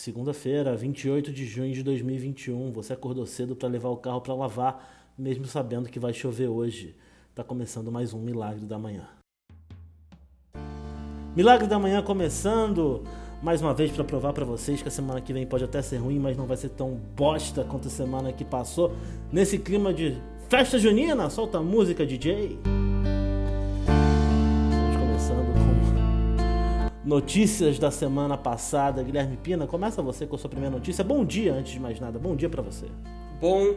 Segunda-feira, 0.00 0.74
28 0.74 1.30
de 1.30 1.44
junho 1.44 1.74
de 1.74 1.82
2021. 1.82 2.72
Você 2.72 2.94
acordou 2.94 3.26
cedo 3.26 3.54
para 3.54 3.68
levar 3.68 3.90
o 3.90 3.98
carro 3.98 4.22
para 4.22 4.32
lavar, 4.32 5.12
mesmo 5.16 5.44
sabendo 5.44 5.90
que 5.90 6.00
vai 6.00 6.14
chover 6.14 6.48
hoje. 6.48 6.96
Tá 7.34 7.44
começando 7.44 7.92
mais 7.92 8.14
um 8.14 8.18
Milagre 8.18 8.64
da 8.64 8.78
Manhã. 8.78 9.06
Milagre 11.36 11.68
da 11.68 11.78
Manhã 11.78 12.02
começando 12.02 13.04
mais 13.42 13.60
uma 13.60 13.74
vez 13.74 13.90
para 13.90 14.02
provar 14.02 14.32
para 14.32 14.46
vocês 14.46 14.80
que 14.80 14.88
a 14.88 14.90
semana 14.90 15.20
que 15.20 15.34
vem 15.34 15.46
pode 15.46 15.64
até 15.64 15.82
ser 15.82 15.98
ruim, 15.98 16.18
mas 16.18 16.34
não 16.34 16.46
vai 16.46 16.56
ser 16.56 16.70
tão 16.70 16.98
bosta 17.14 17.62
quanto 17.62 17.88
a 17.88 17.90
semana 17.90 18.32
que 18.32 18.42
passou. 18.42 18.96
Nesse 19.30 19.58
clima 19.58 19.92
de 19.92 20.16
festa 20.48 20.78
junina, 20.78 21.28
solta 21.28 21.58
a 21.58 21.62
música, 21.62 22.06
DJ. 22.06 22.58
Notícias 27.10 27.76
da 27.76 27.90
semana 27.90 28.38
passada. 28.38 29.02
Guilherme 29.02 29.36
Pina, 29.36 29.66
começa 29.66 30.00
você 30.00 30.26
com 30.26 30.36
a 30.36 30.38
sua 30.38 30.48
primeira 30.48 30.76
notícia. 30.76 31.02
Bom 31.02 31.24
dia, 31.24 31.52
antes 31.52 31.72
de 31.72 31.80
mais 31.80 31.98
nada. 31.98 32.20
Bom 32.20 32.36
dia 32.36 32.48
para 32.48 32.62
você. 32.62 32.86
Bom 33.40 33.74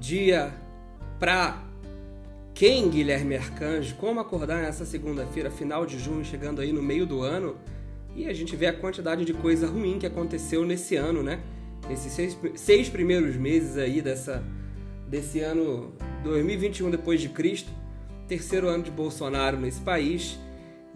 dia 0.00 0.54
pra 1.18 1.62
quem, 2.54 2.88
Guilherme 2.88 3.36
Arcanjo? 3.36 3.94
Como 3.96 4.18
acordar 4.20 4.62
nessa 4.62 4.86
segunda-feira, 4.86 5.50
final 5.50 5.84
de 5.84 5.98
junho, 5.98 6.24
chegando 6.24 6.62
aí 6.62 6.72
no 6.72 6.82
meio 6.82 7.04
do 7.04 7.20
ano? 7.20 7.56
E 8.14 8.26
a 8.26 8.32
gente 8.32 8.56
vê 8.56 8.68
a 8.68 8.72
quantidade 8.72 9.26
de 9.26 9.34
coisa 9.34 9.66
ruim 9.66 9.98
que 9.98 10.06
aconteceu 10.06 10.64
nesse 10.64 10.96
ano, 10.96 11.22
né? 11.22 11.40
Nesses 11.86 12.10
seis, 12.10 12.38
seis 12.54 12.88
primeiros 12.88 13.36
meses 13.36 13.76
aí 13.76 14.00
dessa, 14.00 14.42
desse 15.06 15.40
ano 15.40 15.92
2021 16.24 16.90
depois 16.90 17.20
de 17.20 17.28
Cristo, 17.28 17.70
terceiro 18.26 18.66
ano 18.66 18.82
de 18.82 18.90
Bolsonaro 18.90 19.58
nesse 19.58 19.82
país. 19.82 20.38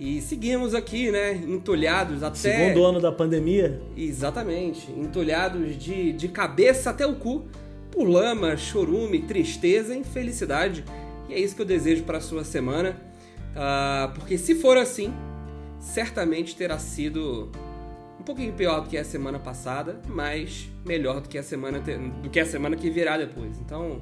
E 0.01 0.23
seguimos 0.23 0.75
aqui, 0.75 1.11
né, 1.11 1.35
entulhados 1.35 2.23
até. 2.23 2.35
Segundo 2.35 2.87
ano 2.87 3.01
da 3.01 3.13
pandemia? 3.13 3.83
Exatamente. 3.95 4.91
Entulhados 4.93 5.77
de, 5.77 6.15
de 6.15 6.27
cabeça 6.27 6.89
até 6.89 7.07
o 7.07 7.17
cu 7.17 7.45
por 7.91 8.09
lama, 8.09 8.57
chorume, 8.57 9.21
tristeza 9.21 9.95
e 9.95 9.99
infelicidade. 9.99 10.87
E 11.29 11.35
é 11.35 11.39
isso 11.39 11.55
que 11.55 11.61
eu 11.61 11.67
desejo 11.67 12.05
para 12.05 12.17
a 12.17 12.21
sua 12.23 12.45
semana. 12.45 12.97
Uh, 13.51 14.15
porque 14.15 14.39
se 14.39 14.55
for 14.55 14.79
assim, 14.79 15.13
certamente 15.79 16.57
terá 16.57 16.79
sido 16.79 17.53
um 18.19 18.23
pouquinho 18.23 18.55
pior 18.55 18.81
do 18.81 18.89
que 18.89 18.97
a 18.97 19.05
semana 19.05 19.39
passada, 19.39 20.01
mas 20.09 20.71
melhor 20.83 21.21
do 21.21 21.29
que 21.29 21.37
a 21.37 21.43
semana, 21.43 21.79
do 21.79 22.31
que 22.31 22.41
a 22.41 22.47
semana 22.47 22.75
que 22.75 22.89
virá 22.89 23.19
depois. 23.19 23.59
Então. 23.61 24.01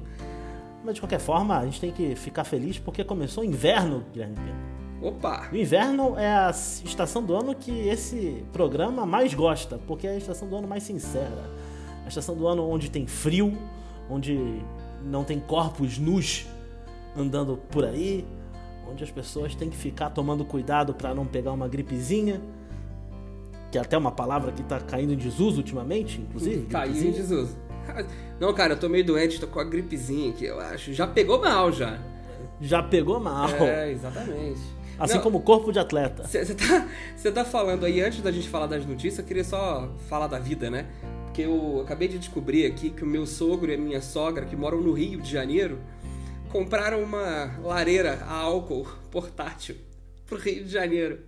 Mas 0.81 0.95
de 0.95 1.01
qualquer 1.01 1.19
forma, 1.19 1.59
a 1.59 1.65
gente 1.65 1.81
tem 1.81 1.91
que 1.91 2.15
ficar 2.15 2.45
feliz 2.45 2.79
porque 2.79 3.03
começou 3.03 3.43
o 3.43 3.45
inverno, 3.45 4.05
Guilherme 4.13 4.35
Pena. 4.35 4.68
Opa! 5.01 5.47
O 5.51 5.55
inverno 5.55 6.17
é 6.17 6.27
a 6.27 6.49
estação 6.49 7.23
do 7.23 7.35
ano 7.35 7.55
que 7.55 7.71
esse 7.87 8.43
programa 8.51 9.05
mais 9.05 9.33
gosta, 9.33 9.79
porque 9.87 10.07
é 10.07 10.11
a 10.11 10.17
estação 10.17 10.47
do 10.47 10.57
ano 10.57 10.67
mais 10.67 10.83
sincera. 10.83 11.49
A 12.05 12.07
estação 12.07 12.35
do 12.35 12.47
ano 12.47 12.67
onde 12.67 12.89
tem 12.89 13.07
frio, 13.07 13.57
onde 14.09 14.61
não 15.03 15.23
tem 15.23 15.39
corpos 15.39 15.97
nus 15.97 16.47
andando 17.15 17.57
por 17.69 17.85
aí, 17.85 18.25
onde 18.89 19.03
as 19.03 19.11
pessoas 19.11 19.55
têm 19.55 19.69
que 19.69 19.77
ficar 19.77 20.09
tomando 20.09 20.43
cuidado 20.43 20.93
para 20.93 21.13
não 21.13 21.25
pegar 21.25 21.51
uma 21.51 21.67
gripezinha, 21.67 22.41
que 23.71 23.77
é 23.77 23.81
até 23.81 23.97
uma 23.97 24.11
palavra 24.11 24.51
que 24.51 24.63
tá 24.63 24.79
caindo 24.79 25.13
em 25.13 25.17
desuso 25.17 25.57
ultimamente, 25.57 26.19
inclusive. 26.19 26.65
Caiu 26.67 27.09
em 27.09 27.11
desuso. 27.11 27.55
Não, 28.39 28.53
cara, 28.53 28.73
eu 28.73 28.79
tô 28.79 28.87
meio 28.87 29.05
doente, 29.05 29.39
tô 29.39 29.47
com 29.47 29.59
a 29.59 29.63
gripezinha 29.63 30.29
aqui, 30.29 30.45
eu 30.45 30.59
acho. 30.59 30.93
Já 30.93 31.05
pegou 31.05 31.41
mal 31.41 31.71
já. 31.71 31.99
Já 32.61 32.81
pegou 32.81 33.19
mal. 33.19 33.49
É, 33.49 33.91
exatamente. 33.91 34.61
Assim 34.99 35.15
Não, 35.15 35.21
como 35.21 35.37
o 35.37 35.41
corpo 35.41 35.71
de 35.71 35.79
atleta. 35.79 36.27
Você 36.27 36.53
tá, 36.53 36.85
tá 37.33 37.45
falando 37.45 37.85
aí, 37.85 38.01
antes 38.01 38.21
da 38.21 38.31
gente 38.31 38.49
falar 38.49 38.67
das 38.67 38.85
notícias, 38.85 39.19
eu 39.19 39.25
queria 39.25 39.43
só 39.43 39.89
falar 40.09 40.27
da 40.27 40.37
vida, 40.37 40.69
né? 40.69 40.87
Porque 41.25 41.43
eu 41.43 41.81
acabei 41.81 42.07
de 42.07 42.19
descobrir 42.19 42.65
aqui 42.65 42.89
que 42.89 43.03
o 43.03 43.07
meu 43.07 43.25
sogro 43.25 43.71
e 43.71 43.75
a 43.75 43.77
minha 43.77 44.01
sogra, 44.01 44.45
que 44.45 44.55
moram 44.55 44.81
no 44.81 44.91
Rio 44.91 45.21
de 45.21 45.31
Janeiro, 45.31 45.79
compraram 46.49 47.01
uma 47.01 47.57
lareira 47.63 48.19
a 48.27 48.33
álcool 48.33 48.87
portátil 49.09 49.77
pro 50.27 50.37
Rio 50.37 50.65
de 50.65 50.69
Janeiro. 50.69 51.19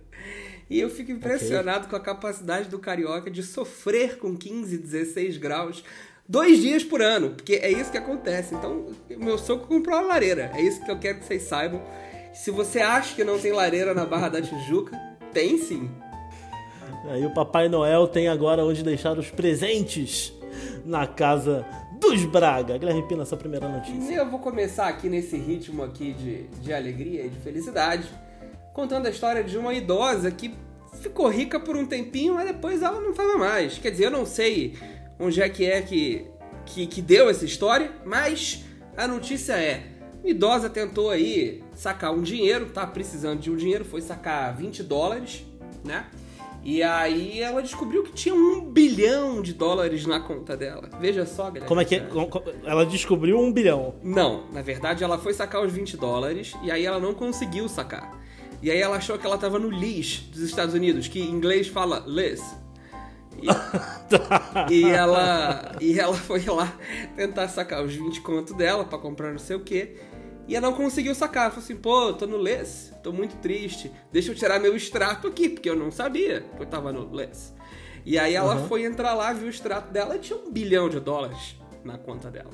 E 0.68 0.78
eu 0.78 0.90
fico 0.90 1.10
impressionado 1.10 1.86
okay. 1.86 1.90
com 1.90 1.96
a 1.96 2.00
capacidade 2.00 2.68
do 2.68 2.78
carioca 2.78 3.30
de 3.30 3.42
sofrer 3.42 4.18
com 4.18 4.36
15, 4.36 4.78
16 4.78 5.36
graus 5.38 5.84
dois 6.28 6.60
dias 6.60 6.82
por 6.82 7.02
ano, 7.02 7.30
porque 7.30 7.54
é 7.54 7.70
isso 7.70 7.90
que 7.90 7.98
acontece. 7.98 8.54
Então, 8.54 8.86
meu 9.10 9.36
sogro 9.36 9.66
comprou 9.66 9.98
uma 9.98 10.06
lareira. 10.06 10.50
É 10.54 10.62
isso 10.62 10.82
que 10.84 10.90
eu 10.90 10.98
quero 10.98 11.18
que 11.18 11.26
vocês 11.26 11.42
saibam. 11.42 11.82
Se 12.32 12.50
você 12.50 12.80
acha 12.80 13.14
que 13.14 13.24
não 13.24 13.38
tem 13.38 13.52
lareira 13.52 13.92
na 13.92 14.06
Barra 14.06 14.30
da 14.30 14.42
Tijuca, 14.42 14.98
tem 15.32 15.58
sim. 15.58 15.90
Aí 17.10 17.26
o 17.26 17.34
Papai 17.34 17.68
Noel 17.68 18.06
tem 18.06 18.28
agora 18.28 18.64
onde 18.64 18.82
deixar 18.82 19.18
os 19.18 19.30
presentes 19.30 20.32
na 20.84 21.06
casa 21.06 21.66
dos 22.00 22.24
Braga. 22.24 22.78
Guilherme 22.78 23.06
Pina, 23.06 23.24
sua 23.24 23.36
primeira 23.36 23.68
notícia. 23.68 24.14
Eu 24.14 24.30
vou 24.30 24.40
começar 24.40 24.88
aqui 24.88 25.08
nesse 25.08 25.36
ritmo 25.36 25.82
aqui 25.82 26.12
de, 26.12 26.44
de 26.60 26.72
alegria 26.72 27.26
e 27.26 27.28
de 27.28 27.38
felicidade, 27.40 28.08
contando 28.72 29.06
a 29.06 29.10
história 29.10 29.44
de 29.44 29.58
uma 29.58 29.74
idosa 29.74 30.30
que 30.30 30.54
ficou 31.00 31.28
rica 31.28 31.60
por 31.60 31.76
um 31.76 31.86
tempinho, 31.86 32.34
mas 32.34 32.46
depois 32.46 32.82
ela 32.82 33.00
não 33.00 33.10
estava 33.10 33.36
mais. 33.36 33.78
Quer 33.78 33.90
dizer, 33.90 34.06
eu 34.06 34.10
não 34.10 34.24
sei 34.24 34.74
onde 35.18 35.42
é 35.42 35.48
que 35.48 35.66
é 35.66 35.82
que, 35.82 36.26
que, 36.64 36.86
que 36.86 37.02
deu 37.02 37.28
essa 37.28 37.44
história, 37.44 37.90
mas 38.04 38.64
a 38.96 39.06
notícia 39.06 39.54
é 39.54 39.91
idosa 40.24 40.68
tentou 40.70 41.10
aí 41.10 41.62
sacar 41.74 42.12
um 42.12 42.22
dinheiro, 42.22 42.66
tá 42.66 42.86
precisando 42.86 43.40
de 43.40 43.50
um 43.50 43.56
dinheiro, 43.56 43.84
foi 43.84 44.00
sacar 44.00 44.56
20 44.56 44.82
dólares, 44.82 45.44
né? 45.84 46.06
E 46.64 46.80
aí 46.80 47.40
ela 47.40 47.60
descobriu 47.60 48.04
que 48.04 48.12
tinha 48.12 48.34
um 48.34 48.60
bilhão 48.60 49.42
de 49.42 49.52
dólares 49.52 50.06
na 50.06 50.20
conta 50.20 50.56
dela. 50.56 50.88
Veja 51.00 51.26
só, 51.26 51.44
galera. 51.44 51.66
Como 51.66 51.80
é 51.80 51.84
que 51.84 51.96
é? 51.96 52.06
ela 52.64 52.86
descobriu 52.86 53.38
um 53.38 53.52
bilhão? 53.52 53.96
Não, 54.02 54.46
na 54.52 54.62
verdade 54.62 55.02
ela 55.02 55.18
foi 55.18 55.34
sacar 55.34 55.64
os 55.64 55.72
20 55.72 55.96
dólares 55.96 56.54
e 56.62 56.70
aí 56.70 56.84
ela 56.84 57.00
não 57.00 57.14
conseguiu 57.14 57.68
sacar. 57.68 58.16
E 58.62 58.70
aí 58.70 58.80
ela 58.80 58.96
achou 58.96 59.18
que 59.18 59.26
ela 59.26 59.36
tava 59.36 59.58
no 59.58 59.68
LIS 59.68 60.28
dos 60.30 60.42
Estados 60.42 60.72
Unidos, 60.72 61.08
que 61.08 61.20
em 61.20 61.30
inglês 61.30 61.66
fala 61.66 62.04
Liz. 62.06 62.40
E, 63.42 63.46
tá. 64.08 64.68
e, 64.70 64.84
ela 64.84 65.72
e 65.80 65.98
ela 65.98 66.14
foi 66.14 66.44
lá 66.44 66.72
tentar 67.16 67.48
sacar 67.48 67.82
os 67.82 67.92
20 67.92 68.20
conto 68.20 68.54
dela 68.54 68.84
para 68.84 68.98
comprar 68.98 69.32
não 69.32 69.38
sei 69.38 69.56
o 69.56 69.60
que. 69.60 69.96
E 70.48 70.56
ela 70.56 70.70
não 70.70 70.76
conseguiu 70.76 71.14
sacar. 71.14 71.44
Ela 71.44 71.50
falou 71.50 71.64
assim, 71.64 71.76
pô, 71.76 72.12
tô 72.12 72.26
no 72.26 72.36
LES, 72.36 72.92
tô 73.02 73.12
muito 73.12 73.36
triste. 73.36 73.90
Deixa 74.10 74.30
eu 74.32 74.34
tirar 74.34 74.58
meu 74.60 74.76
extrato 74.76 75.28
aqui, 75.28 75.48
porque 75.48 75.68
eu 75.68 75.76
não 75.76 75.90
sabia 75.90 76.44
que 76.56 76.62
eu 76.62 76.66
tava 76.66 76.92
no 76.92 77.12
LES. 77.14 77.54
E 78.04 78.18
aí 78.18 78.34
ela 78.34 78.56
uhum. 78.56 78.68
foi 78.68 78.84
entrar 78.84 79.14
lá, 79.14 79.32
viu 79.32 79.46
o 79.46 79.50
extrato 79.50 79.92
dela 79.92 80.16
e 80.16 80.18
tinha 80.18 80.38
um 80.38 80.50
bilhão 80.50 80.88
de 80.88 80.98
dólares 80.98 81.56
na 81.84 81.96
conta 81.96 82.30
dela. 82.30 82.50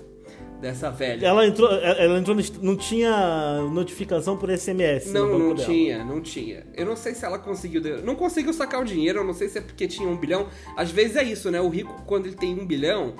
Dessa 0.61 0.91
velha. 0.91 1.25
Ela 1.25 1.47
entrou, 1.47 1.71
ela 1.71 2.19
entrou 2.19 2.37
não 2.61 2.77
tinha 2.77 3.61
notificação 3.73 4.37
por 4.37 4.51
SMS. 4.51 5.13
Não, 5.13 5.39
não 5.39 5.55
dela. 5.55 5.69
tinha, 5.69 6.05
não 6.05 6.21
tinha. 6.21 6.67
Eu 6.75 6.85
não 6.85 6.97
sei 6.97 7.15
se 7.15 7.25
ela 7.25 7.39
conseguiu. 7.39 7.81
Não 8.03 8.17
conseguiu 8.17 8.53
sacar 8.53 8.83
o 8.83 8.85
dinheiro, 8.85 9.21
eu 9.21 9.25
não 9.25 9.33
sei 9.33 9.49
se 9.49 9.59
é 9.59 9.61
porque 9.61 9.87
tinha 9.87 10.09
um 10.09 10.17
bilhão. 10.17 10.49
Às 10.77 10.91
vezes 10.91 11.17
é 11.17 11.23
isso, 11.23 11.49
né? 11.51 11.61
O 11.61 11.69
rico, 11.69 12.03
quando 12.07 12.27
ele 12.27 12.35
tem 12.35 12.59
um 12.59 12.67
bilhão, 12.67 13.15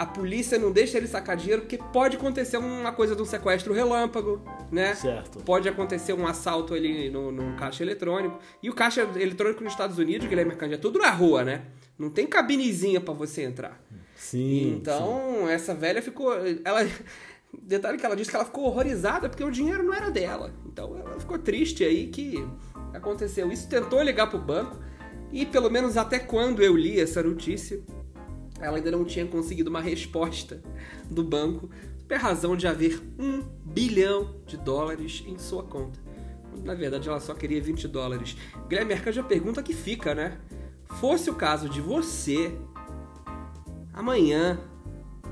a 0.00 0.06
polícia 0.06 0.58
não 0.58 0.72
deixa 0.72 0.96
ele 0.96 1.06
sacar 1.06 1.36
dinheiro 1.36 1.60
porque 1.60 1.76
pode 1.76 2.16
acontecer 2.16 2.56
uma 2.56 2.90
coisa 2.90 3.14
de 3.14 3.20
um 3.20 3.26
sequestro 3.26 3.74
relâmpago, 3.74 4.42
né? 4.72 4.94
Certo. 4.94 5.40
Pode 5.40 5.68
acontecer 5.68 6.14
um 6.14 6.26
assalto 6.26 6.72
ali 6.72 7.10
no, 7.10 7.30
no 7.30 7.54
caixa 7.54 7.84
eletrônico. 7.84 8.38
E 8.62 8.70
o 8.70 8.74
caixa 8.74 9.02
eletrônico 9.02 9.62
nos 9.62 9.74
Estados 9.74 9.98
Unidos, 9.98 10.26
Guilherme 10.26 10.52
Mercante, 10.52 10.72
é 10.72 10.78
tudo 10.78 10.98
na 10.98 11.10
rua, 11.10 11.44
né? 11.44 11.66
Não 11.98 12.08
tem 12.08 12.26
cabinezinha 12.26 12.98
para 12.98 13.12
você 13.12 13.42
entrar. 13.42 13.78
Sim. 14.16 14.74
Então, 14.74 15.34
sim. 15.40 15.50
essa 15.50 15.74
velha 15.74 16.00
ficou. 16.00 16.32
Ela. 16.64 16.80
Detalhe 17.52 17.98
que 17.98 18.06
ela 18.06 18.16
disse 18.16 18.30
que 18.30 18.36
ela 18.36 18.46
ficou 18.46 18.64
horrorizada 18.64 19.28
porque 19.28 19.44
o 19.44 19.50
dinheiro 19.50 19.82
não 19.82 19.92
era 19.92 20.10
dela. 20.10 20.54
Então 20.64 20.96
ela 20.96 21.20
ficou 21.20 21.38
triste 21.38 21.84
aí 21.84 22.06
que 22.06 22.42
aconteceu 22.94 23.52
isso. 23.52 23.68
Tentou 23.68 24.02
ligar 24.02 24.30
pro 24.30 24.38
banco. 24.38 24.78
E 25.30 25.44
pelo 25.44 25.68
menos 25.68 25.98
até 25.98 26.18
quando 26.18 26.62
eu 26.62 26.74
li 26.74 26.98
essa 26.98 27.22
notícia, 27.22 27.82
ela 28.60 28.76
ainda 28.76 28.90
não 28.90 29.04
tinha 29.04 29.26
conseguido 29.26 29.70
uma 29.70 29.80
resposta 29.80 30.62
do 31.10 31.24
banco 31.24 31.70
por 32.06 32.16
razão 32.16 32.56
de 32.56 32.66
haver 32.66 33.00
um 33.18 33.42
bilhão 33.64 34.34
de 34.46 34.56
dólares 34.56 35.22
em 35.26 35.38
sua 35.38 35.62
conta. 35.62 35.98
Na 36.64 36.74
verdade, 36.74 37.08
ela 37.08 37.20
só 37.20 37.32
queria 37.34 37.62
20 37.62 37.86
dólares. 37.88 38.36
Guilherme 38.68 38.94
Mercado 38.94 39.14
já 39.14 39.22
pergunta 39.22 39.62
que 39.62 39.72
fica, 39.72 40.14
né? 40.14 40.38
Fosse 40.98 41.30
o 41.30 41.34
caso 41.34 41.68
de 41.68 41.80
você, 41.80 42.52
amanhã, 43.94 44.58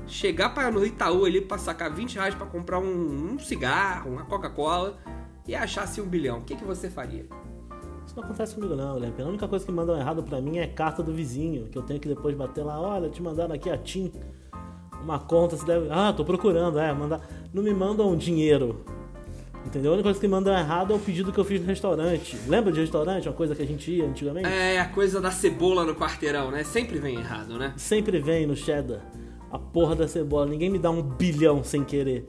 chegar 0.07 0.49
para 0.49 0.71
no 0.71 0.85
Itaú 0.85 1.25
ali 1.25 1.41
para 1.41 1.57
sacar 1.57 1.93
20 1.93 2.15
reais 2.15 2.35
para 2.35 2.47
comprar 2.47 2.79
um, 2.79 3.33
um, 3.33 3.39
cigarro, 3.39 4.11
uma 4.11 4.25
Coca-Cola 4.25 4.97
e 5.47 5.53
achasse 5.53 6.01
um 6.01 6.05
bilhão, 6.05 6.39
o 6.39 6.43
que, 6.43 6.55
que 6.55 6.63
você 6.63 6.89
faria? 6.89 7.27
Isso 8.09 8.15
não 8.17 8.23
acontece 8.23 8.55
comigo 8.55 8.75
não, 8.75 8.95
Guilherme. 8.95 9.21
A 9.21 9.25
única 9.27 9.47
coisa 9.47 9.63
que 9.63 9.71
mandam 9.71 9.95
errado 9.95 10.23
para 10.23 10.41
mim 10.41 10.57
é 10.57 10.65
carta 10.65 11.03
do 11.03 11.13
vizinho, 11.13 11.67
que 11.67 11.77
eu 11.77 11.83
tenho 11.83 11.99
que 11.99 12.07
depois 12.07 12.35
bater 12.35 12.63
lá, 12.63 12.81
olha, 12.81 13.07
te 13.07 13.21
mandaram 13.21 13.53
aqui 13.53 13.69
a 13.69 13.77
TIM, 13.77 14.11
uma 15.03 15.19
conta, 15.19 15.55
você 15.55 15.63
deve... 15.63 15.89
Ah, 15.91 16.11
tô 16.11 16.25
procurando, 16.25 16.79
é, 16.79 16.91
mandar... 16.91 17.21
Não 17.53 17.61
me 17.61 17.71
mandam 17.71 18.17
dinheiro. 18.17 18.83
Entendeu? 19.63 19.91
A 19.91 19.93
única 19.93 20.07
coisa 20.07 20.19
que 20.19 20.27
mandam 20.27 20.57
errado 20.57 20.91
é 20.91 20.95
o 20.95 20.99
pedido 20.99 21.31
que 21.31 21.39
eu 21.39 21.43
fiz 21.45 21.61
no 21.61 21.67
restaurante. 21.67 22.35
Lembra 22.47 22.71
de 22.71 22.79
restaurante? 22.79 23.27
Uma 23.27 23.35
coisa 23.35 23.53
que 23.53 23.61
a 23.61 23.67
gente 23.67 23.91
ia 23.91 24.07
antigamente? 24.07 24.47
É, 24.47 24.79
a 24.79 24.87
coisa 24.87 25.21
da 25.21 25.29
cebola 25.29 25.85
no 25.85 25.93
quarteirão, 25.93 26.49
né? 26.49 26.63
Sempre 26.63 26.97
vem 26.97 27.15
errado, 27.15 27.59
né? 27.59 27.73
Sempre 27.77 28.19
vem 28.19 28.47
no 28.47 28.55
cheddar 28.55 29.01
a 29.51 29.59
porra 29.59 29.95
da 29.95 30.07
cebola. 30.07 30.47
Ninguém 30.47 30.71
me 30.71 30.79
dá 30.79 30.89
um 30.89 31.03
bilhão 31.03 31.63
sem 31.63 31.83
querer. 31.83 32.25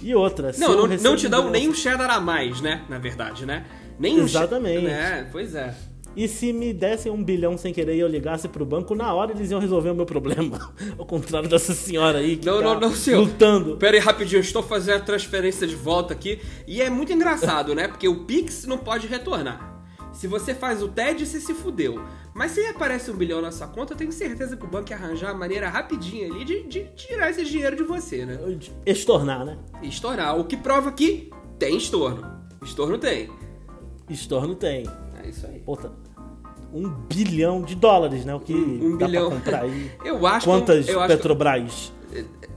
E 0.00 0.14
outra, 0.14 0.54
se 0.54 0.60
Não, 0.60 0.74
não, 0.74 0.86
não 0.86 1.16
te 1.16 1.28
dão 1.28 1.48
um 1.48 1.50
nem 1.50 1.68
um 1.68 1.74
cheddar 1.74 2.10
a 2.10 2.18
mais, 2.18 2.62
né? 2.62 2.84
Na 2.88 2.98
verdade, 2.98 3.44
né? 3.44 3.66
Nem 3.98 4.18
Exatamente. 4.18 4.84
né? 4.84 5.28
Pois 5.32 5.54
é. 5.54 5.74
E 6.16 6.26
se 6.26 6.52
me 6.52 6.72
dessem 6.72 7.12
um 7.12 7.22
bilhão 7.22 7.56
sem 7.56 7.72
querer 7.72 7.94
e 7.94 8.00
eu 8.00 8.08
ligasse 8.08 8.48
pro 8.48 8.64
banco, 8.66 8.94
na 8.94 9.12
hora 9.14 9.30
eles 9.32 9.50
iam 9.52 9.60
resolver 9.60 9.90
o 9.90 9.94
meu 9.94 10.06
problema. 10.06 10.72
Ao 10.98 11.06
contrário 11.06 11.48
dessa 11.48 11.72
senhora 11.74 12.18
aí 12.18 12.36
que 12.36 12.46
Não, 12.46 12.58
tá 12.58 12.64
não, 12.64 12.80
não, 12.80 12.92
senhor. 12.94 13.20
lutando. 13.20 13.76
Pera 13.76 13.96
aí, 13.96 14.00
rapidinho, 14.02 14.38
eu 14.38 14.42
estou 14.42 14.62
fazendo 14.62 14.96
a 14.96 15.00
transferência 15.00 15.66
de 15.66 15.76
volta 15.76 16.12
aqui. 16.14 16.40
E 16.66 16.82
é 16.82 16.90
muito 16.90 17.12
engraçado, 17.12 17.74
né? 17.74 17.86
Porque 17.86 18.08
o 18.08 18.24
Pix 18.24 18.64
não 18.66 18.78
pode 18.78 19.06
retornar. 19.06 19.76
Se 20.12 20.26
você 20.26 20.54
faz 20.54 20.82
o 20.82 20.88
TED, 20.88 21.24
você 21.24 21.38
se 21.38 21.54
fudeu. 21.54 22.02
Mas 22.34 22.50
se 22.52 22.66
aparece 22.66 23.10
um 23.10 23.14
bilhão 23.14 23.40
na 23.40 23.52
sua 23.52 23.68
conta, 23.68 23.92
eu 23.92 23.96
tenho 23.96 24.10
certeza 24.10 24.56
que 24.56 24.64
o 24.64 24.68
banco 24.68 24.90
ia 24.90 24.96
arranjar 24.96 25.30
a 25.30 25.34
maneira 25.34 25.68
rapidinha 25.68 26.26
ali 26.26 26.44
de, 26.44 26.62
de 26.64 26.84
tirar 26.96 27.30
esse 27.30 27.44
dinheiro 27.44 27.76
de 27.76 27.84
você, 27.84 28.24
né? 28.26 28.38
Estornar, 28.84 29.44
né? 29.44 29.56
E 29.82 29.88
estourar. 29.88 30.36
O 30.36 30.44
que 30.44 30.56
prova 30.56 30.90
que 30.90 31.30
tem 31.58 31.76
estorno. 31.76 32.26
Estorno 32.64 32.98
tem. 32.98 33.30
Estorno 34.08 34.54
tem. 34.54 34.84
É 35.22 35.28
isso 35.28 35.46
aí. 35.46 35.58
Puta, 35.60 35.90
um 36.72 36.88
bilhão 36.88 37.62
de 37.62 37.74
dólares, 37.74 38.24
né? 38.24 38.34
O 38.34 38.40
que 38.40 38.54
Um 38.54 38.96
dá 38.98 39.06
bilhão. 39.06 39.28
pra 39.28 39.36
comprar 39.38 39.62
aí. 39.62 39.90
Eu 40.04 40.26
acho 40.26 40.46
Quantas 40.46 40.84
que. 40.86 40.92
Eu 40.92 41.00
acho 41.00 41.08
que- 41.08 41.16
Petrobras? 41.16 41.92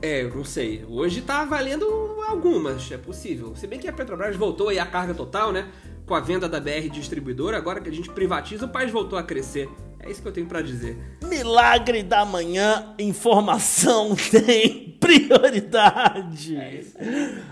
É, 0.02 0.24
eu 0.24 0.34
não 0.36 0.46
sei. 0.46 0.86
Hoje 0.90 1.22
tá 1.22 1.44
valendo 1.44 1.86
algumas, 2.28 2.90
é 2.92 2.98
possível. 2.98 3.54
Se 3.56 3.68
bem 3.68 3.78
que 3.80 3.88
a 3.88 3.94
Petrobras 3.94 4.36
voltou 4.36 4.70
aí 4.70 4.80
a 4.80 4.86
carga 4.86 5.14
total, 5.14 5.52
né? 5.52 5.68
Com 6.06 6.16
a 6.16 6.20
venda 6.22 6.48
da 6.50 6.60
BR 6.60 6.90
Distribuidora, 6.90 7.58
agora 7.58 7.80
que 7.82 7.90
a 7.90 7.92
gente 7.92 8.10
privatiza, 8.10 8.66
o 8.66 8.70
país 8.70 8.90
voltou 8.92 9.20
a 9.20 9.24
crescer. 9.24 9.70
É 10.00 10.10
isso 10.10 10.22
que 10.22 10.28
eu 10.28 10.32
tenho 10.32 10.48
pra 10.48 10.62
dizer. 10.62 10.98
Milagre 11.28 12.02
da 12.02 12.26
manhã, 12.26 12.96
informação 12.98 14.16
tem 14.32 14.98
prioridade. 15.00 16.56
É 16.56 16.82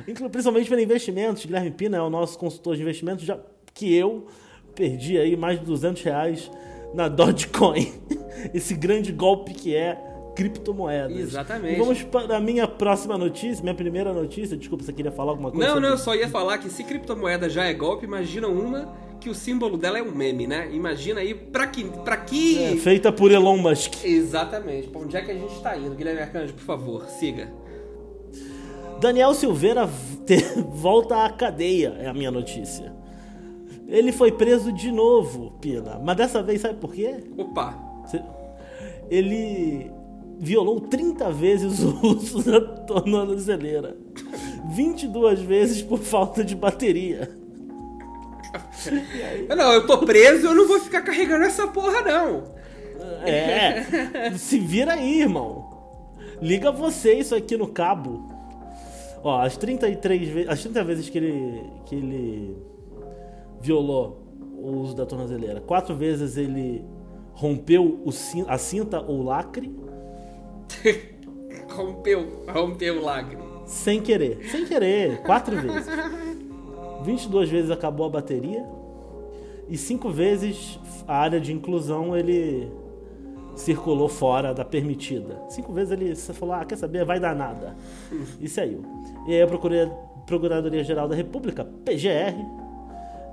Inclu- 0.08 0.30
Principalmente 0.30 0.68
para 0.70 0.82
investimentos. 0.82 1.46
Guilherme 1.46 1.72
Pina 1.72 1.98
é 1.98 2.02
o 2.02 2.10
nosso 2.10 2.38
consultor 2.40 2.76
de 2.76 2.82
investimentos, 2.82 3.26
já 3.26 3.38
que 3.74 3.94
eu 3.94 4.28
perdi 4.76 5.18
aí 5.18 5.36
mais 5.36 5.60
de 5.60 5.66
200 5.66 6.02
reais 6.04 6.52
na 6.94 7.08
Dogecoin. 7.08 7.92
Esse 8.54 8.74
grande 8.74 9.12
golpe 9.12 9.54
que 9.54 9.76
é 9.76 9.98
criptomoedas. 10.36 11.18
Exatamente. 11.18 11.76
E 11.76 11.78
vamos 11.80 12.02
para 12.04 12.38
a 12.38 12.40
minha 12.40 12.66
próxima 12.68 13.18
notícia, 13.18 13.62
minha 13.62 13.76
primeira 13.76 14.14
notícia. 14.14 14.56
Desculpa, 14.56 14.84
você 14.86 14.94
queria 14.94 15.12
falar 15.12 15.32
alguma 15.32 15.52
coisa? 15.52 15.66
Não, 15.68 15.74
sobre 15.74 15.88
não, 15.90 15.94
eu 15.96 15.98
só 15.98 16.16
ia 16.16 16.30
falar 16.30 16.58
que 16.60 16.70
se 16.70 16.84
criptomoeda 16.84 17.50
já 17.50 17.66
é 17.66 17.74
golpe, 17.74 18.06
imagina 18.06 18.48
uma 18.48 18.94
que 19.20 19.30
o 19.30 19.36
símbolo 19.36 19.76
dela 19.78 20.00
é 20.00 20.02
um 20.02 20.16
meme, 20.16 20.48
né? 20.48 20.70
Imagina 20.72 21.20
aí 21.20 21.34
pra 21.34 21.68
que. 21.68 21.84
Pra 21.84 22.16
que... 22.16 22.64
É, 22.64 22.78
feita 22.78 23.12
por 23.12 23.32
Elon 23.32 23.58
Musk. 23.58 24.06
Exatamente. 24.06 24.88
Pra 24.88 25.02
onde 25.02 25.18
é 25.18 25.22
que 25.22 25.32
a 25.32 25.36
gente 25.36 25.60
tá 25.62 25.76
indo? 25.78 25.94
Guilherme 25.94 26.22
Arcanjo, 26.22 26.54
por 26.54 26.64
favor, 26.64 27.06
siga. 27.10 27.52
Daniel 29.02 29.34
Silveira 29.34 29.90
te- 30.26 30.38
volta 30.72 31.26
à 31.26 31.30
cadeia, 31.30 31.96
é 32.00 32.08
a 32.08 32.14
minha 32.14 32.32
notícia. 32.32 32.94
Ele 33.90 34.12
foi 34.12 34.32
preso 34.32 34.72
de 34.72 34.92
novo, 34.92 35.52
Pina. 35.60 36.00
Mas 36.04 36.16
dessa 36.16 36.44
vez, 36.44 36.62
sabe 36.62 36.76
por 36.76 36.94
quê? 36.94 37.24
Opa. 37.38 37.78
Ele 39.10 39.92
violou 40.38 40.80
30 40.80 41.32
vezes 41.32 41.80
o 41.82 42.06
uso 42.06 42.44
da 42.44 42.62
tornozeleira. 42.62 43.98
22 44.70 45.42
vezes 45.42 45.82
por 45.82 46.00
falta 46.00 46.44
de 46.44 46.56
bateria. 46.56 47.38
Não, 49.50 49.74
eu 49.74 49.86
tô 49.86 50.00
preso, 50.00 50.48
eu 50.48 50.56
não 50.56 50.68
vou 50.68 50.80
ficar 50.80 51.02
carregando 51.02 51.46
essa 51.46 51.68
porra, 51.68 52.02
não. 52.02 52.46
É, 53.24 54.32
se 54.36 54.58
vira 54.58 54.94
aí, 54.94 55.22
irmão. 55.22 55.70
Liga 56.42 56.72
você 56.72 57.14
isso 57.14 57.36
aqui 57.36 57.56
no 57.58 57.68
cabo. 57.68 58.28
Ó, 59.24 59.42
as 59.42 59.58
33 59.58 60.30
vezes, 60.30 60.50
as 60.50 60.62
30 60.62 60.84
vezes 60.84 61.10
que 61.10 61.18
ele 61.18 61.64
que 61.86 61.96
ele 61.96 62.58
violou 63.62 64.24
o 64.62 64.72
uso 64.82 64.96
da 64.96 65.06
tornozeleira, 65.06 65.62
quatro 65.62 65.96
vezes 65.96 66.38
ele 66.38 66.84
rompeu 67.34 68.00
o 68.06 68.10
a 68.48 68.58
cinta 68.58 69.00
ou 69.02 69.24
lacre 69.24 69.74
rompeu, 71.70 72.44
rompeu 72.54 73.00
o 73.00 73.04
lagre. 73.04 73.38
sem 73.66 74.02
querer, 74.02 74.40
sem 74.50 74.66
querer, 74.66 75.22
quatro 75.24 75.56
vezes. 75.60 75.88
22 77.04 77.50
vezes 77.50 77.72
acabou 77.72 78.06
a 78.08 78.10
bateria 78.10 78.66
e 79.70 79.78
cinco 79.78 80.10
vezes 80.10 80.78
a 81.08 81.16
área 81.18 81.40
de 81.40 81.54
inclusão 81.54 82.16
ele 82.16 82.70
circulou 83.56 84.10
fora 84.10 84.54
da 84.54 84.66
permitida. 84.66 85.42
Cinco 85.50 85.72
vezes 85.72 85.92
ele 85.94 86.16
falou: 86.16 86.56
Ah, 86.56 86.66
quer 86.66 86.78
saber? 86.78 87.06
Vai 87.06 87.20
dar 87.20 87.36
nada. 87.36 87.76
E 88.40 88.48
saiu. 88.50 88.82
E 89.28 89.34
aí 89.34 89.42
a 89.42 89.48
Procuradoria- 89.48 89.94
Procuradoria-Geral 90.26 91.08
da 91.08 91.16
República, 91.16 91.64
PGR, 91.86 92.36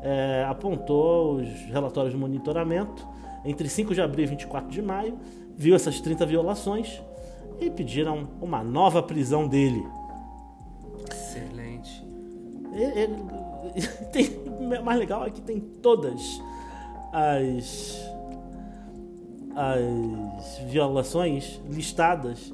é, 0.02 0.44
apontou 0.48 1.36
os 1.36 1.48
relatórios 1.66 2.12
de 2.12 2.18
monitoramento 2.18 3.06
entre 3.44 3.68
5 3.68 3.94
de 3.94 4.00
abril 4.00 4.24
e 4.24 4.28
24 4.28 4.70
de 4.70 4.82
maio, 4.82 5.18
viu 5.56 5.74
essas 5.76 6.00
30 6.00 6.26
violações 6.26 7.00
e 7.60 7.70
pediram 7.70 8.28
uma 8.40 8.62
nova 8.62 9.02
prisão 9.02 9.46
dele. 9.48 9.86
Excelente. 11.10 12.04
Ele- 12.72 13.00
ele- 13.00 13.86
tem, 14.12 14.28
o 14.48 14.84
mais 14.84 14.98
legal 14.98 15.24
é 15.26 15.30
que 15.30 15.40
tem 15.40 15.60
todas 15.60 16.40
as 17.12 18.04
as 19.58 20.58
violações 20.70 21.58
listadas 21.70 22.52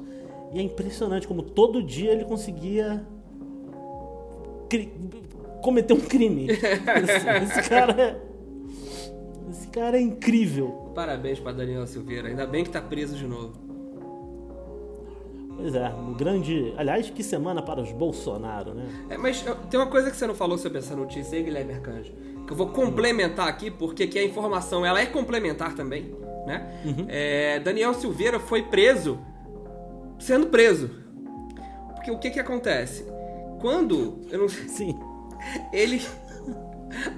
e 0.53 0.59
é 0.59 0.61
impressionante 0.61 1.27
como 1.27 1.41
todo 1.41 1.83
dia 1.83 2.13
ele 2.13 2.23
conseguia 2.23 3.05
cometer 5.63 5.93
um 5.93 6.01
crime. 6.01 6.47
Esse, 6.51 7.59
esse 7.59 7.69
cara 7.69 7.99
é, 7.99 8.21
esse 9.49 9.67
cara 9.69 9.97
é 9.97 10.01
incrível. 10.01 10.91
Parabéns 10.93 11.39
pra 11.39 11.51
Daniel 11.51 11.87
Silveira. 11.87 12.27
Ainda 12.27 12.45
bem 12.45 12.63
que 12.63 12.69
tá 12.69 12.81
preso 12.81 13.15
de 13.15 13.25
novo. 13.25 13.53
Pois 15.55 15.73
é, 15.73 15.87
um 15.89 16.13
grande. 16.13 16.73
Aliás, 16.77 17.09
que 17.09 17.23
semana 17.23 17.61
para 17.61 17.81
os 17.81 17.91
Bolsonaro, 17.91 18.73
né? 18.73 18.85
É, 19.09 19.17
mas 19.17 19.43
tem 19.69 19.79
uma 19.79 19.89
coisa 19.89 20.11
que 20.11 20.17
você 20.17 20.27
não 20.27 20.35
falou 20.35 20.57
sobre 20.57 20.79
essa 20.79 20.95
notícia 20.95 21.37
aí, 21.37 21.43
Guilherme 21.43 21.73
Arcanjo, 21.73 22.11
que 22.45 22.51
eu 22.51 22.57
vou 22.57 22.67
complementar 22.67 23.47
aqui, 23.47 23.71
porque 23.71 24.03
aqui 24.03 24.19
a 24.19 24.23
informação 24.23 24.85
ela 24.85 24.99
é 24.99 25.05
complementar 25.05 25.73
também, 25.75 26.13
né? 26.45 27.05
É, 27.07 27.59
Daniel 27.59 27.93
Silveira 27.93 28.39
foi 28.39 28.63
preso 28.63 29.19
sendo 30.19 30.47
preso. 30.47 30.89
Porque 31.95 32.11
o 32.11 32.17
que 32.17 32.31
que 32.31 32.39
acontece? 32.39 33.05
Quando, 33.61 34.21
eu 34.29 34.39
não 34.39 34.49
sei, 34.49 34.67
Sim. 34.67 35.12
Ele 35.71 36.01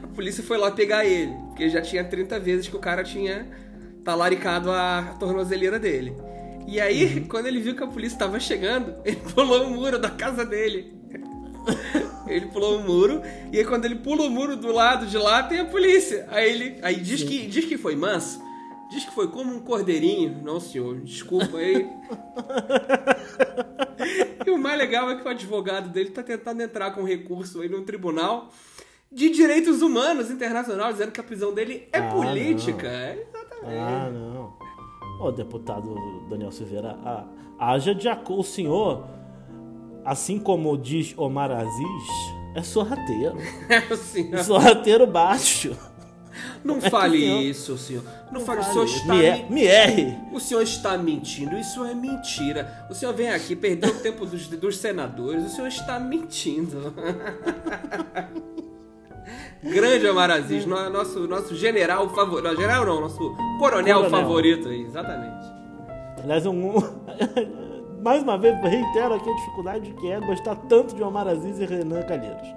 a 0.03 0.07
polícia 0.15 0.43
foi 0.43 0.57
lá 0.57 0.71
pegar 0.71 1.05
ele, 1.05 1.33
porque 1.47 1.69
já 1.69 1.81
tinha 1.81 2.03
30 2.03 2.39
vezes 2.39 2.67
que 2.67 2.75
o 2.75 2.79
cara 2.79 3.03
tinha 3.03 3.45
talaricado 4.03 4.71
a 4.71 5.15
tornozeleira 5.19 5.77
dele. 5.77 6.15
E 6.67 6.79
aí, 6.79 7.21
quando 7.29 7.47
ele 7.47 7.59
viu 7.59 7.75
que 7.75 7.83
a 7.83 7.87
polícia 7.87 8.15
estava 8.15 8.39
chegando, 8.39 8.95
ele 9.03 9.17
pulou 9.17 9.67
o 9.67 9.71
muro 9.71 9.99
da 9.99 10.09
casa 10.09 10.45
dele. 10.45 10.93
Ele 12.27 12.47
pulou 12.47 12.79
o 12.79 12.83
muro, 12.83 13.21
e 13.51 13.57
aí 13.57 13.65
quando 13.65 13.85
ele 13.85 13.95
pula 13.95 14.23
o 14.23 14.29
muro 14.29 14.55
do 14.55 14.71
lado 14.71 15.05
de 15.05 15.17
lá, 15.17 15.43
tem 15.43 15.59
a 15.59 15.65
polícia. 15.65 16.25
Aí 16.29 16.49
ele 16.49 16.79
aí 16.81 16.95
diz 16.95 17.23
que, 17.23 17.45
diz 17.47 17.65
que 17.65 17.77
foi 17.77 17.95
manso, 17.95 18.41
diz 18.89 19.05
que 19.05 19.13
foi 19.13 19.27
como 19.29 19.53
um 19.53 19.59
cordeirinho. 19.59 20.41
Não, 20.43 20.59
senhor, 20.59 20.99
desculpa 21.01 21.57
aí. 21.57 21.87
E 24.45 24.51
o 24.51 24.57
mais 24.57 24.77
legal 24.77 25.09
é 25.09 25.15
que 25.15 25.25
o 25.25 25.29
advogado 25.29 25.89
dele 25.89 26.11
tá 26.11 26.21
tentando 26.23 26.61
entrar 26.61 26.91
com 26.91 27.03
recurso 27.03 27.61
aí 27.61 27.69
no 27.69 27.81
tribunal 27.81 28.49
de 29.11 29.29
direitos 29.29 29.81
humanos 29.81 30.29
internacional, 30.29 30.91
dizendo 30.91 31.11
que 31.11 31.19
a 31.19 31.23
prisão 31.23 31.53
dele 31.53 31.87
é 31.91 31.99
Ah, 31.99 32.11
política. 32.11 32.87
É, 32.87 33.25
exatamente. 33.27 33.79
Ah, 33.79 34.09
não. 34.11 34.53
Ô, 35.19 35.31
deputado 35.31 35.95
Daniel 36.29 36.51
Silveira, 36.51 36.97
ah, 37.03 37.25
haja 37.57 37.95
de 37.95 38.07
acordo. 38.09 38.41
O 38.41 38.43
senhor, 38.43 39.07
assim 40.03 40.37
como 40.37 40.77
diz 40.77 41.13
Omar 41.17 41.49
Aziz, 41.51 42.03
é 42.55 42.61
sorrateiro. 42.61 43.35
Assim, 43.91 44.31
ó. 44.35 44.43
sorrateiro 44.43 45.07
baixo. 45.07 45.75
Não 46.63 46.79
que 46.79 46.89
fale 46.89 47.19
senhor- 47.19 47.41
isso, 47.41 47.77
senhor. 47.77 48.03
Não, 48.31 48.41
fale, 48.41 48.59
o 48.61 48.63
senhor 48.63 48.85
está 48.85 49.13
me, 49.13 49.23
er- 49.25 49.43
me- 49.45 49.49
me 49.55 49.63
erre. 49.65 50.17
O 50.31 50.39
senhor 50.39 50.61
está 50.61 50.97
mentindo, 50.97 51.57
isso 51.57 51.83
é 51.85 51.93
mentira. 51.93 52.85
O 52.89 52.93
senhor 52.95 53.13
vem 53.13 53.29
aqui, 53.29 53.55
perdeu 53.55 53.89
o 53.91 53.99
tempo 53.99 54.25
dos, 54.25 54.47
dos 54.47 54.77
senadores, 54.77 55.45
o 55.45 55.49
senhor 55.49 55.67
está 55.67 55.99
mentindo. 55.99 56.93
Grande 59.63 60.07
Omar 60.07 60.29
Aziz, 60.29 60.65
no- 60.65 60.89
nosso, 60.89 61.27
nosso 61.27 61.55
general 61.55 62.07
favorito. 62.09 62.43
Não, 62.47 62.55
general 62.55 62.85
não, 62.85 63.01
nosso 63.01 63.17
coronel, 63.59 64.01
Coronel. 64.03 64.09
favorito 64.09 64.67
aí, 64.69 64.81
exatamente. 64.83 65.45
Aliás, 66.23 66.45
um. 66.45 66.73
Mais 68.03 68.21
uma 68.21 68.37
vez, 68.37 68.55
reitero 68.61 69.15
aqui 69.15 69.27
a 69.27 69.33
dificuldade 69.35 69.91
que 69.99 70.11
é 70.11 70.19
gostar 70.19 70.55
tanto 70.69 70.93
de 70.95 71.01
Omar 71.01 71.27
Aziz 71.27 71.57
e 71.59 71.65
Renan 71.65 72.03
Calheiros. 72.03 72.47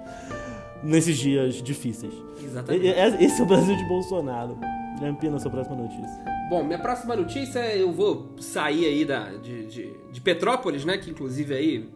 Nesses 0.83 1.17
dias 1.17 1.61
difíceis. 1.61 2.13
Exatamente. 2.43 2.87
Esse 3.23 3.41
é 3.41 3.43
o 3.43 3.47
Brasil 3.47 3.75
de 3.75 3.83
Bolsonaro. 3.85 4.57
Lampina, 5.01 5.39
sua 5.39 5.51
próxima 5.51 5.77
notícia. 5.77 6.23
Bom, 6.49 6.63
minha 6.63 6.79
próxima 6.79 7.15
notícia 7.15 7.59
eu 7.75 7.91
vou 7.91 8.35
sair 8.39 8.85
aí 8.85 9.05
da, 9.05 9.29
de, 9.35 9.65
de, 9.65 9.93
de 10.11 10.21
Petrópolis, 10.21 10.83
né? 10.83 10.97
Que 10.97 11.09
inclusive 11.09 11.53
aí, 11.53 11.89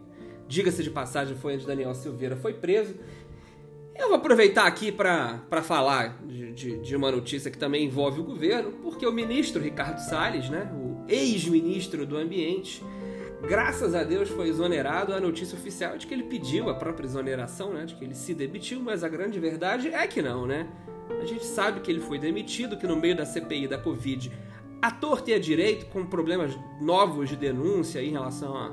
diga-se 0.48 0.82
de 0.82 0.90
passagem, 0.90 1.36
foi 1.36 1.54
onde 1.54 1.66
Daniel 1.66 1.94
Silveira 1.94 2.36
foi 2.36 2.54
preso. 2.54 2.94
Eu 3.96 4.08
vou 4.08 4.16
aproveitar 4.16 4.66
aqui 4.66 4.90
para 4.90 5.62
falar 5.62 6.20
de, 6.26 6.52
de, 6.52 6.78
de, 6.78 6.96
uma 6.96 7.12
notícia 7.12 7.50
que 7.50 7.58
também 7.58 7.84
envolve 7.84 8.20
o 8.20 8.24
governo, 8.24 8.72
porque 8.82 9.06
o 9.06 9.12
ministro 9.12 9.62
Ricardo 9.62 9.98
Salles, 9.98 10.50
né, 10.50 10.68
o 10.74 11.04
ex-ministro 11.08 12.04
do 12.04 12.16
Ambiente, 12.16 12.82
graças 13.48 13.94
a 13.94 14.02
Deus 14.02 14.28
foi 14.28 14.48
exonerado. 14.48 15.12
A 15.12 15.20
notícia 15.20 15.56
oficial 15.56 15.96
de 15.96 16.06
que 16.06 16.14
ele 16.14 16.24
pediu 16.24 16.68
a 16.68 16.74
própria 16.74 17.06
exoneração, 17.06 17.72
né, 17.72 17.84
de 17.84 17.94
que 17.94 18.04
ele 18.04 18.14
se 18.14 18.34
demitiu, 18.34 18.80
mas 18.80 19.04
a 19.04 19.08
grande 19.08 19.38
verdade 19.38 19.88
é 19.88 20.06
que 20.06 20.22
não, 20.22 20.46
né? 20.46 20.66
A 21.20 21.24
gente 21.24 21.44
sabe 21.44 21.80
que 21.80 21.90
ele 21.90 22.00
foi 22.00 22.18
demitido, 22.18 22.76
que 22.76 22.86
no 22.86 22.96
meio 22.96 23.16
da 23.16 23.26
CPI 23.26 23.68
da 23.68 23.78
Covid, 23.78 24.32
a 24.80 24.90
torta 24.90 25.30
e 25.30 25.34
a 25.34 25.38
direito, 25.38 25.86
com 25.86 26.04
problemas 26.04 26.58
novos 26.80 27.28
de 27.28 27.36
denúncia 27.36 28.02
em 28.02 28.10
relação 28.10 28.56
a 28.56 28.70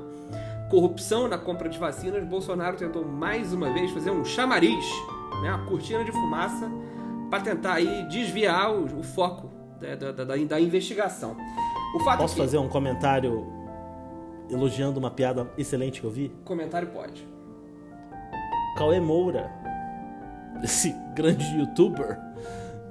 corrupção 0.70 1.28
na 1.28 1.36
compra 1.36 1.68
de 1.68 1.78
vacinas, 1.78 2.24
Bolsonaro 2.24 2.76
tentou 2.76 3.04
mais 3.04 3.52
uma 3.52 3.70
vez 3.72 3.90
fazer 3.90 4.10
um 4.10 4.24
chamariz, 4.24 4.84
né, 5.42 5.54
uma 5.54 5.66
cortina 5.66 6.02
de 6.04 6.12
fumaça, 6.12 6.70
para 7.28 7.40
tentar 7.40 7.74
aí 7.74 8.06
desviar 8.08 8.74
o, 8.74 8.98
o 8.98 9.02
foco 9.02 9.50
da, 9.80 10.12
da, 10.12 10.24
da, 10.24 10.36
da, 10.36 10.60
investigação. 10.60 11.36
O 11.94 12.00
fato 12.00 12.18
Posso 12.18 12.34
que... 12.34 12.40
fazer 12.40 12.58
um 12.58 12.68
comentário 12.68 13.61
elogiando 14.52 14.98
uma 14.98 15.10
piada 15.10 15.50
excelente 15.56 16.00
que 16.00 16.06
eu 16.06 16.10
vi? 16.10 16.30
Comentário 16.44 16.88
pode. 16.88 17.26
Cauê 18.76 19.00
Moura, 19.00 19.50
esse 20.62 20.94
grande 21.14 21.44
youtuber, 21.56 22.18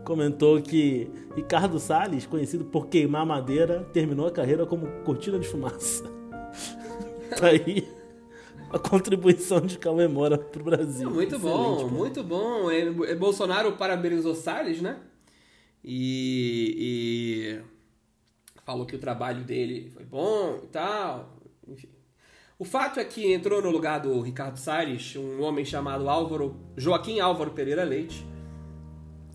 comentou 0.04 0.62
que 0.62 1.10
Ricardo 1.36 1.80
Salles, 1.80 2.26
conhecido 2.26 2.66
por 2.66 2.88
queimar 2.88 3.26
madeira, 3.26 3.84
terminou 3.94 4.28
a 4.28 4.32
carreira 4.32 4.66
como 4.66 4.88
cortina 5.04 5.40
de 5.40 5.48
fumaça. 5.48 6.04
Tá 7.32 7.48
aí 7.48 7.88
a 8.72 8.80
contribuição 8.80 9.62
de 9.62 9.78
Cauê 9.78 10.08
Moura 10.08 10.38
pro 10.38 10.64
Brasil. 10.64 11.10
Muito 11.10 11.36
Excelente, 11.36 11.84
bom, 11.84 11.90
muito 11.90 12.24
bom. 12.24 12.72
É, 12.72 12.82
é, 12.82 13.16
Bolsonaro 13.16 13.74
parabenizou 13.74 14.34
Salles, 14.34 14.82
né? 14.82 14.98
E, 15.84 16.76
e, 16.78 17.62
falou 18.64 18.86
que 18.86 18.96
o 18.96 19.00
trabalho 19.00 19.44
dele 19.44 19.92
foi 19.94 20.06
bom 20.06 20.60
e 20.64 20.68
tal. 20.68 21.41
Enfim. 21.72 21.90
O 22.60 22.66
fato 22.66 23.00
é 23.00 23.04
que 23.04 23.34
entrou 23.34 23.62
no 23.62 23.72
lugar 23.72 24.00
do 24.00 24.22
Ricardo 24.22 24.58
Salles 24.58 25.16
um 25.16 25.42
homem 25.42 25.66
chamado 25.66 26.08
Álvaro 26.08 26.56
Joaquim 26.78 27.20
Álvaro 27.20 27.52
Pereira 27.52 27.84
Leite, 27.84 28.26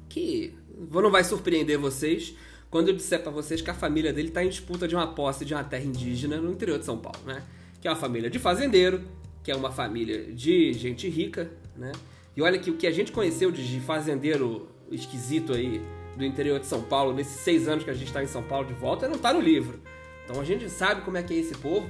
que 0.08 0.54
não 0.90 1.10
vai 1.10 1.24
surpreender 1.24 1.78
vocês 1.78 2.36
quando 2.70 2.88
eu 2.88 2.94
disser 2.94 3.22
para 3.22 3.32
vocês 3.32 3.60
que 3.60 3.70
a 3.70 3.74
família 3.74 4.12
dele 4.12 4.28
está 4.28 4.44
em 4.44 4.48
disputa 4.48 4.86
de 4.86 4.94
uma 4.94 5.08
posse 5.08 5.44
de 5.44 5.54
uma 5.54 5.64
terra 5.64 5.84
indígena 5.84 6.36
no 6.36 6.52
interior 6.52 6.78
de 6.78 6.84
São 6.84 6.98
Paulo, 6.98 7.18
né? 7.24 7.42
que 7.80 7.88
é 7.88 7.90
uma 7.90 7.96
família 7.96 8.28
de 8.28 8.38
fazendeiro, 8.38 9.02
que 9.42 9.50
é 9.50 9.56
uma 9.56 9.70
família 9.70 10.32
de 10.32 10.72
gente 10.72 11.08
rica, 11.08 11.50
né? 11.76 11.92
E 12.36 12.42
olha 12.42 12.58
que 12.58 12.70
o 12.70 12.76
que 12.76 12.86
a 12.86 12.90
gente 12.90 13.12
conheceu 13.12 13.50
de 13.50 13.80
fazendeiro 13.80 14.68
esquisito 14.90 15.52
aí 15.52 15.80
do 16.16 16.24
interior 16.24 16.58
de 16.58 16.66
São 16.66 16.82
Paulo, 16.82 17.14
nesses 17.14 17.40
seis 17.40 17.68
anos 17.68 17.84
que 17.84 17.90
a 17.90 17.94
gente 17.94 18.08
está 18.08 18.22
em 18.22 18.26
São 18.26 18.42
Paulo 18.42 18.66
de 18.66 18.74
volta, 18.74 19.08
não 19.08 19.16
está 19.16 19.32
no 19.32 19.40
livro. 19.40 19.80
Então 20.24 20.40
a 20.40 20.44
gente 20.44 20.68
sabe 20.68 21.02
como 21.02 21.16
é 21.16 21.22
que 21.22 21.32
é 21.32 21.36
esse 21.36 21.54
povo. 21.54 21.88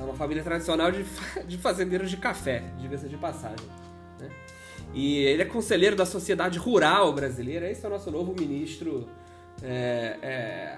É 0.00 0.02
uma 0.02 0.14
família 0.14 0.42
tradicional 0.42 0.90
de, 0.90 1.04
de 1.46 1.58
fazendeiros 1.58 2.10
de 2.10 2.16
café, 2.16 2.64
diga-se 2.78 3.06
de 3.06 3.18
passagem. 3.18 3.66
Né? 4.18 4.30
E 4.94 5.18
ele 5.18 5.42
é 5.42 5.44
conselheiro 5.44 5.94
da 5.94 6.06
Sociedade 6.06 6.58
Rural 6.58 7.12
Brasileira. 7.12 7.70
Esse 7.70 7.84
é 7.84 7.88
o 7.88 7.92
nosso 7.92 8.10
novo 8.10 8.34
ministro 8.38 9.06
é, 9.62 10.16
é, 10.22 10.76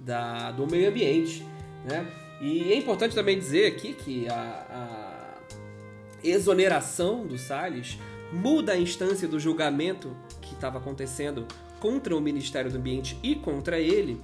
da, 0.00 0.52
do 0.52 0.66
Meio 0.66 0.88
Ambiente. 0.88 1.46
Né? 1.84 2.06
E 2.40 2.72
é 2.72 2.76
importante 2.76 3.14
também 3.14 3.38
dizer 3.38 3.66
aqui 3.66 3.92
que 3.92 4.26
a, 4.28 4.66
a 4.70 5.22
exoneração 6.24 7.26
do 7.26 7.36
Salles 7.36 7.98
muda 8.32 8.72
a 8.72 8.78
instância 8.78 9.28
do 9.28 9.38
julgamento 9.38 10.16
que 10.40 10.54
estava 10.54 10.78
acontecendo 10.78 11.46
contra 11.78 12.16
o 12.16 12.20
Ministério 12.20 12.70
do 12.70 12.78
Ambiente 12.78 13.18
e 13.22 13.34
contra 13.34 13.78
ele 13.78 14.18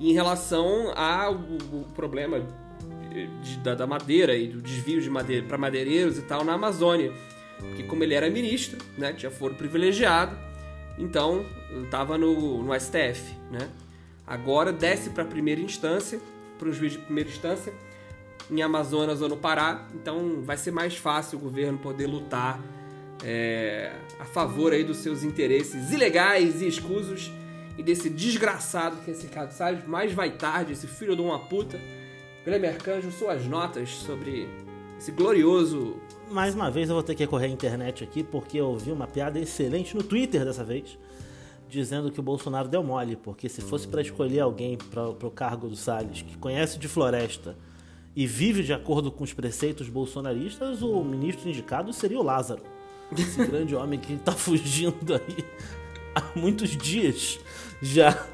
em 0.00 0.12
relação 0.12 0.92
ao 0.96 1.38
problema 1.94 2.44
de, 3.12 3.58
da, 3.58 3.74
da, 3.74 3.86
madeira 3.86 4.34
e 4.36 4.48
do 4.48 4.60
desvio 4.60 5.00
de 5.00 5.10
madeira 5.10 5.46
para 5.46 5.58
madeireiros 5.58 6.18
e 6.18 6.22
tal 6.22 6.44
na 6.44 6.54
Amazônia. 6.54 7.12
Porque 7.58 7.82
como 7.84 8.02
ele 8.02 8.14
era 8.14 8.28
ministro, 8.28 8.78
né, 8.98 9.12
tinha 9.12 9.30
foro 9.30 9.54
privilegiado, 9.54 10.36
então 10.98 11.44
estava 11.84 12.18
no, 12.18 12.62
no 12.62 12.78
STF, 12.78 13.34
né? 13.50 13.68
Agora 14.26 14.72
desce 14.72 15.10
para 15.10 15.22
a 15.22 15.26
primeira 15.26 15.60
instância 15.60 16.20
para 16.58 16.68
um 16.68 16.72
juiz 16.72 16.92
de 16.92 16.98
primeira 16.98 17.28
instância 17.28 17.72
em 18.50 18.62
Amazonas 18.62 19.20
ou 19.20 19.28
no 19.28 19.36
Pará. 19.36 19.86
Então 19.94 20.42
vai 20.42 20.56
ser 20.56 20.70
mais 20.70 20.96
fácil 20.96 21.38
o 21.38 21.42
governo 21.42 21.78
poder 21.78 22.06
lutar 22.06 22.60
é, 23.24 23.92
a 24.18 24.24
favor 24.24 24.72
aí 24.72 24.84
dos 24.84 24.98
seus 24.98 25.22
interesses 25.22 25.92
ilegais 25.92 26.62
e 26.62 26.68
escusos 26.68 27.30
e 27.76 27.82
desse 27.82 28.10
desgraçado 28.10 28.96
que 29.04 29.10
é 29.10 29.14
esse 29.14 29.26
Ricardo 29.26 29.52
Salles, 29.52 29.86
mais 29.86 30.12
vai 30.12 30.30
tarde, 30.32 30.72
esse 30.72 30.86
filho 30.86 31.16
de 31.16 31.22
uma 31.22 31.38
puta. 31.38 31.80
Guilherme 32.44 32.68
Arcanjo, 32.68 33.10
suas 33.12 33.46
notas 33.46 33.90
sobre 33.90 34.48
esse 34.98 35.12
glorioso. 35.12 35.96
Mais 36.30 36.54
uma 36.54 36.70
vez 36.70 36.88
eu 36.88 36.94
vou 36.94 37.02
ter 37.02 37.14
que 37.14 37.22
recorrer 37.22 37.46
à 37.46 37.48
internet 37.48 38.02
aqui 38.02 38.24
porque 38.24 38.58
eu 38.58 38.66
ouvi 38.66 38.90
uma 38.90 39.06
piada 39.06 39.38
excelente 39.38 39.94
no 39.94 40.02
Twitter 40.02 40.44
dessa 40.44 40.64
vez 40.64 40.98
dizendo 41.72 42.12
que 42.12 42.20
o 42.20 42.22
Bolsonaro 42.22 42.68
deu 42.68 42.82
mole, 42.82 43.16
porque 43.16 43.48
se 43.48 43.62
fosse 43.62 43.88
para 43.88 44.02
escolher 44.02 44.40
alguém 44.40 44.76
para 44.76 45.08
o 45.08 45.30
cargo 45.30 45.68
do 45.68 45.74
Salles 45.74 46.20
que 46.20 46.36
conhece 46.36 46.78
de 46.78 46.86
floresta 46.86 47.56
e 48.14 48.26
vive 48.26 48.62
de 48.62 48.74
acordo 48.74 49.10
com 49.10 49.24
os 49.24 49.32
preceitos 49.32 49.88
bolsonaristas, 49.88 50.82
o 50.82 51.02
ministro 51.02 51.48
indicado 51.48 51.90
seria 51.90 52.18
o 52.18 52.22
Lázaro. 52.22 52.62
Esse 53.16 53.38
grande 53.46 53.74
homem 53.74 53.98
que 53.98 54.12
está 54.12 54.32
fugindo 54.32 55.14
aí 55.14 55.44
há 56.14 56.38
muitos 56.38 56.76
dias 56.76 57.40
já 57.80 58.26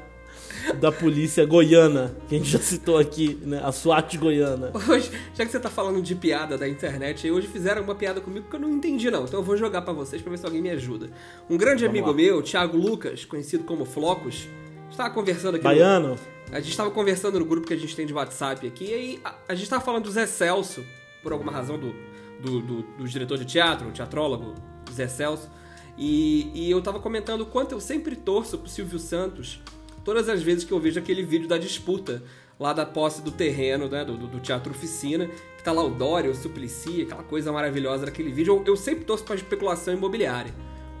da 0.79 0.91
polícia 0.91 1.45
goiana, 1.45 2.15
que 2.27 2.35
a 2.35 2.37
gente 2.37 2.49
já 2.49 2.59
citou 2.59 2.97
aqui, 2.97 3.39
né? 3.43 3.61
A 3.63 3.71
SWAT 3.71 4.17
goiana. 4.17 4.71
Hoje, 4.89 5.11
já 5.33 5.45
que 5.45 5.51
você 5.51 5.59
tá 5.59 5.69
falando 5.69 6.01
de 6.01 6.15
piada 6.15 6.57
da 6.57 6.67
internet, 6.67 7.29
hoje 7.29 7.47
fizeram 7.47 7.81
uma 7.83 7.95
piada 7.95 8.21
comigo 8.21 8.47
que 8.49 8.55
eu 8.55 8.59
não 8.59 8.69
entendi 8.69 9.09
não, 9.09 9.25
então 9.25 9.39
eu 9.39 9.43
vou 9.43 9.57
jogar 9.57 9.81
para 9.81 9.93
vocês 9.93 10.21
para 10.21 10.31
ver 10.31 10.37
se 10.37 10.45
alguém 10.45 10.61
me 10.61 10.69
ajuda. 10.69 11.09
Um 11.49 11.57
grande 11.57 11.85
Vamos 11.85 11.89
amigo 11.89 12.07
lá. 12.07 12.13
meu, 12.15 12.41
Thiago 12.41 12.77
Lucas, 12.77 13.25
conhecido 13.25 13.63
como 13.63 13.85
Flocos, 13.85 14.47
estava 14.89 15.09
conversando 15.09 15.55
aqui 15.55 15.63
Baiano. 15.63 16.09
No... 16.09 16.19
A 16.51 16.59
gente 16.59 16.71
estava 16.71 16.89
conversando 16.89 17.39
no 17.39 17.45
grupo 17.45 17.67
que 17.67 17.73
a 17.73 17.77
gente 17.77 17.95
tem 17.95 18.05
de 18.05 18.13
WhatsApp 18.13 18.65
aqui, 18.65 18.85
e 18.85 18.93
aí 18.93 19.19
a, 19.23 19.35
a 19.49 19.53
gente 19.53 19.63
estava 19.63 19.83
falando 19.83 20.03
do 20.03 20.11
Zé 20.11 20.25
Celso, 20.25 20.83
por 21.21 21.31
alguma 21.31 21.51
razão 21.51 21.77
do, 21.77 21.93
do, 22.41 22.61
do, 22.61 22.81
do 22.97 23.07
diretor 23.07 23.37
de 23.37 23.45
teatro, 23.45 23.87
o 23.87 23.91
teatrólogo 23.91 24.55
Zé 24.91 25.07
Celso, 25.07 25.49
e, 25.97 26.49
e 26.53 26.71
eu 26.71 26.79
estava 26.79 26.99
comentando 26.99 27.41
o 27.41 27.45
quanto 27.45 27.73
eu 27.73 27.79
sempre 27.79 28.15
torço 28.15 28.57
pro 28.57 28.69
Silvio 28.69 28.97
Santos 28.97 29.61
todas 30.03 30.29
as 30.29 30.41
vezes 30.41 30.63
que 30.63 30.71
eu 30.71 30.79
vejo 30.79 30.99
aquele 30.99 31.23
vídeo 31.23 31.47
da 31.47 31.57
disputa 31.57 32.21
lá 32.59 32.73
da 32.73 32.85
posse 32.85 33.21
do 33.21 33.31
terreno, 33.31 33.87
né, 33.87 34.03
do, 34.03 34.17
do 34.17 34.39
Teatro 34.39 34.71
Oficina, 34.71 35.29
que 35.57 35.63
tá 35.63 35.71
lá 35.71 35.83
o 35.83 35.89
Dória, 35.89 36.29
o 36.29 36.35
Suplicy, 36.35 37.03
aquela 37.03 37.23
coisa 37.23 37.51
maravilhosa 37.51 38.05
daquele 38.05 38.31
vídeo. 38.31 38.55
Eu, 38.55 38.73
eu 38.73 38.75
sempre 38.75 39.05
torço 39.05 39.23
pra 39.23 39.35
especulação 39.35 39.93
imobiliária. 39.93 40.53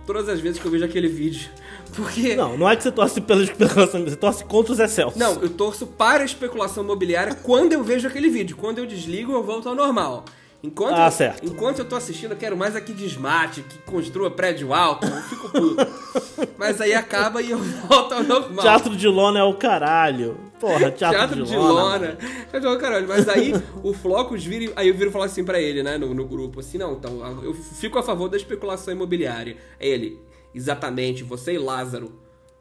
Todas 0.05 0.27
as 0.27 0.39
vezes 0.39 0.59
que 0.59 0.65
eu 0.65 0.71
vejo 0.71 0.85
aquele 0.85 1.07
vídeo. 1.07 1.49
Porque. 1.95 2.35
Não, 2.35 2.57
não 2.57 2.69
é 2.69 2.75
que 2.75 2.83
você 2.83 2.91
torce 2.91 3.21
pela 3.21 3.43
especulação, 3.43 4.03
você 4.03 4.15
torce 4.15 4.43
contra 4.45 4.73
os 4.73 4.79
excessos. 4.79 5.15
Não, 5.15 5.41
eu 5.41 5.49
torço 5.49 5.85
para 5.85 6.23
a 6.23 6.25
especulação 6.25 6.83
imobiliária 6.83 7.35
quando 7.35 7.73
eu 7.73 7.83
vejo 7.83 8.07
aquele 8.07 8.29
vídeo. 8.29 8.55
Quando 8.57 8.79
eu 8.79 8.87
desligo, 8.87 9.33
eu 9.33 9.43
volto 9.43 9.69
ao 9.69 9.75
normal. 9.75 10.25
Enquanto, 10.61 10.93
ah, 10.93 11.09
certo. 11.09 11.45
enquanto 11.45 11.79
eu 11.79 11.85
tô 11.85 11.95
assistindo, 11.95 12.31
eu 12.31 12.37
quero 12.37 12.57
mais 12.57 12.75
aqui 12.75 12.91
desmate, 12.91 13.61
que 13.61 13.77
construa 13.79 14.29
prédio 14.29 14.73
alto, 14.73 15.07
eu 15.07 15.21
fico 15.21 15.49
puto. 15.49 15.87
Mas 16.59 16.81
aí 16.81 16.93
acaba 16.93 17.41
e 17.41 17.51
eu 17.51 17.57
volto 17.57 18.13
ao 18.13 18.23
normal. 18.23 18.61
Teatro 18.61 18.93
de 18.93 19.07
lona 19.07 19.39
é 19.39 19.43
o 19.43 19.53
caralho. 19.53 20.37
Porra, 20.59 20.91
teatro, 20.91 21.17
teatro 21.17 21.43
de, 21.43 21.51
de 21.51 21.55
lona. 21.55 22.17
Teatro 22.17 22.59
de 22.59 22.65
lona, 22.65 22.79
caralho. 22.79 23.07
Mas 23.07 23.29
aí 23.29 23.53
o 23.81 23.93
Flocos 23.93 24.43
vira. 24.43 24.73
Aí 24.75 24.89
eu 24.89 24.93
viro 24.93 25.11
falar 25.11 25.25
assim 25.25 25.45
pra 25.45 25.61
ele, 25.61 25.81
né, 25.81 25.97
no, 25.97 26.13
no 26.13 26.25
grupo, 26.25 26.59
assim, 26.59 26.77
não, 26.77 26.93
então, 26.93 27.41
eu 27.41 27.53
fico 27.53 27.97
a 27.97 28.03
favor 28.03 28.27
da 28.27 28.35
especulação 28.35 28.93
imobiliária. 28.93 29.55
Aí 29.79 29.87
ele, 29.87 30.19
exatamente, 30.53 31.23
você 31.23 31.53
e 31.53 31.57
Lázaro. 31.57 32.19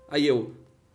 Aí 0.09 0.25
eu, 0.25 0.53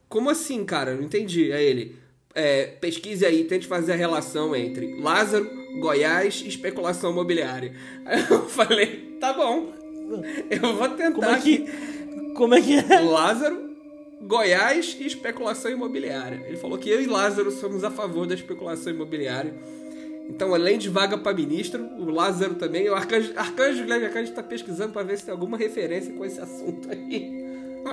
como 0.07 0.29
assim, 0.29 0.63
cara? 0.63 0.95
Não 0.95 1.03
entendi. 1.03 1.51
Aí 1.51 1.65
ele, 1.65 1.97
é, 2.33 2.65
pesquise 2.65 3.25
aí, 3.25 3.43
tente 3.43 3.67
fazer 3.67 3.91
a 3.91 3.97
relação 3.97 4.55
entre 4.55 5.01
Lázaro 5.01 5.62
Goiás 5.79 6.41
e 6.45 6.47
especulação 6.47 7.11
imobiliária. 7.11 7.73
Aí 8.05 8.23
eu 8.29 8.47
falei, 8.49 9.17
tá 9.19 9.33
bom, 9.33 9.71
eu 10.49 10.75
vou 10.75 10.89
tentar. 10.89 11.13
Como 11.13 11.25
é 11.25 11.39
que, 11.39 11.65
como 12.35 12.55
é, 12.55 12.61
que 12.61 12.77
é? 12.77 12.99
Lázaro, 13.01 13.71
Goiás 14.21 14.97
e 14.99 15.05
especulação 15.05 15.71
imobiliária. 15.71 16.43
Ele 16.47 16.57
falou 16.57 16.77
que 16.77 16.89
eu 16.89 17.01
e 17.01 17.05
Lázaro 17.05 17.51
somos 17.51 17.83
a 17.83 17.91
favor 17.91 18.25
da 18.25 18.33
especulação 18.33 18.93
imobiliária. 18.93 19.53
Então, 20.29 20.53
além 20.53 20.77
de 20.77 20.89
vaga 20.89 21.17
para 21.17 21.35
ministro, 21.35 21.83
o 21.83 22.09
Lázaro 22.09 22.55
também, 22.55 22.89
o 22.89 22.95
Arcanjo, 22.95 23.33
Arcanjo 23.35 23.83
Guilherme 23.83 24.05
Arcanjo 24.05 24.29
está 24.29 24.41
pesquisando 24.41 24.93
para 24.93 25.03
ver 25.03 25.17
se 25.17 25.25
tem 25.25 25.33
alguma 25.33 25.57
referência 25.57 26.13
com 26.13 26.23
esse 26.23 26.39
assunto 26.39 26.89
aí. 26.89 27.43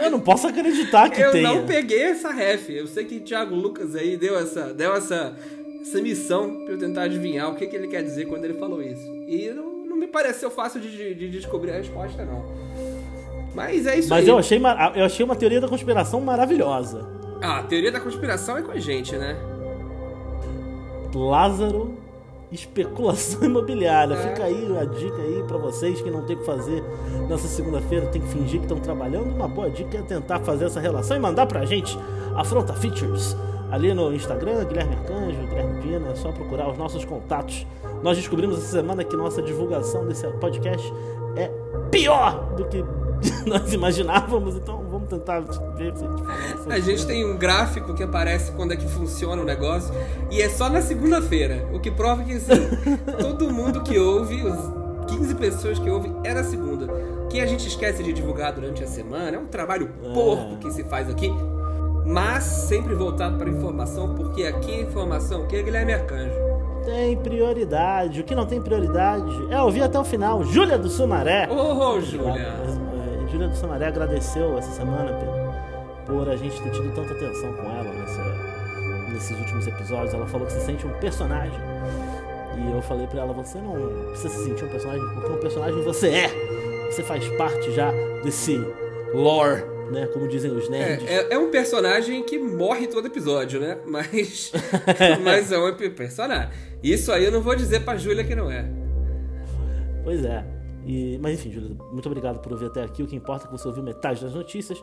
Eu 0.00 0.10
não 0.10 0.20
posso 0.20 0.46
acreditar 0.46 1.10
que 1.10 1.20
eu 1.20 1.32
tenha. 1.32 1.48
não 1.48 1.66
peguei 1.66 2.02
essa 2.02 2.30
ref. 2.30 2.70
Eu 2.70 2.86
sei 2.86 3.04
que 3.04 3.18
Thiago 3.18 3.54
Lucas 3.54 3.96
aí 3.96 4.16
deu 4.16 4.38
essa, 4.38 4.72
deu 4.72 4.94
essa, 4.94 5.36
essa 5.80 6.00
missão 6.00 6.64
para 6.64 6.74
eu 6.74 6.78
tentar 6.78 7.02
adivinhar 7.02 7.50
o 7.50 7.54
que, 7.56 7.66
que 7.66 7.74
ele 7.76 7.88
quer 7.88 8.02
dizer 8.02 8.26
quando 8.26 8.44
ele 8.44 8.54
falou 8.54 8.82
isso. 8.82 9.06
E 9.26 9.48
não, 9.50 9.86
não 9.86 9.96
me 9.96 10.06
pareceu 10.06 10.50
fácil 10.50 10.80
de, 10.80 11.14
de 11.14 11.28
descobrir 11.30 11.70
a 11.72 11.76
resposta, 11.76 12.24
não. 12.24 12.44
Mas 13.54 13.86
é 13.86 13.98
isso 13.98 14.08
Mas 14.10 14.24
aí. 14.24 14.28
eu 14.28 14.38
achei, 14.38 14.60
eu 14.94 15.04
achei 15.04 15.24
uma 15.24 15.34
teoria 15.34 15.60
da 15.60 15.68
conspiração 15.68 16.20
maravilhosa. 16.20 17.06
Ah, 17.42 17.58
a 17.58 17.62
teoria 17.62 17.90
da 17.90 18.00
conspiração 18.00 18.56
é 18.58 18.62
com 18.62 18.70
a 18.70 18.78
gente, 18.78 19.16
né? 19.16 19.36
Lázaro, 21.14 21.98
especulação 22.52 23.42
imobiliária. 23.48 24.14
É. 24.14 24.28
Fica 24.28 24.44
aí 24.44 24.78
a 24.78 24.84
dica 24.84 25.16
aí 25.16 25.42
pra 25.48 25.56
vocês 25.56 26.00
que 26.00 26.10
não 26.10 26.22
tem 26.24 26.36
o 26.36 26.38
que 26.40 26.44
fazer 26.46 26.82
nessa 27.28 27.48
segunda-feira, 27.48 28.06
tem 28.06 28.20
que 28.20 28.28
fingir 28.28 28.60
que 28.60 28.66
estão 28.66 28.78
trabalhando. 28.78 29.34
Uma 29.34 29.48
boa 29.48 29.68
dica 29.70 29.98
é 29.98 30.02
tentar 30.02 30.40
fazer 30.40 30.66
essa 30.66 30.80
relação 30.80 31.16
e 31.16 31.20
mandar 31.20 31.46
pra 31.46 31.64
gente 31.64 31.98
Afronta 32.36 32.72
Features. 32.74 33.36
Ali 33.70 33.94
no 33.94 34.12
Instagram, 34.12 34.64
Guilherme 34.64 34.94
Arcanjo, 34.96 35.46
Guilherme 35.46 35.82
Pina, 35.82 36.10
é 36.10 36.14
só 36.14 36.32
procurar 36.32 36.70
os 36.70 36.76
nossos 36.76 37.04
contatos. 37.04 37.66
Nós 38.02 38.16
descobrimos 38.16 38.58
essa 38.58 38.78
semana 38.78 39.04
que 39.04 39.16
nossa 39.16 39.40
divulgação 39.40 40.06
desse 40.06 40.26
podcast 40.38 40.92
é 41.36 41.50
pior 41.90 42.54
do 42.56 42.64
que 42.64 42.84
nós 43.46 43.72
imaginávamos, 43.72 44.56
então 44.56 44.82
vamos 44.90 45.08
tentar 45.08 45.40
ver 45.40 45.96
se 45.96 46.04
a 46.04 46.08
gente 46.08 46.22
fala 46.22 46.74
A 46.74 46.80
gente 46.80 47.06
tem 47.06 47.24
um 47.24 47.36
gráfico 47.36 47.94
que 47.94 48.02
aparece 48.02 48.52
quando 48.52 48.72
é 48.72 48.76
que 48.76 48.88
funciona 48.88 49.42
o 49.42 49.44
negócio 49.44 49.92
e 50.30 50.40
é 50.40 50.48
só 50.48 50.68
na 50.68 50.80
segunda-feira. 50.80 51.68
O 51.72 51.78
que 51.78 51.90
prova 51.90 52.24
que 52.24 52.32
assim, 52.32 52.68
todo 53.20 53.52
mundo 53.52 53.82
que 53.82 53.98
ouve, 53.98 54.42
os 54.42 54.80
15 55.06 55.34
pessoas 55.34 55.78
que 55.78 55.90
ouvem, 55.90 56.14
é 56.24 56.32
na 56.32 56.44
segunda. 56.44 56.88
Que 57.28 57.40
a 57.40 57.46
gente 57.46 57.68
esquece 57.68 58.02
de 58.02 58.12
divulgar 58.12 58.52
durante 58.52 58.82
a 58.82 58.86
semana 58.86 59.36
é 59.36 59.38
um 59.38 59.46
trabalho 59.46 59.88
porco 60.14 60.56
que 60.56 60.70
se 60.72 60.82
faz 60.84 61.08
aqui, 61.08 61.32
mas 62.04 62.42
sempre 62.44 62.94
voltado 62.94 63.36
para 63.38 63.48
informação, 63.48 64.14
porque 64.14 64.44
aqui 64.44 64.74
a 64.74 64.80
informação, 64.82 65.46
que 65.46 65.56
é 65.56 65.62
Guilherme 65.62 65.92
Arcanjo. 65.94 66.34
Tem 66.84 67.16
prioridade. 67.16 68.20
O 68.20 68.24
que 68.24 68.34
não 68.34 68.46
tem 68.46 68.60
prioridade 68.60 69.30
é 69.50 69.60
ouvir 69.60 69.82
até 69.82 69.98
o 69.98 70.04
final. 70.04 70.42
Júlia 70.44 70.78
do 70.78 70.88
Sumaré. 70.88 71.46
Ô, 71.50 72.00
Júlia! 72.00 72.54
Eh, 72.64 73.28
Júlia 73.30 73.48
do 73.48 73.54
Sumaré 73.56 73.86
agradeceu 73.86 74.56
essa 74.58 74.70
semana 74.72 75.12
Pedro, 75.12 75.54
por 76.06 76.28
a 76.28 76.36
gente 76.36 76.60
ter 76.62 76.70
tido 76.70 76.94
tanta 76.94 77.12
atenção 77.12 77.52
com 77.52 77.62
ela 77.64 77.92
nessa- 77.92 79.10
nesses 79.12 79.38
últimos 79.38 79.66
episódios. 79.66 80.14
Ela 80.14 80.26
falou 80.26 80.46
que 80.46 80.52
se 80.54 80.60
sente 80.64 80.86
um 80.86 80.90
personagem. 80.94 81.58
E 82.56 82.72
eu 82.72 82.82
falei 82.82 83.06
pra 83.06 83.20
ela: 83.20 83.32
você 83.34 83.58
não 83.58 83.74
precisa 84.08 84.28
se 84.34 84.44
sentir 84.44 84.64
um 84.64 84.68
personagem, 84.68 85.02
porque 85.14 85.32
um 85.32 85.36
personagem 85.38 85.82
você 85.82 86.08
é. 86.08 86.86
Você 86.90 87.02
faz 87.02 87.28
parte 87.36 87.70
já 87.72 87.92
desse 88.24 88.56
lore, 89.14 89.62
né? 89.90 90.06
Como 90.06 90.28
dizem 90.28 90.50
os 90.50 90.68
nerds. 90.68 91.08
É, 91.08 91.14
é, 91.14 91.34
é 91.34 91.38
um 91.38 91.50
personagem 91.50 92.22
que 92.24 92.38
morre 92.38 92.86
todo 92.86 93.06
episódio, 93.06 93.60
né? 93.60 93.78
Mas, 93.86 94.52
mas 95.24 95.52
é 95.52 95.58
um 95.58 95.76
personagem. 95.94 96.50
Isso 96.82 97.12
aí 97.12 97.24
eu 97.24 97.32
não 97.32 97.40
vou 97.40 97.54
dizer 97.54 97.84
pra 97.84 97.96
Júlia 97.96 98.24
que 98.24 98.34
não 98.34 98.50
é. 98.50 98.64
Pois 100.04 100.24
é. 100.24 100.44
E, 100.86 101.18
mas 101.18 101.34
enfim, 101.34 101.50
Júlia, 101.52 101.76
muito 101.92 102.06
obrigado 102.06 102.38
por 102.38 102.52
ouvir 102.52 102.66
até 102.66 102.82
aqui. 102.82 103.02
O 103.02 103.06
que 103.06 103.14
importa 103.14 103.44
é 103.44 103.46
que 103.46 103.52
você 103.52 103.68
ouviu 103.68 103.82
metade 103.82 104.22
das 104.22 104.34
notícias. 104.34 104.82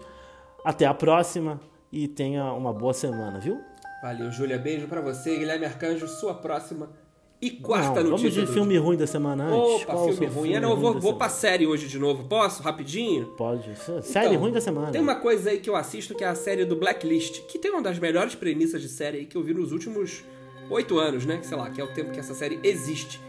Até 0.64 0.86
a 0.86 0.94
próxima 0.94 1.60
e 1.92 2.08
tenha 2.08 2.52
uma 2.54 2.74
boa 2.74 2.94
semana, 2.94 3.40
viu? 3.40 3.60
Valeu, 4.02 4.32
Júlia. 4.32 4.60
Beijo 4.60 4.88
pra 4.88 5.02
você. 5.02 5.38
Guilherme 5.38 5.66
Arcanjo, 5.66 6.08
sua 6.08 6.36
próxima 6.36 6.90
e 7.40 7.52
quarta 7.52 8.02
Não, 8.04 8.12
notícia. 8.12 8.32
Vamos 8.32 8.48
de 8.48 8.54
filme 8.54 8.78
ruim 8.78 8.98
da 8.98 9.06
semana 9.06 9.46
antes. 9.46 9.82
Opa, 9.84 9.94
Qual 9.94 10.12
filme 10.12 10.26
ruim. 10.26 10.56
Ah, 10.56 10.62
não, 10.62 10.72
eu 10.72 10.78
vou, 10.78 11.00
vou 11.00 11.14
pra 11.16 11.30
série 11.30 11.68
hoje 11.68 11.88
de 11.88 12.00
novo. 12.00 12.24
Posso? 12.24 12.64
Rapidinho? 12.64 13.28
Pode. 13.38 13.70
Série 14.02 14.28
Então, 14.30 14.40
ruim 14.40 14.52
da 14.52 14.60
semana. 14.60 14.92
Tem 14.92 15.00
uma 15.02 15.16
coisa 15.16 15.52
aí 15.52 15.60
que 15.60 15.70
eu 15.70 15.76
assisto 15.76 16.16
que 16.16 16.24
é 16.24 16.28
a 16.28 16.36
série 16.36 16.66
do 16.66 16.76
Blacklist, 16.76 17.42
que 17.48 17.60
tem 17.60 17.70
uma 17.70 17.82
das 17.82 18.00
melhores 18.00 18.34
premissas 18.34 18.82
de 18.82 18.90
série 18.90 19.20
aí 19.20 19.26
que 19.26 19.36
eu 19.36 19.44
vi 19.44 19.54
nos 19.54 19.72
últimos 19.72 20.24
oito 20.70 20.98
anos, 20.98 21.26
né? 21.26 21.40
Sei 21.44 21.56
lá, 21.56 21.70
que 21.70 21.80
é 21.80 21.84
o 21.84 21.88
tempo 21.94 22.12
que 22.12 22.20
essa 22.20 22.34
série 22.34 22.60
existe. 22.64 23.22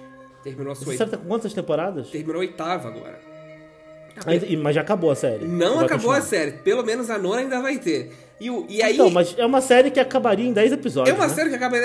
Terminou 0.42 0.72
a 0.72 0.74
sua 0.74 0.96
série 0.96 1.10
tá 1.10 1.16
com 1.18 1.26
quantas 1.26 1.52
temporadas? 1.52 2.08
Terminou 2.08 2.36
a 2.36 2.40
oitava 2.40 2.88
agora. 2.88 3.20
Ainda- 4.26 4.46
e- 4.46 4.56
mas 4.56 4.74
já 4.74 4.80
acabou 4.80 5.10
a 5.10 5.14
série. 5.14 5.44
Não 5.44 5.80
acabou 5.80 6.12
a 6.12 6.16
continuar. 6.16 6.20
série. 6.22 6.52
Pelo 6.52 6.82
menos 6.82 7.10
a 7.10 7.18
nona 7.18 7.40
ainda 7.42 7.60
vai 7.60 7.78
ter. 7.78 8.12
E, 8.40 8.46
e 8.68 8.82
aí. 8.82 8.94
Então, 8.94 9.10
mas 9.10 9.34
é 9.36 9.44
uma 9.44 9.60
série 9.60 9.90
que 9.90 10.00
acabaria 10.00 10.46
em 10.46 10.52
10 10.52 10.72
episódios. 10.72 11.14
É 11.14 11.18
uma 11.18 11.28
né? 11.28 11.34
série 11.34 11.50
que 11.50 11.56
acaba. 11.56 11.76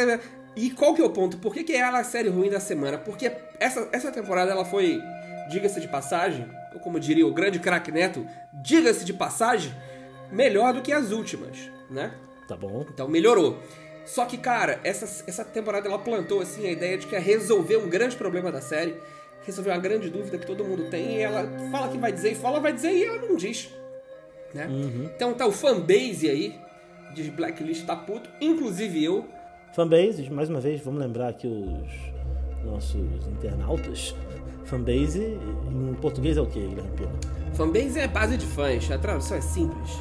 E 0.56 0.70
qual 0.72 0.94
que 0.94 1.02
é 1.02 1.06
o 1.06 1.10
ponto? 1.10 1.38
Por 1.38 1.54
que, 1.54 1.63
que 1.63 1.74
ela 1.74 1.98
é 1.98 2.02
a 2.02 2.04
série 2.04 2.30
ruim 2.30 2.50
da 2.50 2.60
semana? 2.60 2.98
Porque 2.98 3.32
essa, 3.60 3.88
essa 3.92 4.12
temporada 4.12 4.52
ela 4.52 4.66
foi, 4.66 5.02
diga-se 5.50 5.80
de 5.80 5.88
passagem, 5.88 6.48
ou 6.74 6.80
como 6.80 7.00
diria 7.00 7.26
o 7.26 7.34
grande 7.34 7.60
craque 7.60 7.92
Neto, 7.92 8.26
diga-se 8.54 9.04
de 9.04 9.13
passagem, 9.13 9.74
melhor 10.32 10.74
do 10.74 10.82
que 10.82 10.92
as 10.92 11.12
últimas, 11.12 11.72
né? 11.89 12.13
Tá 12.48 12.56
bom. 12.56 12.86
Então 12.94 13.08
melhorou. 13.08 13.60
Só 14.06 14.26
que, 14.26 14.38
cara, 14.38 14.80
essa, 14.84 15.24
essa 15.28 15.46
temporada 15.46 15.88
ela 15.88 15.98
plantou 15.98 16.42
assim 16.42 16.68
a 16.68 16.72
ideia 16.72 16.98
de 16.98 17.08
que 17.08 17.16
ia 17.16 17.22
resolver 17.22 17.78
um 17.78 17.89
grande 17.89 18.16
problema 18.16 18.52
da 18.52 18.62
série, 18.62 18.96
resolver 19.46 19.72
uma 19.72 19.80
grande 19.80 20.10
dúvida 20.10 20.38
que 20.38 20.46
todo 20.46 20.63
mundo 20.63 20.89
tem, 20.89 21.18
e 21.18 21.20
ela 21.22 21.50
fala 21.72 21.89
que 21.89 21.98
vai 21.98 22.12
dizer, 22.12 22.34
e 22.34 22.36
fala, 22.36 22.60
vai 22.60 22.74
dizer, 22.74 22.92
e 22.92 23.06
ela 23.06 23.22
não 23.22 23.36
diz. 23.36 23.70
Né? 24.54 24.68
Então 25.16 25.34
tá 25.34 25.48
o 25.48 25.52
fanbase 25.52 26.30
aí 26.30 26.60
de 27.13 27.32
Blacklist 27.32 27.86
tá 27.86 27.96
puto, 27.96 28.30
inclusive 28.42 29.04
eu. 29.04 29.26
Fanbase, 29.76 30.30
mais 30.30 30.50
uma 30.50 30.60
vez, 30.60 30.82
vamos 30.82 31.00
lembrar 31.02 31.30
aqui 31.30 31.48
os 31.48 32.70
nossos 32.70 32.96
internautas. 33.28 34.16
Fanbase, 34.66 35.38
em 35.72 35.94
português 35.96 36.38
é 36.38 36.42
o 36.42 36.46
quê, 36.46 36.60
Guilherme 36.62 36.92
Pina? 36.96 37.12
Fanbase 37.54 38.00
é 38.00 38.08
base 38.08 38.38
de 38.38 38.46
fãs, 38.46 38.90
a 38.92 38.98
tradução 38.98 39.38
é 39.38 39.42
simples. 39.42 39.92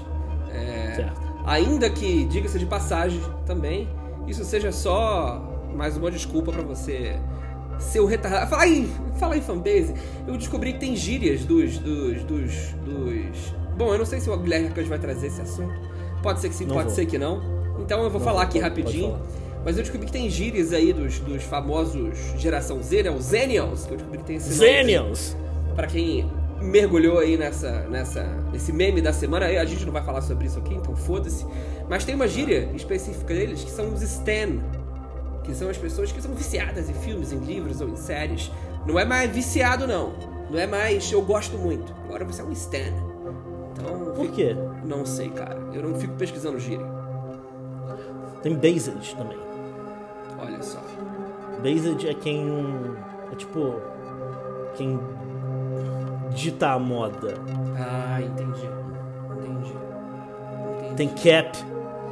É, 0.51 0.95
Certo. 0.97 1.21
Ainda 1.47 1.91
que, 1.91 2.25
diga-se 2.27 2.59
de 2.59 2.67
passagem 2.67 3.21
também, 3.47 3.89
isso 4.29 4.45
seja 4.45 4.71
só 4.71 5.41
mais 5.75 5.97
uma 5.97 6.11
desculpa 6.11 6.53
pra 6.53 6.63
você 6.63 7.19
ser 7.79 8.01
o 8.01 8.07
retardado. 8.07 8.49
Fala 8.51 8.63
aí, 8.63 8.89
fala 9.19 9.35
aí, 9.35 9.41
fanbase. 9.41 9.95
Eu 10.27 10.37
descobri 10.37 10.75
que 10.75 10.79
tem 10.81 10.95
gírias 10.95 11.45
dos, 11.45 11.79
dos, 11.79 12.23
dos, 12.25 12.53
dos... 12.85 13.55
Bom, 13.77 13.93
eu 13.93 13.99
não 13.99 14.05
sei 14.05 14.21
se 14.21 14.31
o 14.31 14.37
Guilherme 14.37 14.69
Arcanjo 14.69 14.89
vai 14.91 14.99
trazer 14.99 15.27
esse 15.29 15.41
assunto. 15.41 15.75
Pode 16.23 16.41
ser 16.41 16.51
que 16.51 16.55
sim, 16.55 16.67
Não 16.67 16.75
pode 16.75 16.89
vou. 16.89 16.95
ser 16.95 17.07
que 17.07 17.19
não. 17.19 17.43
Então 17.81 18.03
eu 18.03 18.11
vou 18.11 18.21
Não 18.21 18.27
falar 18.27 18.43
aqui 18.43 18.61
pode- 18.61 18.71
pode 18.71 18.83
rapidinho. 18.83 19.13
falar. 19.13 19.43
Mas 19.65 19.77
eu 19.77 19.83
descobri 19.83 20.07
que 20.07 20.13
tem 20.13 20.29
gírias 20.29 20.73
aí 20.73 20.93
dos, 20.93 21.21
dos 21.21 21.43
famosos 21.45 22.19
geração 22.37 22.83
Z, 22.83 23.05
né? 23.05 23.11
Os 23.11 23.27
Zenials, 23.27 23.87
que 23.87 23.93
eu 23.93 23.97
descobri 23.97 24.19
que 24.19 24.25
tem 24.25 24.37
esse 24.37 24.51
nome. 24.51 24.73
Zenials! 24.73 25.37
Pra 25.75 25.87
quem 25.87 26.29
mergulhou 26.61 27.19
aí 27.19 27.37
nessa, 27.37 27.87
nessa, 27.89 28.25
nesse 28.53 28.73
meme 28.73 29.01
da 29.01 29.13
semana, 29.13 29.47
a 29.47 29.65
gente 29.65 29.85
não 29.85 29.93
vai 29.93 30.03
falar 30.03 30.23
sobre 30.23 30.47
isso 30.47 30.59
aqui, 30.59 30.75
então 30.75 30.95
foda-se. 30.95 31.47
Mas 31.89 32.05
tem 32.05 32.15
uma 32.15 32.29
gíria 32.29 32.71
específica 32.75 33.35
deles 33.35 33.65
que 33.65 33.71
são 33.71 33.93
os 33.93 34.03
Stan, 34.03 34.59
que 35.45 35.55
são 35.55 35.69
as 35.69 35.77
pessoas 35.77 36.13
que 36.13 36.23
são 36.23 36.35
viciadas 36.35 36.89
em 36.89 36.95
filmes, 36.95 37.33
em 37.33 37.39
livros 37.39 37.81
ou 37.81 37.89
em 37.89 37.97
séries. 37.97 38.51
Não 38.87 38.99
é 38.99 39.05
mais 39.05 39.31
viciado, 39.31 39.87
não. 39.87 40.13
Não 40.51 40.59
é 40.59 40.67
mais 40.67 41.11
eu 41.11 41.23
gosto 41.23 41.57
muito. 41.57 41.93
Agora 42.05 42.25
você 42.25 42.43
é 42.43 42.45
um 42.45 42.53
Stan. 42.53 42.93
Então. 43.73 44.13
Por 44.15 44.31
quê? 44.31 44.57
Não 44.85 45.05
sei, 45.07 45.31
cara. 45.31 45.59
Eu 45.73 45.83
não 45.83 45.99
fico 45.99 46.15
pesquisando 46.15 46.59
gíria. 46.59 46.87
Tem 48.43 48.55
Based 48.55 49.17
também. 49.17 49.39
Olha 50.43 50.63
só. 50.63 50.81
Based 51.63 52.09
é 52.09 52.15
quem. 52.15 52.47
É 53.33 53.37
tipo. 53.37 53.81
Quem 54.77 54.99
dita 56.35 56.71
a 56.71 56.79
moda. 56.79 57.35
Ah, 57.77 58.21
entendi. 58.21 58.69
Entendi. 59.39 59.75
Entendi. 60.81 60.95
Tem 60.97 61.09
Cap, 61.09 61.59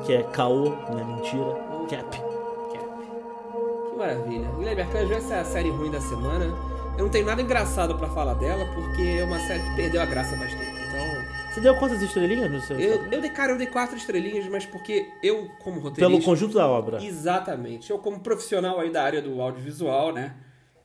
que 0.04 0.12
é 0.12 0.22
caô, 0.22 0.74
não 0.90 0.98
é 0.98 1.04
mentira. 1.04 1.56
Cap. 1.88 2.20
Que 2.70 3.96
maravilha. 3.96 4.48
Guilherme 4.58 4.82
Arcanjo, 4.82 5.14
essa 5.14 5.34
é 5.34 5.40
a 5.40 5.44
série 5.44 5.70
ruim 5.70 5.90
da 5.90 6.00
semana. 6.00 6.44
Eu 6.96 7.04
não 7.04 7.10
tenho 7.10 7.26
nada 7.26 7.40
engraçado 7.40 7.94
pra 7.96 8.08
falar 8.08 8.34
dela, 8.34 8.64
porque 8.74 9.02
é 9.20 9.24
uma 9.24 9.38
série 9.40 9.62
que 9.62 9.76
perdeu 9.76 10.02
a 10.02 10.06
graça. 10.06 10.34
Então, 10.34 10.69
Você 11.52 11.60
deu 11.60 11.74
quantas 11.76 12.00
estrelinhas 12.00 12.50
no 12.50 12.60
seu 12.60 12.78
eu, 12.78 12.90
Instagram? 12.94 13.16
eu 13.16 13.20
dei, 13.20 13.30
cara, 13.30 13.52
eu 13.52 13.58
dei 13.58 13.66
quatro 13.66 13.96
estrelinhas, 13.96 14.46
mas 14.46 14.64
porque 14.64 15.08
eu, 15.22 15.48
como 15.62 15.80
roteirista... 15.80 16.06
Pelo 16.06 16.22
conjunto 16.22 16.54
da 16.54 16.68
obra. 16.68 17.02
Exatamente. 17.04 17.90
Eu, 17.90 17.98
como 17.98 18.20
profissional 18.20 18.78
aí 18.78 18.90
da 18.90 19.02
área 19.02 19.20
do 19.20 19.40
audiovisual, 19.42 20.12
né? 20.12 20.36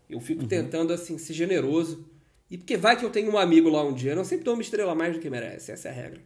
Eu 0.09 0.19
fico 0.19 0.41
Uhum. 0.41 0.47
tentando, 0.47 0.91
assim, 0.91 1.17
ser 1.19 1.33
generoso. 1.33 2.05
E 2.49 2.57
porque 2.57 2.77
vai 2.77 2.97
que 2.97 3.05
eu 3.05 3.09
tenho 3.11 3.31
um 3.31 3.37
amigo 3.37 3.69
lá 3.69 3.83
um 3.83 3.93
dia. 3.93 4.11
Eu 4.11 4.15
não 4.15 4.23
sempre 4.23 4.43
dou 4.45 4.55
uma 4.55 4.61
estrela 4.61 4.95
mais 4.95 5.13
do 5.13 5.19
que 5.19 5.29
merece. 5.29 5.71
Essa 5.71 5.89
é 5.89 5.91
a 5.91 5.93
regra. 5.93 6.21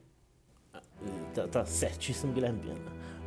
Tá, 1.33 1.47
tá 1.47 1.65
certíssimo, 1.65 2.31
Guilherme 2.33 2.59
Pina. 2.59 2.75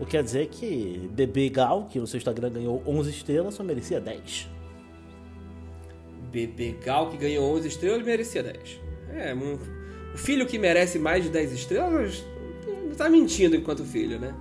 O 0.00 0.04
que 0.04 0.12
quer 0.12 0.22
dizer 0.22 0.48
que 0.48 1.10
Bebê 1.12 1.48
Gal, 1.50 1.86
que 1.86 1.98
no 2.00 2.06
seu 2.06 2.18
Instagram 2.18 2.50
ganhou 2.50 2.82
11 2.86 3.10
estrelas, 3.10 3.54
só 3.54 3.62
merecia 3.62 4.00
10. 4.00 4.48
Bebê 6.30 6.72
Gal, 6.84 7.10
que 7.10 7.16
ganhou 7.18 7.54
11 7.54 7.68
estrelas, 7.68 8.02
merecia 8.02 8.42
10. 8.42 8.80
É, 9.10 9.34
um, 9.34 9.58
o 10.14 10.18
filho 10.18 10.46
que 10.46 10.58
merece 10.58 10.98
mais 10.98 11.24
de 11.24 11.30
10 11.30 11.52
estrelas 11.52 12.24
não 12.86 12.94
tá 12.94 13.08
mentindo 13.08 13.56
enquanto 13.56 13.84
filho, 13.84 14.18
né? 14.18 14.34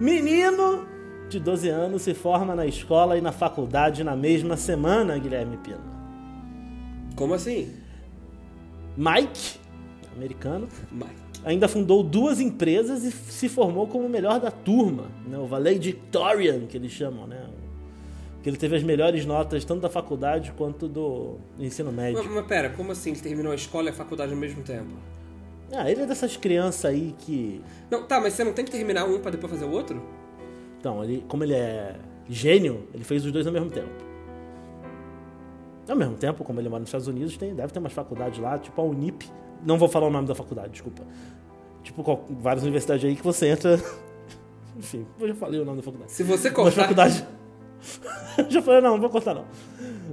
Menino, 0.00 0.86
de 1.28 1.38
12 1.38 1.68
anos 1.68 2.02
se 2.02 2.14
forma 2.14 2.54
na 2.54 2.66
escola 2.66 3.16
e 3.16 3.20
na 3.20 3.32
faculdade 3.32 4.02
na 4.02 4.16
mesma 4.16 4.56
semana, 4.56 5.18
Guilherme 5.18 5.56
Pina. 5.58 5.94
Como 7.14 7.34
assim? 7.34 7.72
Mike, 8.96 9.58
americano, 10.16 10.68
Mike. 10.90 11.14
ainda 11.44 11.68
fundou 11.68 12.02
duas 12.02 12.40
empresas 12.40 13.04
e 13.04 13.12
se 13.12 13.48
formou 13.48 13.86
como 13.86 14.06
o 14.06 14.08
melhor 14.08 14.40
da 14.40 14.50
turma, 14.50 15.04
né? 15.28 15.38
o 15.38 15.46
valedictorian, 15.46 16.66
que 16.66 16.76
eles 16.76 16.92
chamam, 16.92 17.26
né? 17.26 17.44
Que 18.44 18.50
ele 18.50 18.58
teve 18.58 18.76
as 18.76 18.82
melhores 18.82 19.24
notas 19.24 19.64
tanto 19.64 19.80
da 19.80 19.88
faculdade 19.88 20.52
quanto 20.52 20.86
do 20.86 21.38
ensino 21.58 21.90
médio. 21.90 22.22
Mas, 22.22 22.30
mas 22.30 22.46
pera, 22.46 22.68
como 22.68 22.92
assim 22.92 23.12
ele 23.12 23.20
terminou 23.20 23.52
a 23.52 23.54
escola 23.54 23.88
e 23.88 23.90
a 23.90 23.92
faculdade 23.94 24.32
ao 24.32 24.38
mesmo 24.38 24.62
tempo? 24.62 24.90
Ah, 25.72 25.90
ele 25.90 26.02
é 26.02 26.06
dessas 26.06 26.36
crianças 26.36 26.84
aí 26.84 27.14
que... 27.20 27.62
Não, 27.90 28.02
tá, 28.02 28.20
mas 28.20 28.34
você 28.34 28.44
não 28.44 28.52
tem 28.52 28.62
que 28.62 28.70
terminar 28.70 29.06
um 29.06 29.18
pra 29.18 29.30
depois 29.30 29.50
fazer 29.50 29.64
o 29.64 29.70
outro? 29.70 30.02
Então, 30.78 31.02
ele, 31.02 31.24
como 31.26 31.42
ele 31.42 31.54
é 31.54 31.96
gênio, 32.28 32.86
ele 32.92 33.02
fez 33.02 33.24
os 33.24 33.32
dois 33.32 33.46
ao 33.46 33.52
mesmo 33.52 33.70
tempo. 33.70 33.88
Ao 35.88 35.96
mesmo 35.96 36.14
tempo, 36.16 36.44
como 36.44 36.60
ele 36.60 36.68
mora 36.68 36.80
nos 36.80 36.88
Estados 36.88 37.08
Unidos, 37.08 37.38
tem, 37.38 37.54
deve 37.54 37.72
ter 37.72 37.78
umas 37.78 37.94
faculdades 37.94 38.38
lá, 38.38 38.58
tipo 38.58 38.78
a 38.78 38.84
Unip. 38.84 39.26
Não 39.64 39.78
vou 39.78 39.88
falar 39.88 40.06
o 40.08 40.10
nome 40.10 40.28
da 40.28 40.34
faculdade, 40.34 40.72
desculpa. 40.72 41.02
Tipo, 41.82 42.04
qual- 42.04 42.26
várias 42.28 42.62
universidades 42.62 43.06
aí 43.06 43.16
que 43.16 43.24
você 43.24 43.48
entra. 43.48 43.80
Enfim, 44.76 45.06
eu 45.18 45.28
já 45.28 45.34
falei 45.34 45.60
o 45.60 45.64
nome 45.64 45.78
da 45.78 45.82
faculdade. 45.82 46.12
Se 46.12 46.22
você 46.22 46.50
cortar... 46.50 46.82
faculdades. 46.82 47.24
já 48.48 48.62
falei, 48.62 48.80
não, 48.80 48.92
não 48.92 49.00
vou 49.00 49.10
cortar 49.10 49.34
não. 49.34 49.44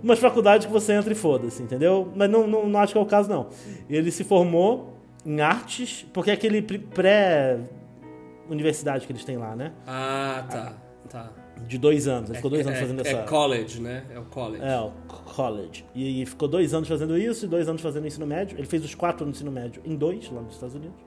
Umas 0.03 0.19
faculdades 0.19 0.65
que 0.65 0.73
você 0.73 0.93
entra 0.93 1.12
e 1.12 1.15
foda-se, 1.15 1.62
entendeu? 1.62 2.12
Mas 2.15 2.29
não, 2.29 2.47
não, 2.47 2.67
não 2.67 2.79
acho 2.79 2.93
que 2.93 2.99
é 2.99 3.01
o 3.01 3.05
caso, 3.05 3.29
não. 3.29 3.49
Ele 3.89 4.10
se 4.12 4.23
formou 4.23 4.91
em 5.25 5.41
artes, 5.41 6.05
porque 6.13 6.29
é 6.31 6.34
aquele 6.34 6.62
pré-universidade 6.62 9.05
que 9.05 9.12
eles 9.12 9.23
têm 9.23 9.38
lá, 9.38 9.55
né? 9.55 9.71
Ah, 9.86 10.43
tá, 10.49 10.73
tá. 11.10 11.29
De 11.67 11.77
dois 11.77 12.07
anos. 12.07 12.29
Ele 12.29 12.38
ficou 12.38 12.49
dois 12.49 12.65
é, 12.65 12.69
anos 12.69 12.81
fazendo 12.81 13.05
é, 13.05 13.07
essa. 13.07 13.17
É 13.17 13.23
college, 13.23 13.79
né? 13.79 14.03
É 14.10 14.17
o 14.17 14.25
college. 14.25 14.63
É, 14.63 14.79
o 14.79 14.91
college. 15.36 15.86
E, 15.93 16.23
e 16.23 16.25
ficou 16.25 16.47
dois 16.47 16.73
anos 16.73 16.88
fazendo 16.88 17.15
isso 17.17 17.45
e 17.45 17.47
dois 17.47 17.69
anos 17.69 17.81
fazendo 17.81 18.07
ensino 18.07 18.25
médio. 18.25 18.57
Ele 18.57 18.65
fez 18.65 18.84
os 18.84 18.95
quatro 18.95 19.23
no 19.25 19.31
ensino 19.31 19.51
médio 19.51 19.79
em 19.86 19.95
dois, 19.95 20.31
lá 20.31 20.41
nos 20.41 20.55
Estados 20.55 20.73
Unidos. 20.75 20.97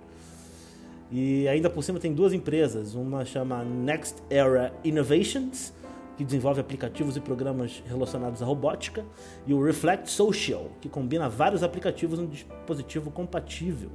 E 1.10 1.48
ainda 1.48 1.68
por 1.68 1.82
cima 1.82 1.98
tem 1.98 2.12
duas 2.12 2.32
empresas. 2.32 2.94
Uma 2.94 3.24
chama 3.24 3.64
Next 3.64 4.22
Era 4.30 4.72
Innovations, 4.84 5.72
que 6.16 6.24
desenvolve 6.24 6.60
aplicativos 6.60 7.16
e 7.16 7.20
programas 7.20 7.82
relacionados 7.86 8.42
à 8.42 8.46
robótica. 8.46 9.04
E 9.46 9.54
o 9.54 9.62
Reflect 9.62 10.10
Social, 10.10 10.70
que 10.80 10.88
combina 10.88 11.28
vários 11.28 11.62
aplicativos 11.62 12.18
num 12.18 12.26
dispositivo 12.26 13.10
compatível. 13.10 13.90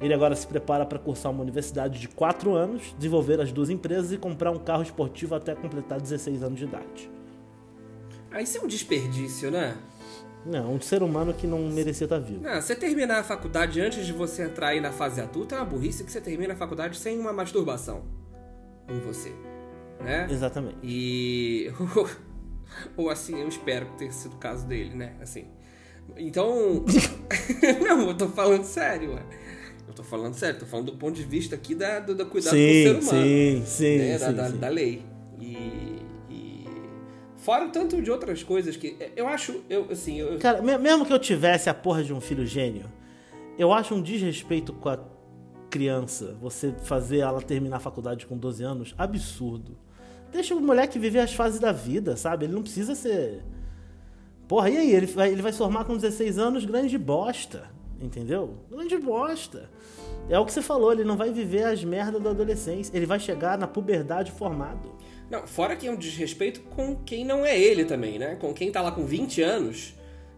Ele 0.00 0.12
agora 0.12 0.34
se 0.34 0.46
prepara 0.46 0.84
para 0.84 0.98
cursar 0.98 1.30
uma 1.30 1.42
universidade 1.42 2.00
de 2.00 2.08
4 2.08 2.54
anos, 2.54 2.94
desenvolver 2.98 3.40
as 3.40 3.52
duas 3.52 3.70
empresas 3.70 4.12
e 4.12 4.18
comprar 4.18 4.50
um 4.50 4.58
carro 4.58 4.82
esportivo 4.82 5.34
até 5.34 5.54
completar 5.54 6.00
16 6.00 6.42
anos 6.42 6.58
de 6.58 6.64
idade. 6.64 7.10
Ah, 8.30 8.42
isso 8.42 8.58
é 8.58 8.60
um 8.60 8.66
desperdício, 8.66 9.50
né? 9.50 9.76
Não, 10.44 10.74
um 10.74 10.80
ser 10.80 11.02
humano 11.04 11.32
que 11.32 11.46
não 11.46 11.58
merecia 11.68 12.04
estar 12.04 12.18
vivo. 12.18 12.42
Não, 12.42 12.60
você 12.60 12.74
terminar 12.74 13.20
a 13.20 13.22
faculdade 13.22 13.80
antes 13.80 14.04
de 14.04 14.12
você 14.12 14.42
entrar 14.42 14.68
aí 14.68 14.80
na 14.80 14.90
fase 14.90 15.20
adulta 15.20 15.54
é 15.54 15.58
uma 15.58 15.64
burrice 15.64 16.02
que 16.02 16.10
você 16.10 16.20
termina 16.20 16.54
a 16.54 16.56
faculdade 16.56 16.96
sem 16.96 17.18
uma 17.18 17.32
masturbação 17.32 18.02
em 18.88 18.98
você, 18.98 19.32
né? 20.02 20.26
Exatamente. 20.30 20.76
E. 20.82 21.70
Ou 22.96 23.10
assim, 23.10 23.40
eu 23.40 23.48
espero 23.48 23.86
que 23.86 23.98
tenha 23.98 24.12
sido 24.12 24.34
o 24.34 24.38
caso 24.38 24.66
dele, 24.66 24.94
né? 24.94 25.14
Assim. 25.20 25.46
Então. 26.16 26.84
não, 27.82 28.08
eu 28.08 28.16
tô 28.16 28.28
falando 28.28 28.64
sério, 28.64 29.14
ué. 29.14 29.22
Eu 29.86 29.94
tô 29.94 30.02
falando 30.02 30.34
sério, 30.34 30.58
tô 30.60 30.66
falando 30.66 30.92
do 30.92 30.96
ponto 30.98 31.14
de 31.14 31.22
vista 31.22 31.54
aqui 31.54 31.74
da, 31.74 32.00
do, 32.00 32.14
do 32.14 32.24
cuidado 32.26 32.52
com 32.54 32.56
o 32.56 32.60
ser 32.60 33.02
Sim, 33.02 33.08
humano. 33.08 33.26
sim, 33.26 33.62
sim, 33.66 33.98
né? 33.98 34.18
da, 34.18 34.26
sim, 34.28 34.34
da, 34.34 34.50
sim. 34.50 34.56
da 34.56 34.68
lei. 34.68 35.02
E, 35.38 36.02
e. 36.30 36.66
Fora 37.36 37.66
o 37.66 37.70
tanto 37.70 38.00
de 38.00 38.10
outras 38.10 38.42
coisas 38.42 38.76
que. 38.76 38.96
Eu 39.16 39.26
acho. 39.28 39.60
Eu, 39.68 39.88
assim, 39.90 40.18
eu, 40.18 40.38
Cara, 40.38 40.62
me- 40.62 40.78
mesmo 40.78 41.04
que 41.04 41.12
eu 41.12 41.18
tivesse 41.18 41.68
a 41.68 41.74
porra 41.74 42.02
de 42.02 42.12
um 42.14 42.20
filho 42.20 42.46
gênio, 42.46 42.86
eu 43.58 43.72
acho 43.72 43.94
um 43.94 44.00
desrespeito 44.00 44.72
com 44.72 44.88
a 44.88 44.98
criança 45.68 46.36
você 46.40 46.74
fazer 46.84 47.18
ela 47.18 47.40
terminar 47.42 47.76
a 47.76 47.80
faculdade 47.80 48.26
com 48.26 48.36
12 48.36 48.62
anos 48.62 48.94
absurdo. 48.96 49.76
Deixa 50.32 50.54
o 50.54 50.60
moleque 50.60 50.98
viver 50.98 51.20
as 51.20 51.34
fases 51.34 51.60
da 51.60 51.72
vida, 51.72 52.16
sabe? 52.16 52.46
Ele 52.46 52.54
não 52.54 52.62
precisa 52.62 52.94
ser. 52.94 53.42
Porra, 54.48 54.70
e 54.70 54.78
aí? 54.78 54.92
Ele 54.92 55.06
vai, 55.06 55.30
ele 55.30 55.42
vai 55.42 55.52
se 55.52 55.58
formar 55.58 55.84
com 55.84 55.94
16 55.94 56.38
anos 56.38 56.64
grande 56.64 56.96
bosta. 56.96 57.70
Entendeu? 58.00 58.56
Grande 58.70 58.96
bosta. 58.98 59.70
É 60.28 60.38
o 60.38 60.44
que 60.44 60.52
você 60.52 60.62
falou, 60.62 60.92
ele 60.92 61.04
não 61.04 61.16
vai 61.16 61.32
viver 61.32 61.64
as 61.64 61.84
merdas 61.84 62.20
da 62.20 62.30
adolescência. 62.30 62.96
Ele 62.96 63.06
vai 63.06 63.20
chegar 63.20 63.58
na 63.58 63.66
puberdade 63.66 64.32
formado. 64.32 64.90
Não, 65.30 65.46
fora 65.46 65.76
que 65.76 65.86
é 65.86 65.90
um 65.90 65.96
desrespeito 65.96 66.60
com 66.60 66.96
quem 66.96 67.24
não 67.24 67.44
é 67.44 67.58
ele 67.58 67.84
também, 67.84 68.18
né? 68.18 68.36
Com 68.36 68.52
quem 68.52 68.72
tá 68.72 68.82
lá 68.82 68.90
com 68.90 69.04
20 69.04 69.40
anos, 69.40 69.94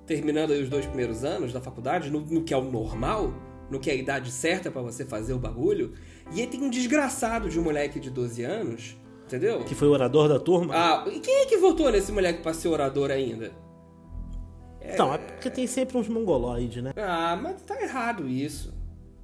terminando 0.06 0.50
os 0.50 0.68
dois 0.68 0.86
primeiros 0.86 1.24
anos 1.24 1.52
da 1.52 1.60
faculdade, 1.60 2.10
no, 2.10 2.20
no 2.20 2.42
que 2.42 2.52
é 2.52 2.56
o 2.56 2.62
normal, 2.64 3.32
no 3.70 3.80
que 3.80 3.90
é 3.90 3.94
a 3.94 3.96
idade 3.96 4.30
certa 4.30 4.70
pra 4.70 4.82
você 4.82 5.04
fazer 5.04 5.32
o 5.32 5.38
bagulho. 5.38 5.94
E 6.32 6.40
aí 6.40 6.46
tem 6.46 6.62
um 6.62 6.70
desgraçado 6.70 7.48
de 7.48 7.58
um 7.58 7.62
moleque 7.62 7.98
de 7.98 8.10
12 8.10 8.42
anos, 8.42 8.96
entendeu? 9.26 9.64
Que 9.64 9.74
foi 9.74 9.88
o 9.88 9.92
orador 9.92 10.28
da 10.28 10.38
turma. 10.38 10.74
Ah, 10.74 11.04
e 11.08 11.20
quem 11.20 11.42
é 11.42 11.46
que 11.46 11.56
votou 11.56 11.90
nesse 11.90 12.12
moleque 12.12 12.42
pra 12.42 12.54
ser 12.54 12.68
orador 12.68 13.10
ainda? 13.10 13.52
Então, 14.80 15.12
é 15.14 15.18
porque 15.18 15.50
tem 15.50 15.66
sempre 15.66 15.96
uns 15.96 16.08
mongoloides, 16.08 16.82
né? 16.82 16.92
Ah, 16.96 17.38
mas 17.40 17.62
tá 17.62 17.80
errado 17.80 18.28
isso. 18.28 18.72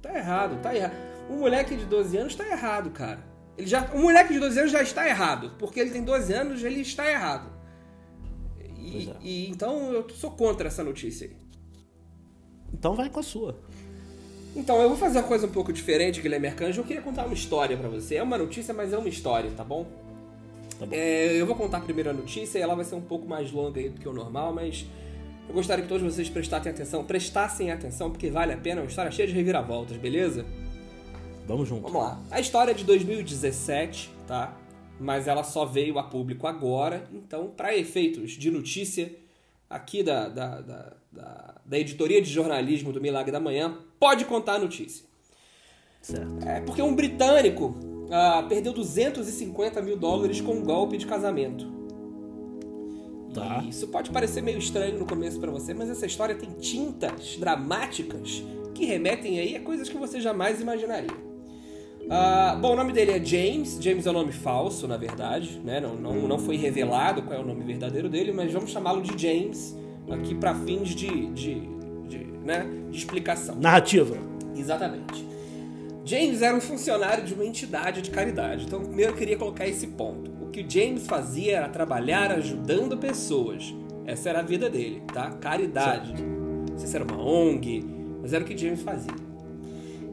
Tá 0.01 0.17
errado, 0.17 0.59
tá 0.61 0.75
errado. 0.75 0.93
Um 1.29 1.37
moleque 1.37 1.75
de 1.75 1.85
12 1.85 2.17
anos 2.17 2.35
tá 2.35 2.47
errado, 2.47 2.89
cara. 2.89 3.23
Ele 3.57 3.67
já, 3.67 3.89
um 3.93 4.01
moleque 4.01 4.33
de 4.33 4.39
12 4.39 4.59
anos 4.59 4.71
já 4.71 4.81
está 4.81 5.07
errado. 5.07 5.51
Porque 5.59 5.79
ele 5.79 5.91
tem 5.91 6.03
12 6.03 6.33
anos, 6.33 6.63
ele 6.63 6.81
está 6.81 7.09
errado. 7.09 7.51
E, 8.77 9.09
é. 9.09 9.15
e 9.21 9.49
então 9.49 9.93
eu 9.93 10.09
sou 10.09 10.31
contra 10.31 10.67
essa 10.67 10.83
notícia 10.83 11.27
aí. 11.27 11.35
Então 12.73 12.95
vai 12.95 13.09
com 13.09 13.19
a 13.19 13.23
sua. 13.23 13.59
Então 14.55 14.81
eu 14.81 14.89
vou 14.89 14.97
fazer 14.97 15.19
uma 15.19 15.27
coisa 15.27 15.47
um 15.47 15.51
pouco 15.51 15.71
diferente, 15.71 16.21
Guilherme 16.21 16.47
Arcanjo. 16.47 16.81
Eu 16.81 16.85
queria 16.85 17.01
contar 17.01 17.25
uma 17.25 17.33
história 17.33 17.77
pra 17.77 17.87
você. 17.87 18.15
É 18.15 18.23
uma 18.23 18.37
notícia, 18.37 18.73
mas 18.73 18.91
é 18.91 18.97
uma 18.97 19.07
história, 19.07 19.49
tá 19.55 19.63
bom? 19.63 19.85
Tá 20.77 20.85
bom. 20.85 20.93
É, 20.93 21.39
eu 21.39 21.45
vou 21.45 21.55
contar 21.55 21.77
a 21.77 21.81
primeira 21.81 22.11
notícia 22.11 22.59
e 22.59 22.61
ela 22.61 22.75
vai 22.75 22.83
ser 22.83 22.95
um 22.95 23.01
pouco 23.01 23.27
mais 23.27 23.51
longa 23.51 23.79
aí 23.79 23.89
do 23.89 23.99
que 23.99 24.09
o 24.09 24.13
normal, 24.13 24.53
mas 24.53 24.85
eu 25.47 25.55
gostaria 25.55 25.83
que 25.83 25.89
todos 25.89 26.03
vocês 26.03 26.29
prestassem 26.29 26.71
atenção, 26.71 27.03
prestassem 27.03 27.71
atenção, 27.71 28.11
porque 28.11 28.29
vale 28.29 28.53
a 28.53 28.57
pena, 28.57 28.81
é 28.81 28.83
uma 28.83 28.89
história 28.89 29.11
cheia 29.11 29.27
de 29.27 29.33
reviravoltas, 29.33 29.97
beleza? 29.97 30.45
Vamos 31.47 31.67
junto. 31.67 31.83
Vamos 31.83 32.01
lá. 32.01 32.19
A 32.29 32.39
história 32.39 32.71
é 32.71 32.73
de 32.73 32.83
2017, 32.83 34.11
tá? 34.27 34.57
Mas 34.99 35.27
ela 35.27 35.43
só 35.43 35.65
veio 35.65 35.97
a 35.97 36.03
público 36.03 36.45
agora, 36.45 37.07
então, 37.13 37.47
para 37.49 37.75
efeitos 37.75 38.31
de 38.31 38.51
notícia 38.51 39.11
aqui 39.69 40.03
da, 40.03 40.29
da, 40.29 40.61
da, 40.61 40.93
da, 41.11 41.55
da 41.65 41.79
editoria 41.79 42.21
de 42.21 42.29
jornalismo 42.29 42.91
do 42.91 43.01
Milagre 43.01 43.31
da 43.31 43.39
Manhã, 43.39 43.77
pode 44.01 44.25
contar 44.25 44.55
a 44.55 44.59
notícia. 44.59 45.05
Certo. 46.01 46.43
É 46.43 46.59
porque 46.61 46.81
um 46.81 46.95
britânico 46.95 47.75
ah, 48.11 48.43
perdeu 48.49 48.73
250 48.73 49.79
mil 49.83 49.95
dólares 49.95 50.41
com 50.41 50.53
um 50.53 50.63
golpe 50.63 50.97
de 50.97 51.05
casamento. 51.05 51.71
Tá. 53.31 53.63
Isso 53.69 53.87
pode 53.89 54.09
parecer 54.09 54.41
meio 54.41 54.57
estranho 54.57 54.97
no 54.97 55.05
começo 55.05 55.39
pra 55.39 55.51
você, 55.51 55.71
mas 55.71 55.87
essa 55.87 56.07
história 56.07 56.33
tem 56.33 56.49
tintas 56.55 57.37
dramáticas 57.37 58.43
que 58.73 58.85
remetem 58.85 59.39
aí 59.39 59.55
a 59.55 59.61
coisas 59.61 59.87
que 59.87 59.97
você 59.97 60.19
jamais 60.19 60.59
imaginaria. 60.59 61.31
Ah, 62.09 62.57
bom, 62.59 62.73
o 62.73 62.75
nome 62.75 62.91
dele 62.91 63.11
é 63.11 63.23
James. 63.23 63.77
James 63.79 64.07
é 64.07 64.09
um 64.09 64.13
nome 64.13 64.31
falso, 64.31 64.87
na 64.87 64.97
verdade, 64.97 65.61
né? 65.63 65.79
Não, 65.79 65.95
não, 65.95 66.27
não 66.27 66.39
foi 66.39 66.57
revelado 66.57 67.21
qual 67.21 67.39
é 67.39 67.41
o 67.41 67.45
nome 67.45 67.63
verdadeiro 67.63 68.09
dele, 68.09 68.33
mas 68.33 68.51
vamos 68.51 68.71
chamá-lo 68.71 69.01
de 69.01 69.15
James 69.21 69.77
aqui 70.09 70.33
para 70.35 70.55
fins 70.55 70.89
de, 70.89 71.27
de, 71.27 71.61
né? 72.43 72.65
de 72.89 72.97
explicação. 72.97 73.55
Narrativa. 73.55 74.17
Exatamente. 74.55 75.25
James 76.03 76.41
era 76.41 76.55
um 76.55 76.61
funcionário 76.61 77.23
de 77.23 77.33
uma 77.33 77.45
entidade 77.45 78.01
de 78.01 78.09
caridade. 78.09 78.65
Então, 78.65 78.81
primeiro 78.81 79.11
eu 79.11 79.15
queria 79.15 79.37
colocar 79.37 79.67
esse 79.67 79.87
ponto. 79.87 80.31
O 80.41 80.49
que 80.49 80.61
o 80.61 80.69
James 80.69 81.05
fazia 81.05 81.57
era 81.57 81.69
trabalhar 81.69 82.31
ajudando 82.31 82.97
pessoas. 82.97 83.73
Essa 84.05 84.29
era 84.29 84.39
a 84.39 84.43
vida 84.43 84.69
dele, 84.69 85.01
tá? 85.13 85.31
Caridade. 85.31 86.13
Não 86.21 86.77
sei 86.77 86.87
se 86.87 86.95
era 86.95 87.05
uma 87.05 87.21
ONG, 87.21 87.85
mas 88.21 88.33
era 88.33 88.43
o 88.43 88.47
que 88.47 88.57
James 88.57 88.81
fazia. 88.81 89.13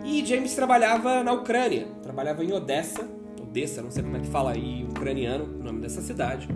E 0.04 0.24
James 0.24 0.54
trabalhava 0.54 1.24
na 1.24 1.32
Ucrânia. 1.32 1.88
Trabalhava 2.02 2.44
em 2.44 2.52
Odessa. 2.52 3.08
Odessa, 3.40 3.82
não 3.82 3.90
sei 3.90 4.02
como 4.02 4.16
é 4.16 4.20
que 4.20 4.26
fala 4.26 4.52
aí, 4.52 4.84
ucraniano, 4.84 5.44
o 5.44 5.64
nome 5.64 5.80
dessa 5.80 6.02
cidade. 6.02 6.48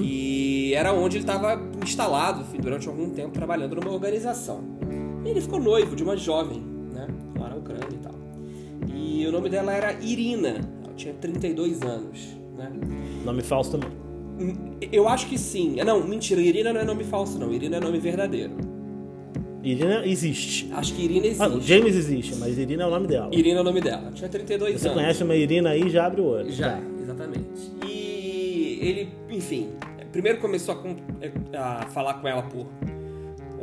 E 0.00 0.74
era 0.74 0.92
onde 0.92 1.16
ele 1.16 1.24
estava 1.24 1.60
instalado 1.82 2.44
durante 2.58 2.88
algum 2.88 3.10
tempo 3.10 3.30
trabalhando 3.30 3.76
numa 3.76 3.92
organização. 3.92 4.73
E 5.24 5.28
ele 5.28 5.40
ficou 5.40 5.58
noivo 5.60 5.96
de 5.96 6.02
uma 6.02 6.16
jovem, 6.16 6.60
né? 6.92 7.06
Lá 7.38 7.48
na 7.50 7.56
Ucrânia 7.56 7.88
e 7.90 7.96
tal. 7.98 8.14
E 8.94 9.26
o 9.26 9.32
nome 9.32 9.48
dela 9.48 9.72
era 9.72 9.92
Irina. 10.02 10.60
Ela 10.84 10.92
tinha 10.94 11.14
32 11.14 11.82
anos, 11.82 12.36
né? 12.56 12.70
Nome 13.24 13.42
falso 13.42 13.72
também. 13.72 13.88
Hum, 14.38 14.72
Eu 14.92 15.08
acho 15.08 15.26
que 15.28 15.38
sim. 15.38 15.80
Ah, 15.80 15.84
Não, 15.84 16.06
mentira. 16.06 16.40
Irina 16.40 16.72
não 16.72 16.80
é 16.80 16.84
nome 16.84 17.04
falso, 17.04 17.38
não. 17.38 17.52
Irina 17.52 17.76
é 17.76 17.80
nome 17.80 17.98
verdadeiro. 17.98 18.52
Irina 19.62 20.04
existe. 20.06 20.68
Acho 20.74 20.92
que 20.94 21.02
Irina 21.04 21.26
existe. 21.26 21.42
Ah, 21.42 21.58
James 21.60 21.96
existe, 21.96 22.34
mas 22.36 22.58
Irina 22.58 22.82
é 22.82 22.86
o 22.86 22.90
nome 22.90 23.06
dela. 23.06 23.30
Irina 23.32 23.58
é 23.58 23.60
o 23.62 23.64
nome 23.64 23.80
dela. 23.80 24.10
Tinha 24.12 24.28
32 24.28 24.78
Você 24.80 24.88
anos. 24.88 25.00
conhece 25.00 25.24
uma 25.24 25.34
Irina 25.34 25.70
aí, 25.70 25.88
já 25.88 26.04
abre 26.06 26.20
o 26.20 26.24
olho. 26.26 26.50
Já, 26.52 26.72
Tá. 26.72 26.82
exatamente. 27.02 27.48
E 27.86 28.78
ele, 28.82 29.08
enfim, 29.30 29.70
primeiro 30.12 30.38
começou 30.38 30.74
a, 31.54 31.82
a 31.82 31.86
falar 31.86 32.14
com 32.14 32.28
ela 32.28 32.42
por 32.42 32.66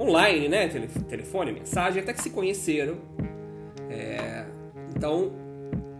online, 0.01 0.47
né? 0.47 0.67
telefone, 1.07 1.51
mensagem, 1.51 2.01
até 2.01 2.13
que 2.13 2.21
se 2.21 2.29
conheceram. 2.29 2.97
É, 3.89 4.45
então, 4.95 5.31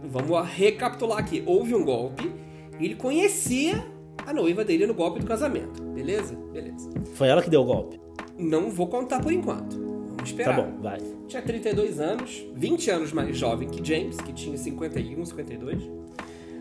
vamos 0.03 0.47
recapitular 0.47 1.19
aqui. 1.19 1.43
Houve 1.45 1.75
um 1.75 1.83
golpe, 1.83 2.31
ele 2.79 2.95
conhecia 2.95 3.83
a 4.25 4.33
noiva 4.33 4.63
dele 4.63 4.85
no 4.85 4.93
golpe 4.93 5.19
do 5.19 5.25
casamento. 5.25 5.81
Beleza? 5.83 6.35
Beleza. 6.51 6.89
Foi 7.13 7.27
ela 7.27 7.41
que 7.41 7.49
deu 7.49 7.61
o 7.61 7.65
golpe? 7.65 7.99
Não 8.37 8.69
vou 8.69 8.87
contar 8.87 9.21
por 9.21 9.31
enquanto. 9.31 9.77
Vamos 9.77 10.29
esperar. 10.29 10.55
Tá 10.55 10.61
bom, 10.61 10.81
vai. 10.81 10.99
Tinha 11.27 11.41
32 11.41 11.99
anos, 11.99 12.45
20 12.53 12.91
anos 12.91 13.13
mais 13.13 13.37
jovem 13.37 13.69
que 13.69 13.85
James, 13.85 14.17
que 14.17 14.33
tinha 14.33 14.57
51, 14.57 15.25
52. 15.25 15.81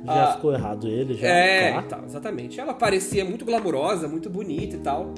Já 0.05 0.31
ah, 0.31 0.33
ficou 0.35 0.53
errado 0.53 0.89
ele, 0.89 1.15
já. 1.15 1.29
É, 1.29 1.73
tá. 1.73 1.83
Tal, 1.83 2.05
exatamente. 2.05 2.59
Ela 2.59 2.73
parecia 2.73 3.25
muito 3.25 3.45
glamurosa, 3.45 4.09
muito 4.09 4.31
bonita 4.31 4.77
e 4.77 4.81
tal. 4.81 5.13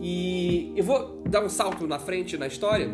E 0.00 0.72
eu 0.76 0.84
vou 0.84 1.22
dar 1.28 1.44
um 1.44 1.48
salto 1.48 1.86
na 1.86 1.98
frente 1.98 2.36
na 2.36 2.46
história, 2.46 2.90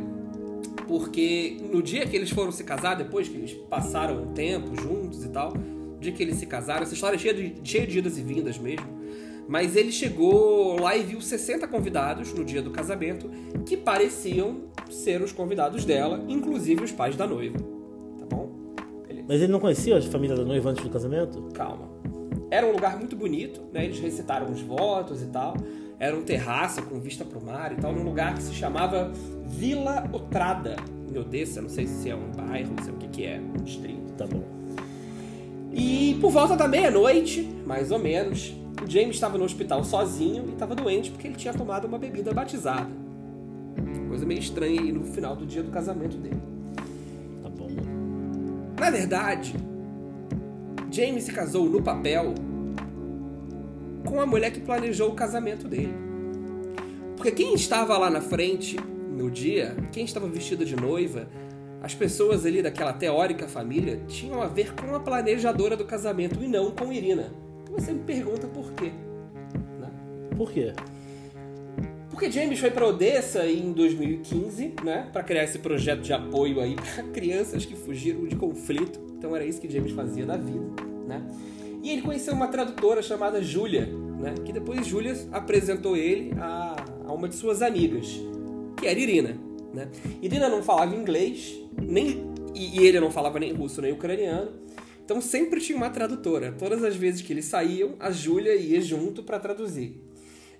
porque 0.86 1.56
no 1.72 1.82
dia 1.82 2.06
que 2.06 2.16
eles 2.16 2.30
foram 2.30 2.52
se 2.52 2.64
casar, 2.64 2.94
depois 2.94 3.28
que 3.28 3.36
eles 3.36 3.52
passaram 3.68 4.22
um 4.22 4.32
tempo 4.32 4.80
juntos 4.80 5.24
e 5.24 5.28
tal, 5.28 5.52
no 5.52 5.98
dia 5.98 6.12
que 6.12 6.22
eles 6.22 6.36
se 6.36 6.46
casaram, 6.46 6.82
essa 6.82 6.94
história 6.94 7.16
é 7.16 7.18
cheia 7.18 7.34
de, 7.34 7.54
cheia 7.62 7.86
de 7.86 7.98
idas 7.98 8.18
e 8.18 8.22
vindas 8.22 8.58
mesmo. 8.58 9.00
Mas 9.48 9.74
ele 9.74 9.90
chegou 9.90 10.80
lá 10.80 10.96
e 10.96 11.02
viu 11.02 11.20
60 11.20 11.66
convidados 11.66 12.32
no 12.32 12.44
dia 12.44 12.62
do 12.62 12.70
casamento 12.70 13.28
que 13.66 13.76
pareciam 13.76 14.62
ser 14.88 15.20
os 15.22 15.32
convidados 15.32 15.84
dela, 15.84 16.24
inclusive 16.28 16.84
os 16.84 16.92
pais 16.92 17.16
da 17.16 17.26
noiva. 17.26 17.58
Tá 17.58 18.26
bom? 18.26 18.74
Beleza. 19.08 19.26
Mas 19.28 19.40
ele 19.40 19.50
não 19.50 19.58
conhecia 19.58 19.98
a 19.98 20.02
família 20.02 20.36
da 20.36 20.44
noiva 20.44 20.70
antes 20.70 20.84
do 20.84 20.90
casamento? 20.90 21.48
Calma. 21.52 21.90
Era 22.48 22.64
um 22.64 22.72
lugar 22.72 22.96
muito 22.96 23.16
bonito, 23.16 23.60
né? 23.72 23.84
Eles 23.84 23.98
recitaram 23.98 24.50
os 24.52 24.60
votos 24.60 25.20
e 25.20 25.26
tal. 25.26 25.56
Era 26.00 26.16
um 26.16 26.22
terraço 26.22 26.82
com 26.84 26.98
vista 26.98 27.26
para 27.26 27.38
o 27.38 27.44
mar 27.44 27.72
e 27.72 27.74
tal, 27.76 27.92
num 27.92 28.02
lugar 28.02 28.32
que 28.34 28.42
se 28.42 28.54
chamava 28.54 29.12
Vila 29.44 30.08
Otrada, 30.10 30.76
em 31.06 31.18
Odessa. 31.18 31.60
Não 31.60 31.68
sei 31.68 31.86
se 31.86 32.08
é 32.08 32.16
um 32.16 32.30
bairro, 32.30 32.72
não 32.74 32.82
sei 32.82 32.94
o 32.94 32.96
que, 32.96 33.08
que 33.08 33.26
é, 33.26 33.38
um 33.38 33.62
distrito. 33.62 34.14
Tá 34.16 34.26
bom. 34.26 34.42
E 35.70 36.16
por 36.18 36.30
volta 36.30 36.56
da 36.56 36.66
meia-noite, 36.66 37.46
mais 37.66 37.90
ou 37.90 37.98
menos, 37.98 38.56
o 38.82 38.90
James 38.90 39.16
estava 39.16 39.36
no 39.36 39.44
hospital 39.44 39.84
sozinho 39.84 40.46
e 40.48 40.52
estava 40.54 40.74
doente 40.74 41.10
porque 41.10 41.28
ele 41.28 41.36
tinha 41.36 41.52
tomado 41.52 41.86
uma 41.86 41.98
bebida 41.98 42.32
batizada. 42.32 42.90
Coisa 44.08 44.24
meio 44.24 44.40
estranha 44.40 44.80
aí 44.80 44.90
no 44.90 45.04
final 45.04 45.36
do 45.36 45.44
dia 45.44 45.62
do 45.62 45.70
casamento 45.70 46.16
dele. 46.16 46.40
Tá 47.42 47.50
bom. 47.50 47.68
Na 48.78 48.88
verdade, 48.88 49.54
James 50.90 51.24
se 51.24 51.32
casou 51.32 51.68
no 51.68 51.82
papel 51.82 52.34
com 54.04 54.20
a 54.20 54.26
mulher 54.26 54.50
que 54.50 54.60
planejou 54.60 55.10
o 55.10 55.14
casamento 55.14 55.68
dele. 55.68 55.94
Porque 57.16 57.32
quem 57.32 57.54
estava 57.54 57.96
lá 57.98 58.08
na 58.08 58.20
frente 58.20 58.76
no 59.10 59.30
dia, 59.30 59.76
quem 59.92 60.04
estava 60.04 60.26
vestida 60.26 60.64
de 60.64 60.74
noiva, 60.74 61.28
as 61.82 61.94
pessoas 61.94 62.44
ali 62.44 62.62
daquela 62.62 62.92
teórica 62.92 63.48
família 63.48 64.00
tinham 64.06 64.42
a 64.42 64.46
ver 64.46 64.74
com 64.74 64.94
a 64.94 65.00
planejadora 65.00 65.76
do 65.76 65.84
casamento 65.84 66.42
e 66.42 66.48
não 66.48 66.70
com 66.70 66.92
Irina. 66.92 67.32
Você 67.70 67.92
me 67.92 68.00
pergunta 68.00 68.46
por 68.46 68.72
quê? 68.72 68.92
Né? 69.78 69.90
Por 70.36 70.50
quê? 70.50 70.72
Porque 72.10 72.30
James 72.30 72.58
foi 72.58 72.70
para 72.70 72.86
Odessa 72.86 73.46
em 73.46 73.72
2015, 73.72 74.74
né, 74.84 75.08
para 75.12 75.22
criar 75.22 75.44
esse 75.44 75.58
projeto 75.58 76.00
de 76.00 76.12
apoio 76.12 76.60
aí 76.60 76.74
para 76.74 77.04
crianças 77.04 77.64
que 77.64 77.74
fugiram 77.74 78.26
de 78.26 78.36
conflito. 78.36 79.00
Então 79.16 79.34
era 79.34 79.44
isso 79.44 79.60
que 79.60 79.70
James 79.70 79.92
fazia 79.92 80.26
da 80.26 80.36
vida, 80.36 80.82
né? 81.06 81.22
E 81.82 81.90
ele 81.90 82.02
conheceu 82.02 82.34
uma 82.34 82.48
tradutora 82.48 83.02
chamada 83.02 83.42
Júlia, 83.42 83.86
né? 84.18 84.34
Que 84.44 84.52
depois 84.52 84.86
Júlia 84.86 85.16
apresentou 85.32 85.96
ele 85.96 86.32
a, 86.38 86.76
a, 87.06 87.12
uma 87.12 87.28
de 87.28 87.34
suas 87.34 87.62
amigas, 87.62 88.20
que 88.76 88.86
era 88.86 88.98
Irina, 88.98 89.36
né? 89.72 89.88
Irina 90.20 90.48
não 90.48 90.62
falava 90.62 90.94
inglês, 90.94 91.58
nem 91.80 92.30
e, 92.54 92.80
e 92.80 92.86
ele 92.86 93.00
não 93.00 93.10
falava 93.10 93.38
nem 93.38 93.52
russo 93.52 93.80
nem 93.80 93.92
ucraniano. 93.92 94.52
Então 95.04 95.20
sempre 95.20 95.60
tinha 95.60 95.76
uma 95.76 95.90
tradutora. 95.90 96.52
Todas 96.52 96.84
as 96.84 96.94
vezes 96.94 97.22
que 97.22 97.32
eles 97.32 97.46
saíam, 97.46 97.94
a 97.98 98.10
Júlia 98.10 98.54
ia 98.54 98.80
junto 98.80 99.22
para 99.22 99.40
traduzir. 99.40 100.00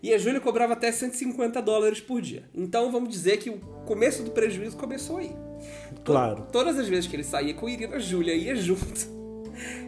E 0.03 0.15
a 0.15 0.19
Júlia 0.19 0.41
cobrava 0.41 0.73
até 0.73 0.91
150 0.91 1.61
dólares 1.61 2.01
por 2.01 2.21
dia. 2.23 2.45
Então 2.55 2.91
vamos 2.91 3.11
dizer 3.11 3.37
que 3.37 3.51
o 3.51 3.59
começo 3.85 4.23
do 4.23 4.31
prejuízo 4.31 4.77
começou 4.77 5.19
aí. 5.19 5.31
Claro. 6.05 6.47
Todas 6.51 6.79
as 6.79 6.89
vezes 6.89 7.07
que 7.07 7.15
ele 7.15 7.23
saía 7.23 7.53
com 7.53 7.69
Irina, 7.69 7.97
a 7.97 7.99
Júlia 7.99 8.35
ia 8.35 8.57
junto. 8.57 9.20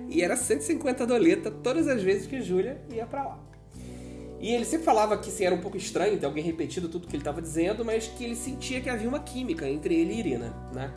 E 0.09 0.23
era 0.23 0.37
150 0.37 1.07
doleta 1.07 1.51
todas 1.51 1.89
as 1.89 2.03
vezes 2.03 2.27
que 2.27 2.41
Júlia 2.41 2.81
ia 2.91 3.07
para 3.07 3.25
lá. 3.25 3.39
E 4.41 4.53
ele 4.53 4.65
sempre 4.65 4.85
falava 4.85 5.17
que 5.17 5.29
assim, 5.29 5.45
era 5.45 5.55
um 5.55 5.61
pouco 5.61 5.77
estranho 5.77 6.19
ter 6.19 6.27
alguém 6.27 6.43
repetido 6.43 6.89
tudo 6.89 7.07
que 7.07 7.15
ele 7.15 7.21
estava 7.21 7.41
dizendo, 7.41 7.85
mas 7.85 8.09
que 8.09 8.25
ele 8.25 8.35
sentia 8.35 8.81
que 8.81 8.91
havia 8.91 9.09
uma 9.09 9.21
química 9.21 9.69
entre 9.69 9.95
ele 9.95 10.15
e 10.15 10.19
Irina, 10.19 10.53
né? 10.75 10.93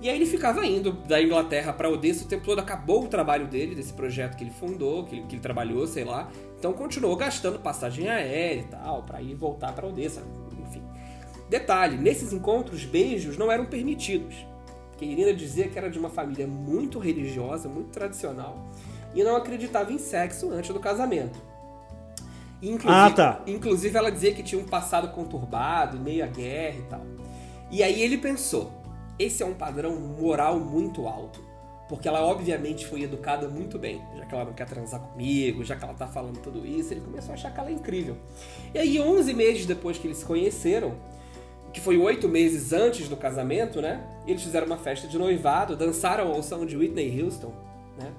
E 0.00 0.08
aí 0.08 0.14
ele 0.14 0.26
ficava 0.26 0.64
indo 0.64 0.92
da 0.92 1.20
Inglaterra 1.20 1.72
para 1.72 1.90
Odessa 1.90 2.24
o 2.24 2.28
tempo 2.28 2.44
todo, 2.44 2.60
acabou 2.60 3.04
o 3.04 3.08
trabalho 3.08 3.48
dele, 3.48 3.74
desse 3.74 3.92
projeto 3.92 4.36
que 4.36 4.44
ele 4.44 4.52
fundou, 4.52 5.04
que 5.04 5.16
ele, 5.16 5.26
que 5.26 5.34
ele 5.34 5.42
trabalhou, 5.42 5.86
sei 5.86 6.04
lá. 6.04 6.30
Então 6.58 6.72
continuou 6.74 7.16
gastando 7.16 7.58
passagem 7.58 8.08
aérea 8.08 8.60
e 8.60 8.64
tal, 8.64 9.02
para 9.02 9.20
ir 9.20 9.34
voltar 9.34 9.72
para 9.72 9.86
Odessa, 9.86 10.22
enfim. 10.68 10.82
Detalhe, 11.48 11.96
nesses 11.96 12.32
encontros, 12.32 12.84
beijos 12.84 13.36
não 13.36 13.50
eram 13.50 13.66
permitidos 13.66 14.46
que 14.96 15.04
Irina 15.04 15.32
dizia 15.32 15.68
que 15.68 15.78
era 15.78 15.90
de 15.90 15.98
uma 15.98 16.10
família 16.10 16.46
muito 16.46 16.98
religiosa, 16.98 17.68
muito 17.68 17.90
tradicional, 17.90 18.66
e 19.14 19.22
não 19.22 19.36
acreditava 19.36 19.92
em 19.92 19.98
sexo 19.98 20.50
antes 20.50 20.72
do 20.72 20.80
casamento. 20.80 21.40
Inclusive, 22.62 22.90
ah, 22.90 23.10
tá. 23.10 23.42
Inclusive, 23.46 23.96
ela 23.96 24.10
dizia 24.10 24.32
que 24.32 24.42
tinha 24.42 24.60
um 24.60 24.64
passado 24.64 25.08
conturbado, 25.08 25.98
meio 25.98 26.24
a 26.24 26.26
guerra 26.26 26.78
e 26.78 26.82
tal. 26.82 27.02
E 27.70 27.82
aí 27.82 28.00
ele 28.00 28.16
pensou: 28.16 28.72
esse 29.18 29.42
é 29.42 29.46
um 29.46 29.54
padrão 29.54 29.98
moral 29.98 30.58
muito 30.58 31.06
alto. 31.06 31.44
Porque 31.88 32.08
ela, 32.08 32.20
obviamente, 32.20 32.84
foi 32.84 33.02
educada 33.02 33.48
muito 33.48 33.78
bem. 33.78 34.02
Já 34.16 34.26
que 34.26 34.34
ela 34.34 34.44
não 34.44 34.52
quer 34.52 34.66
transar 34.66 35.00
comigo, 35.00 35.62
já 35.62 35.76
que 35.76 35.84
ela 35.84 35.94
tá 35.94 36.08
falando 36.08 36.40
tudo 36.40 36.66
isso, 36.66 36.92
ele 36.92 37.00
começou 37.00 37.30
a 37.30 37.34
achar 37.34 37.52
que 37.52 37.60
ela 37.60 37.68
é 37.68 37.72
incrível. 37.72 38.16
E 38.74 38.78
aí, 38.78 39.00
11 39.00 39.32
meses 39.34 39.66
depois 39.66 39.96
que 39.96 40.08
eles 40.08 40.18
se 40.18 40.24
conheceram, 40.24 40.96
que 41.76 41.80
foi 41.82 41.98
oito 41.98 42.26
meses 42.26 42.72
antes 42.72 43.06
do 43.06 43.18
casamento, 43.18 43.82
né? 43.82 44.02
Eles 44.26 44.42
fizeram 44.42 44.66
uma 44.66 44.78
festa 44.78 45.06
de 45.06 45.18
noivado, 45.18 45.76
dançaram 45.76 46.32
ao 46.32 46.42
som 46.42 46.64
de 46.64 46.74
Whitney 46.74 47.22
Houston, 47.22 47.52
né? 47.98 48.10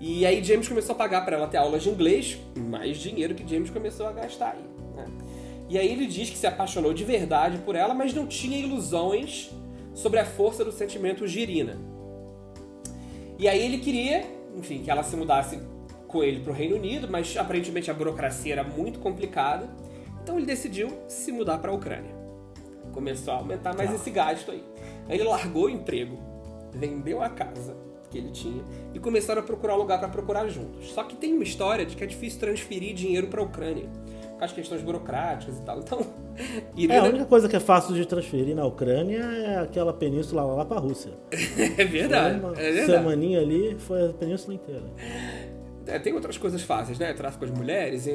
E 0.00 0.26
aí 0.26 0.42
James 0.42 0.66
começou 0.66 0.96
a 0.96 0.98
pagar 0.98 1.24
para 1.24 1.36
ela 1.36 1.46
ter 1.46 1.58
aulas 1.58 1.84
de 1.84 1.90
inglês, 1.90 2.40
mais 2.56 2.96
dinheiro 2.96 3.36
que 3.36 3.48
James 3.48 3.70
começou 3.70 4.08
a 4.08 4.10
gastar 4.10 4.56
aí, 4.56 4.64
né? 4.96 5.06
E 5.68 5.78
aí 5.78 5.92
ele 5.92 6.08
diz 6.08 6.28
que 6.28 6.36
se 6.36 6.44
apaixonou 6.44 6.92
de 6.92 7.04
verdade 7.04 7.58
por 7.58 7.76
ela, 7.76 7.94
mas 7.94 8.12
não 8.12 8.26
tinha 8.26 8.58
ilusões 8.58 9.52
sobre 9.94 10.18
a 10.18 10.24
força 10.24 10.64
do 10.64 10.72
sentimento 10.72 11.24
girina. 11.24 11.78
E 13.38 13.46
aí 13.46 13.64
ele 13.64 13.78
queria, 13.78 14.24
enfim, 14.56 14.82
que 14.82 14.90
ela 14.90 15.04
se 15.04 15.14
mudasse 15.14 15.60
com 16.08 16.24
ele 16.24 16.40
para 16.40 16.50
o 16.50 16.54
Reino 16.54 16.74
Unido, 16.74 17.06
mas 17.08 17.36
aparentemente 17.36 17.92
a 17.92 17.94
burocracia 17.94 18.54
era 18.54 18.64
muito 18.64 18.98
complicada, 18.98 19.70
então 20.20 20.36
ele 20.36 20.46
decidiu 20.46 20.90
se 21.06 21.30
mudar 21.30 21.58
para 21.58 21.70
a 21.70 21.74
Ucrânia 21.74 22.17
começou 22.92 23.34
a 23.34 23.36
aumentar 23.38 23.76
mais 23.76 23.90
tá. 23.90 23.96
esse 23.96 24.10
gasto 24.10 24.50
aí. 24.50 24.64
Aí 25.08 25.16
ele 25.16 25.24
largou 25.24 25.64
o 25.66 25.70
emprego, 25.70 26.18
vendeu 26.72 27.22
a 27.22 27.28
casa 27.28 27.76
que 28.10 28.18
ele 28.18 28.30
tinha 28.30 28.62
e 28.94 28.98
começaram 28.98 29.40
a 29.40 29.44
procurar 29.44 29.74
um 29.74 29.78
lugar 29.78 29.98
para 29.98 30.08
procurar 30.08 30.48
juntos. 30.48 30.90
Só 30.92 31.04
que 31.04 31.16
tem 31.16 31.34
uma 31.34 31.44
história 31.44 31.84
de 31.84 31.96
que 31.96 32.02
é 32.02 32.06
difícil 32.06 32.40
transferir 32.40 32.94
dinheiro 32.94 33.26
para 33.28 33.40
a 33.40 33.44
Ucrânia 33.44 33.88
com 34.38 34.44
as 34.44 34.52
questões 34.52 34.80
burocráticas 34.80 35.58
e 35.58 35.62
tal. 35.62 35.80
Então, 35.80 36.06
Irina... 36.76 36.94
é 36.94 36.98
a 36.98 37.04
única 37.04 37.24
coisa 37.26 37.48
que 37.48 37.56
é 37.56 37.60
fácil 37.60 37.94
de 37.94 38.06
transferir 38.06 38.54
na 38.54 38.64
Ucrânia 38.64 39.18
é 39.18 39.58
aquela 39.58 39.92
península 39.92 40.42
lá 40.44 40.64
para 40.64 40.76
a 40.76 40.80
Rússia. 40.80 41.12
é 41.32 41.84
verdade. 41.84 42.40
Foi 42.40 42.50
uma 42.50 42.58
é 42.58 42.72
verdade. 42.72 42.86
semaninha 42.86 43.40
ali 43.40 43.76
foi 43.78 44.06
a 44.06 44.12
península 44.12 44.54
inteira. 44.54 44.84
É, 45.88 45.98
tem 45.98 46.12
outras 46.12 46.36
coisas 46.36 46.62
fáceis, 46.62 46.98
né? 46.98 47.12
Tráfico 47.14 47.46
de 47.46 47.52
mulheres, 47.52 48.06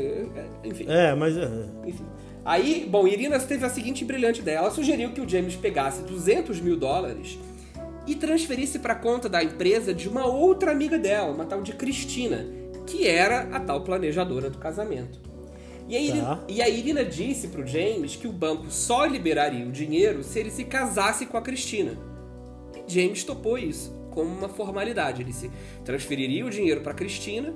enfim. 0.64 0.86
É, 0.88 1.14
mas. 1.16 1.36
É. 1.36 1.50
Enfim. 1.86 2.06
Aí, 2.46 2.88
bom, 2.90 3.08
Irina 3.08 3.40
teve 3.40 3.66
a 3.66 3.70
seguinte 3.70 4.04
brilhante 4.04 4.42
ideia. 4.42 4.58
Ela 4.58 4.72
sugeriu 4.72 5.12
que 5.12 5.22
o 5.22 5.28
James 5.28 5.56
pegasse 5.56 6.04
200 6.04 6.60
mil 6.60 6.76
dólares 6.78 7.40
e 8.06 8.16
transferisse 8.16 8.80
para 8.80 8.94
a 8.94 8.98
conta 8.98 9.30
da 9.30 9.44
empresa 9.44 9.94
de 9.94 10.10
uma 10.10 10.26
outra 10.26 10.72
amiga 10.72 11.00
dela, 11.00 11.32
uma 11.32 11.46
tal 11.46 11.62
de 11.62 11.74
Cristina, 11.74 12.46
que 12.86 13.08
era 13.08 13.44
a 13.56 13.60
tal 13.60 13.82
planejadora 13.82 14.50
do 14.50 14.58
casamento. 14.58 15.20
E 15.88 15.98
a, 15.98 16.02
Irina, 16.02 16.26
tá. 16.26 16.44
e 16.48 16.62
a 16.62 16.70
Irina 16.70 17.04
disse 17.04 17.48
pro 17.50 17.66
James 17.66 18.16
que 18.16 18.28
o 18.28 18.32
banco 18.32 18.70
só 18.70 19.06
liberaria 19.06 19.66
o 19.66 19.72
dinheiro 19.72 20.24
se 20.24 20.40
ele 20.40 20.50
se 20.50 20.64
casasse 20.64 21.26
com 21.26 21.38
a 21.38 21.42
Cristina. 21.42 21.98
E 22.76 22.92
James 22.92 23.24
topou 23.24 23.58
isso, 23.58 23.94
como 24.14 24.30
uma 24.30 24.48
formalidade. 24.48 25.22
Ele 25.22 25.34
se 25.34 25.52
transferiria 25.84 26.46
o 26.46 26.50
dinheiro 26.50 26.82
para 26.82 26.94
Cristina, 26.94 27.54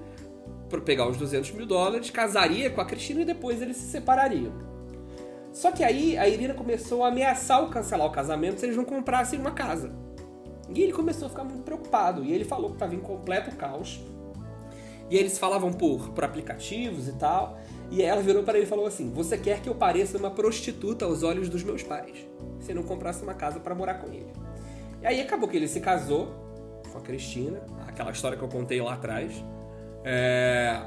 para 0.70 0.82
pegar 0.82 1.08
os 1.08 1.18
200 1.18 1.52
mil 1.52 1.66
dólares, 1.66 2.10
casaria 2.10 2.70
com 2.70 2.82
a 2.82 2.86
Cristina 2.86 3.22
e 3.22 3.26
depois 3.26 3.62
eles 3.62 3.78
se 3.78 3.90
separariam. 3.90 4.52
Só 5.54 5.72
que 5.72 5.84
aí 5.84 6.18
a 6.18 6.28
Irina 6.28 6.54
começou 6.54 7.04
a 7.04 7.08
ameaçar 7.08 7.64
o 7.64 7.70
cancelar 7.70 8.08
o 8.08 8.12
casamento 8.12 8.60
se 8.60 8.66
eles 8.66 8.78
não 8.78 8.86
comprassem 8.86 9.40
uma 9.40 9.52
casa. 9.52 9.92
E 10.70 10.82
ele 10.82 10.92
começou 10.92 11.28
a 11.28 11.30
ficar 11.30 11.44
muito 11.44 11.64
preocupado. 11.64 12.24
E 12.24 12.34
ele 12.34 12.44
falou 12.44 12.70
que 12.70 12.76
estava 12.76 12.94
em 12.94 13.00
completo 13.00 13.56
caos. 13.56 14.00
E 15.10 15.16
eles 15.16 15.38
falavam 15.38 15.72
por, 15.72 16.10
por 16.10 16.24
aplicativos 16.24 17.08
e 17.08 17.14
tal. 17.14 17.58
E 17.90 18.04
ela 18.04 18.22
virou 18.22 18.44
para 18.44 18.58
ele 18.58 18.68
e 18.68 18.70
falou 18.70 18.86
assim: 18.86 19.10
Você 19.12 19.38
quer 19.38 19.62
que 19.62 19.70
eu 19.70 19.76
pareça 19.76 20.18
uma 20.18 20.30
prostituta 20.30 21.06
aos 21.06 21.24
olhos 21.24 21.48
dos 21.50 21.64
meus 21.64 21.82
pais? 21.82 22.28
Se 22.60 22.74
não 22.74 22.84
comprasse 22.84 23.24
uma 23.24 23.34
casa 23.34 23.60
para 23.60 23.74
morar 23.74 23.96
com 23.96 24.12
ele. 24.12 24.32
E 25.02 25.08
aí 25.08 25.22
acabou 25.22 25.48
que 25.48 25.56
ele 25.56 25.68
se 25.68 25.80
casou 25.80 26.47
com 26.98 27.04
a 27.04 27.06
Cristina, 27.06 27.62
aquela 27.88 28.12
história 28.12 28.38
que 28.38 28.44
eu 28.44 28.50
contei 28.50 28.82
lá 28.82 28.94
atrás. 28.94 29.32
É... 30.04 30.82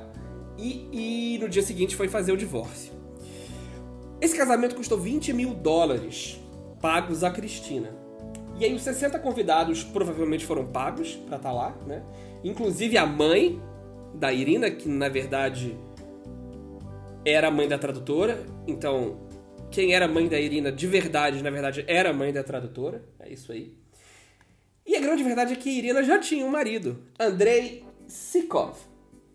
E, 0.59 1.35
e 1.35 1.38
no 1.38 1.49
dia 1.49 1.62
seguinte 1.62 1.96
foi 1.96 2.09
fazer 2.09 2.33
o 2.33 2.37
divórcio. 2.37 2.92
Esse 4.20 4.37
casamento 4.37 4.75
custou 4.75 4.99
20 4.99 5.33
mil 5.33 5.55
dólares 5.55 6.38
pagos 6.81 7.25
a 7.25 7.31
Cristina. 7.31 7.90
E 8.59 8.64
aí 8.64 8.75
os 8.75 8.83
60 8.83 9.18
convidados 9.20 9.83
provavelmente 9.83 10.44
foram 10.44 10.66
pagos 10.66 11.14
para 11.14 11.37
estar 11.37 11.49
tá 11.49 11.53
lá, 11.53 11.75
né? 11.87 12.03
Inclusive 12.44 12.99
a 12.99 13.07
mãe 13.07 13.61
da 14.14 14.33
Irina, 14.33 14.70
que 14.70 14.88
na 14.88 15.09
verdade 15.09 15.79
era 17.25 17.49
a 17.49 17.51
mãe 17.51 17.66
da 17.66 17.79
tradutora. 17.79 18.44
Então, 18.66 19.27
quem 19.70 19.94
era 19.94 20.05
a 20.05 20.09
mãe 20.09 20.29
da 20.29 20.38
Irina 20.38 20.70
de 20.70 20.87
verdade, 20.87 21.42
na 21.42 21.51
verdade, 21.51 21.85
era 21.87 22.11
a 22.11 22.12
mãe 22.12 22.33
da 22.33 22.42
tradutora. 22.42 23.03
É 23.18 23.33
isso 23.33 23.53
aí. 23.53 23.80
E 24.90 24.96
a 24.96 25.00
grande 25.00 25.22
verdade 25.22 25.53
é 25.53 25.57
que 25.57 25.70
Irina 25.70 26.03
já 26.03 26.18
tinha 26.18 26.44
um 26.44 26.48
marido, 26.48 26.98
Andrei 27.16 27.85
Sikov, 28.09 28.74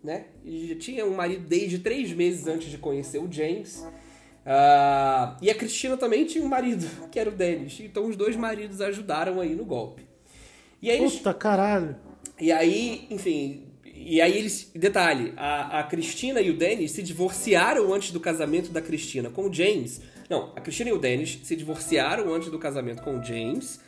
né? 0.04 0.26
E 0.44 0.68
já 0.68 0.74
tinha 0.76 1.06
um 1.06 1.14
marido 1.16 1.46
desde 1.48 1.78
três 1.78 2.12
meses 2.12 2.46
antes 2.46 2.68
de 2.68 2.76
conhecer 2.76 3.16
o 3.16 3.32
James. 3.32 3.78
Uh, 3.78 5.34
e 5.40 5.50
a 5.50 5.54
Cristina 5.54 5.96
também 5.96 6.26
tinha 6.26 6.44
um 6.44 6.48
marido, 6.48 6.86
que 7.10 7.18
era 7.18 7.30
o 7.30 7.32
Dennis. 7.32 7.80
Então 7.80 8.04
os 8.04 8.16
dois 8.16 8.36
maridos 8.36 8.82
ajudaram 8.82 9.40
aí 9.40 9.54
no 9.54 9.64
golpe. 9.64 10.06
E 10.82 10.90
aí 10.90 10.98
Puta 10.98 11.30
eles... 11.30 11.38
caralho! 11.38 11.96
E 12.38 12.52
aí, 12.52 13.06
enfim. 13.08 13.64
E 13.82 14.20
aí 14.20 14.36
eles. 14.36 14.70
Detalhe, 14.74 15.32
a, 15.38 15.80
a 15.80 15.84
Cristina 15.84 16.38
e 16.42 16.50
o 16.50 16.58
Dennis 16.58 16.90
se 16.90 17.02
divorciaram 17.02 17.94
antes 17.94 18.10
do 18.12 18.20
casamento 18.20 18.70
da 18.70 18.82
Cristina 18.82 19.30
com 19.30 19.48
o 19.48 19.52
James. 19.52 20.02
Não, 20.28 20.52
a 20.54 20.60
Cristina 20.60 20.90
e 20.90 20.92
o 20.92 20.98
Dennis 20.98 21.40
se 21.42 21.56
divorciaram 21.56 22.34
antes 22.34 22.50
do 22.50 22.58
casamento 22.58 23.02
com 23.02 23.18
o 23.18 23.24
James 23.24 23.85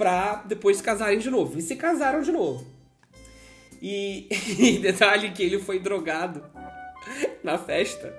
pra 0.00 0.42
depois 0.46 0.80
casarem 0.80 1.18
de 1.18 1.28
novo. 1.28 1.58
E 1.58 1.60
se 1.60 1.76
casaram 1.76 2.22
de 2.22 2.32
novo. 2.32 2.66
E, 3.82 4.26
e 4.58 4.78
detalhe 4.78 5.30
que 5.32 5.42
ele 5.42 5.58
foi 5.58 5.78
drogado 5.78 6.42
na 7.44 7.58
festa 7.58 8.10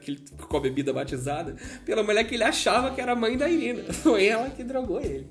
que 0.00 0.16
com 0.48 0.56
a 0.56 0.60
bebida 0.60 0.94
batizada, 0.94 1.56
pela 1.84 2.02
mulher 2.02 2.24
que 2.24 2.34
ele 2.34 2.42
achava 2.42 2.90
que 2.92 3.00
era 3.00 3.12
a 3.12 3.14
mãe 3.14 3.36
da 3.36 3.48
Irina. 3.48 3.84
Foi 3.92 4.24
ela 4.24 4.48
que 4.48 4.64
drogou 4.64 4.98
ele. 4.98 5.28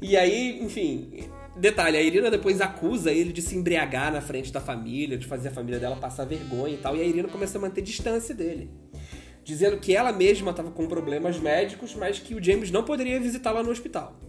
E 0.00 0.16
aí, 0.16 0.62
enfim, 0.62 1.28
detalhe, 1.56 1.96
a 1.96 2.00
Irina 2.00 2.30
depois 2.30 2.60
acusa 2.60 3.10
ele 3.10 3.32
de 3.32 3.42
se 3.42 3.56
embriagar 3.56 4.12
na 4.12 4.20
frente 4.20 4.52
da 4.52 4.60
família, 4.60 5.18
de 5.18 5.26
fazer 5.26 5.48
a 5.48 5.50
família 5.50 5.80
dela 5.80 5.96
passar 5.96 6.24
vergonha 6.24 6.74
e 6.74 6.78
tal, 6.78 6.96
e 6.96 7.00
a 7.00 7.04
Irina 7.04 7.26
começa 7.26 7.58
a 7.58 7.60
manter 7.60 7.82
distância 7.82 8.32
dele. 8.32 8.70
Dizendo 9.42 9.78
que 9.78 9.94
ela 9.94 10.12
mesma 10.12 10.52
estava 10.52 10.70
com 10.70 10.86
problemas 10.86 11.40
médicos, 11.40 11.96
mas 11.96 12.20
que 12.20 12.32
o 12.32 12.42
James 12.42 12.70
não 12.70 12.84
poderia 12.84 13.18
visitá-la 13.18 13.60
no 13.60 13.70
hospital. 13.70 14.20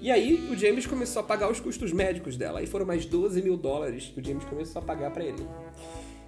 E 0.00 0.10
aí 0.10 0.48
o 0.50 0.56
James 0.56 0.86
começou 0.86 1.20
a 1.20 1.22
pagar 1.22 1.50
os 1.50 1.60
custos 1.60 1.92
médicos 1.92 2.36
dela. 2.36 2.60
Aí 2.60 2.66
foram 2.66 2.86
mais 2.86 3.04
12 3.04 3.42
mil 3.42 3.56
dólares 3.56 4.12
que 4.14 4.20
o 4.20 4.24
James 4.24 4.44
começou 4.44 4.80
a 4.80 4.84
pagar 4.84 5.10
para 5.10 5.24
ele. 5.24 5.46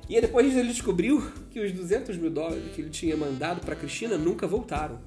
E 0.09 0.17
aí 0.17 0.21
depois 0.21 0.57
ele 0.57 0.69
descobriu 0.69 1.23
que 1.51 1.61
os 1.61 1.71
200 1.71 2.17
mil 2.17 2.31
dólares 2.31 2.65
que 2.75 2.81
ele 2.81 2.91
tinha 2.91 3.17
mandado 3.17 3.61
para 3.61 3.77
Cristina 3.77 4.19
nunca 4.19 4.47
voltaram. 4.47 4.99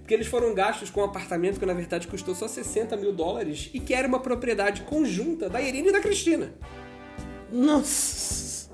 Porque 0.00 0.12
eles 0.12 0.26
foram 0.26 0.54
gastos 0.54 0.90
com 0.90 1.00
um 1.00 1.04
apartamento 1.04 1.58
que 1.58 1.64
na 1.64 1.72
verdade 1.72 2.06
custou 2.06 2.34
só 2.34 2.46
60 2.46 2.96
mil 2.96 3.12
dólares 3.12 3.70
e 3.72 3.80
que 3.80 3.94
era 3.94 4.06
uma 4.06 4.20
propriedade 4.20 4.82
conjunta 4.82 5.48
da 5.48 5.62
Irina 5.62 5.88
e 5.88 5.92
da 5.92 6.00
Cristina. 6.00 6.52
Nossa! 7.50 8.68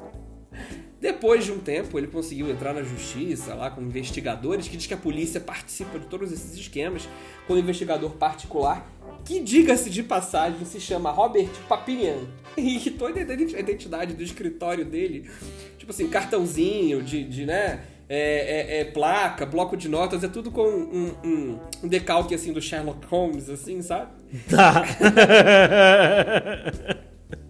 Depois 1.00 1.44
de 1.44 1.52
um 1.52 1.58
tempo, 1.58 1.98
ele 1.98 2.08
conseguiu 2.08 2.50
entrar 2.50 2.72
na 2.72 2.82
justiça 2.82 3.54
lá 3.54 3.70
com 3.70 3.80
investigadores 3.80 4.66
que 4.66 4.76
diz 4.76 4.86
que 4.86 4.94
a 4.94 4.96
polícia 4.96 5.40
participa 5.40 6.00
de 6.00 6.06
todos 6.06 6.32
esses 6.32 6.54
esquemas 6.54 7.08
com 7.46 7.54
um 7.54 7.58
investigador 7.58 8.10
particular 8.12 8.90
que, 9.26 9.40
diga-se 9.40 9.90
de 9.90 10.02
passagem, 10.02 10.64
se 10.64 10.80
chama 10.80 11.10
Robert 11.10 11.50
Papinian. 11.68 12.20
E 12.56 12.90
toda 12.90 13.20
a 13.20 13.22
identidade 13.22 14.14
do 14.14 14.22
escritório 14.22 14.82
dele, 14.82 15.30
tipo 15.76 15.92
assim, 15.92 16.08
cartãozinho 16.08 17.02
de, 17.02 17.22
de 17.22 17.44
né, 17.44 17.84
é, 18.08 18.78
é, 18.78 18.80
é, 18.80 18.84
placa, 18.84 19.44
bloco 19.44 19.76
de 19.76 19.90
notas, 19.90 20.24
é 20.24 20.28
tudo 20.28 20.50
com 20.50 20.66
um, 20.66 21.14
um, 21.22 21.58
um, 21.84 21.88
decalque 21.88 22.34
assim 22.34 22.54
do 22.54 22.62
Sherlock 22.62 23.06
Holmes, 23.08 23.50
assim, 23.50 23.82
sabe? 23.82 24.10
Tá. 24.48 24.84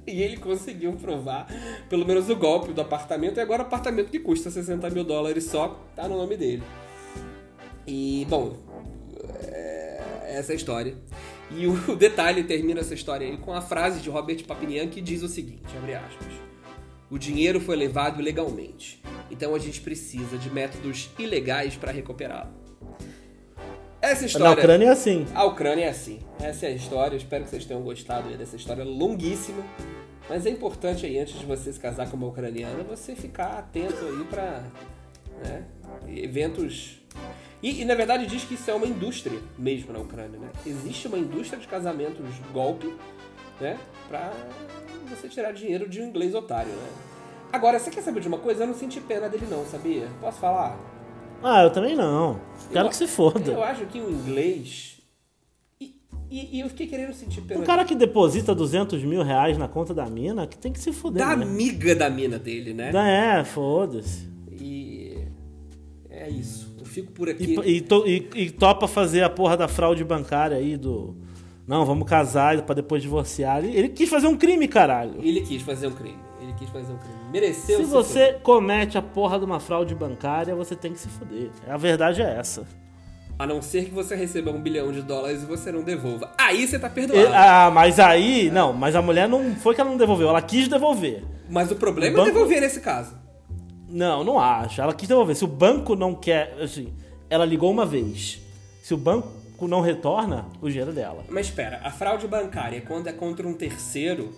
e 0.05 0.23
ele 0.23 0.39
conseguiu 0.39 0.93
provar 0.95 1.47
pelo 1.89 2.05
menos 2.05 2.29
o 2.29 2.35
golpe 2.35 2.73
do 2.73 2.81
apartamento, 2.81 3.39
e 3.39 3.41
agora 3.41 3.63
o 3.63 3.67
apartamento 3.67 4.11
que 4.11 4.19
custa 4.19 4.51
60 4.51 4.91
mil 4.91 5.05
dólares 5.05 5.45
só, 5.45 5.81
tá 5.95 6.09
no 6.09 6.17
nome 6.17 6.37
dele. 6.37 6.65
E, 7.87 8.27
bom, 8.29 8.57
é, 9.45 10.37
essa 10.37 10.51
é 10.51 10.55
a 10.55 10.57
história. 10.57 10.97
E 11.51 11.67
o 11.67 11.75
detalhe 11.97 12.45
termina 12.45 12.81
essa 12.81 12.95
história 12.95 13.27
aí 13.27 13.37
com 13.37 13.53
a 13.53 13.61
frase 13.61 14.01
de 14.01 14.11
Robert 14.11 14.45
Papinian 14.45 14.89
que 14.89 15.01
diz 15.01 15.23
o 15.23 15.29
seguinte, 15.29 15.77
abre 15.77 15.95
aspas. 15.95 16.33
O 17.11 17.19
dinheiro 17.19 17.61
foi 17.61 17.77
levado 17.77 18.21
ilegalmente, 18.21 19.01
então 19.31 19.55
a 19.55 19.59
gente 19.59 19.81
precisa 19.81 20.37
de 20.37 20.51
métodos 20.51 21.09
ilegais 21.19 21.77
para 21.77 21.93
recuperá-lo. 21.93 22.67
Essa 24.01 24.27
história. 24.27 24.49
Na 24.49 24.53
Ucrânia 24.53 24.87
é 24.87 24.91
assim. 24.91 25.27
A 25.35 25.45
Ucrânia 25.45 25.85
é 25.85 25.89
assim. 25.89 26.21
Essa 26.41 26.67
é 26.67 26.69
a 26.69 26.73
história. 26.73 27.17
Espero 27.17 27.45
que 27.45 27.51
vocês 27.51 27.65
tenham 27.65 27.83
gostado 27.83 28.29
dessa 28.37 28.55
história 28.55 28.85
longuíssima. 28.85 29.65
Mas 30.29 30.45
é 30.47 30.51
importante 30.51 31.07
aí, 31.07 31.19
antes 31.19 31.39
de 31.39 31.47
você 31.47 31.73
se 31.73 31.79
casar 31.79 32.11
com 32.11 32.17
uma 32.17 32.27
ucraniana, 32.27 32.83
você 32.83 33.15
ficar 33.15 33.59
atento 33.59 34.05
aí 34.05 34.25
para 34.25 34.65
né, 35.45 35.65
eventos 36.09 37.01
e, 37.63 37.83
e, 37.83 37.85
na 37.85 37.95
verdade 37.95 38.27
diz 38.27 38.45
que 38.45 38.55
isso 38.55 38.71
é 38.71 38.75
uma 38.75 38.87
indústria 38.87 39.41
mesmo 39.59 39.93
na 39.93 39.99
Ucrânia, 39.99 40.39
né? 40.39 40.51
Existe 40.65 41.09
uma 41.09 41.19
indústria 41.19 41.59
de 41.59 41.67
casamentos 41.67 42.25
golpe, 42.53 42.93
né? 43.61 43.79
Pra 44.09 44.33
você 45.09 45.29
tirar 45.29 45.53
dinheiro 45.53 45.89
de 45.89 46.01
um 46.01 46.09
inglês 46.09 46.35
otário, 46.35 46.73
né? 46.73 46.89
Agora, 47.53 47.79
você 47.79 47.91
quer 47.91 48.03
saber 48.03 48.21
de 48.21 48.29
uma 48.29 48.39
coisa? 48.39 48.65
Eu 48.65 48.67
não 48.67 48.75
senti 48.75 49.01
pena 49.01 49.29
dele 49.29 49.47
não, 49.49 49.65
sabia? 49.65 50.09
Posso 50.21 50.39
falar? 50.39 50.79
Ah, 51.43 51.63
eu 51.63 51.71
também 51.71 51.95
não. 51.95 52.41
Quero 52.73 52.87
eu, 52.87 52.91
que 52.91 52.97
se 52.97 53.07
foda. 53.07 53.53
Eu 53.53 53.63
acho 53.63 53.87
que 53.87 54.01
o 54.01 54.11
inglês... 54.11 55.01
E, 55.81 55.95
e, 56.29 56.57
e, 56.57 56.61
eu 56.61 56.69
fiquei 56.69 56.87
querendo 56.87 57.15
sentir 57.15 57.41
pena. 57.43 57.61
O 57.61 57.65
cara 57.65 57.85
que 57.85 57.95
deposita 57.95 58.55
200 58.55 59.03
mil 59.05 59.23
reais 59.23 59.57
na 59.57 59.69
conta 59.69 59.95
da 59.95 60.07
mina, 60.07 60.47
que 60.47 60.59
tem 60.59 60.73
que 60.73 60.81
se 60.81 60.93
foder. 60.93 61.25
Da 61.25 61.37
né? 61.37 61.45
amiga 61.45 61.95
da 61.95 62.11
mina 62.11 62.39
dele, 62.39 62.75
né? 62.75 62.91
É, 63.39 63.45
foda-se. 63.45 64.29
E... 64.51 65.17
É 66.11 66.29
isso 66.29 66.66
fico 66.97 67.13
por 67.13 67.29
aqui. 67.29 67.59
E, 67.65 67.77
e, 67.77 67.81
to, 67.81 68.05
e, 68.07 68.29
e, 68.35 68.51
topa 68.51 68.89
fazer 68.89 69.23
a 69.23 69.31
porra 69.31 69.57
da 69.57 69.69
fraude 69.69 70.03
bancária 70.03 70.57
aí 70.57 70.77
do. 70.77 71.15
Não, 71.67 71.85
vamos 71.85 72.09
casar 72.09 72.63
para 72.63 72.77
depois 72.77 73.03
divorciar. 73.03 73.59
Ele, 73.59 73.77
ele, 73.77 73.89
quis 73.89 74.09
fazer 74.09 74.27
um 74.27 74.37
crime, 74.37 74.69
caralho. 74.69 75.17
Ele 75.21 75.41
quis 75.41 75.63
fazer 75.63 75.89
um 75.89 75.93
crime. 75.93 76.19
Ele 76.41 76.53
quis 76.55 76.69
fazer 76.69 76.93
um 76.93 76.97
crime. 76.97 77.17
Mereceu 77.33 77.79
Se 77.79 77.85
você 77.85 78.35
comete 78.43 78.97
a 78.97 79.03
porra 79.03 79.39
de 79.39 79.45
uma 79.45 79.59
fraude 79.59 79.95
bancária, 79.95 80.55
você 80.55 80.77
tem 80.77 80.93
que 80.93 81.01
se 81.01 81.09
fuder. 81.09 81.51
A 81.69 81.77
verdade 81.77 82.23
é 82.23 82.37
essa. 82.39 82.65
A 83.39 83.47
não 83.47 83.61
ser 83.61 83.85
que 83.85 83.91
você 83.91 84.15
receba 84.15 84.51
um 84.51 84.63
bilhão 84.63 84.91
de 84.93 85.03
dólares 85.03 85.43
e 85.43 85.47
você 85.47 85.71
não 85.71 85.83
devolva. 85.83 86.33
Aí 86.39 86.67
você 86.67 86.79
tá 86.79 86.89
perdoado. 86.89 87.29
ah, 87.35 87.71
mas 87.71 87.99
aí. 87.99 88.51
Não, 88.51 88.73
mas 88.73 88.95
a 88.95 89.03
mulher 89.03 89.29
não 89.29 89.55
foi 89.57 89.75
que 89.75 89.81
ela 89.81 89.91
não 89.91 89.99
devolveu, 89.99 90.29
ela 90.29 90.41
quis 90.41 90.69
devolver. 90.69 91.23
Mas 91.51 91.71
o 91.71 91.77
problema 91.77 92.15
o 92.15 92.17
banco... 92.17 92.29
é 92.29 92.33
devolver 92.33 92.61
nesse 92.61 92.81
caso. 92.81 93.26
Não, 93.97 94.23
não 94.23 94.39
acho. 94.39 94.83
Ela 94.83 94.93
quis 94.93 95.09
devolver. 95.09 95.35
Se 95.35 95.45
o 95.45 95.49
banco 95.49 95.97
não 95.97 96.15
quer. 96.15 96.55
Assim, 96.61 96.93
ela 97.31 97.47
ligou 97.47 97.71
uma 97.71 97.87
vez. 97.87 98.43
Se 98.83 98.93
o 98.93 98.97
banco 98.99 99.27
não 99.63 99.81
retorna, 99.81 100.45
o 100.61 100.69
dinheiro 100.69 100.91
é 100.91 100.95
dela. 100.95 101.25
Mas 101.31 101.47
espera, 101.47 101.81
a 101.83 101.91
fraude 101.91 102.29
bancária, 102.29 102.83
quando 102.83 103.07
é 103.07 103.13
contra 103.13 103.49
um 103.49 103.55
terceiro, 103.55 104.31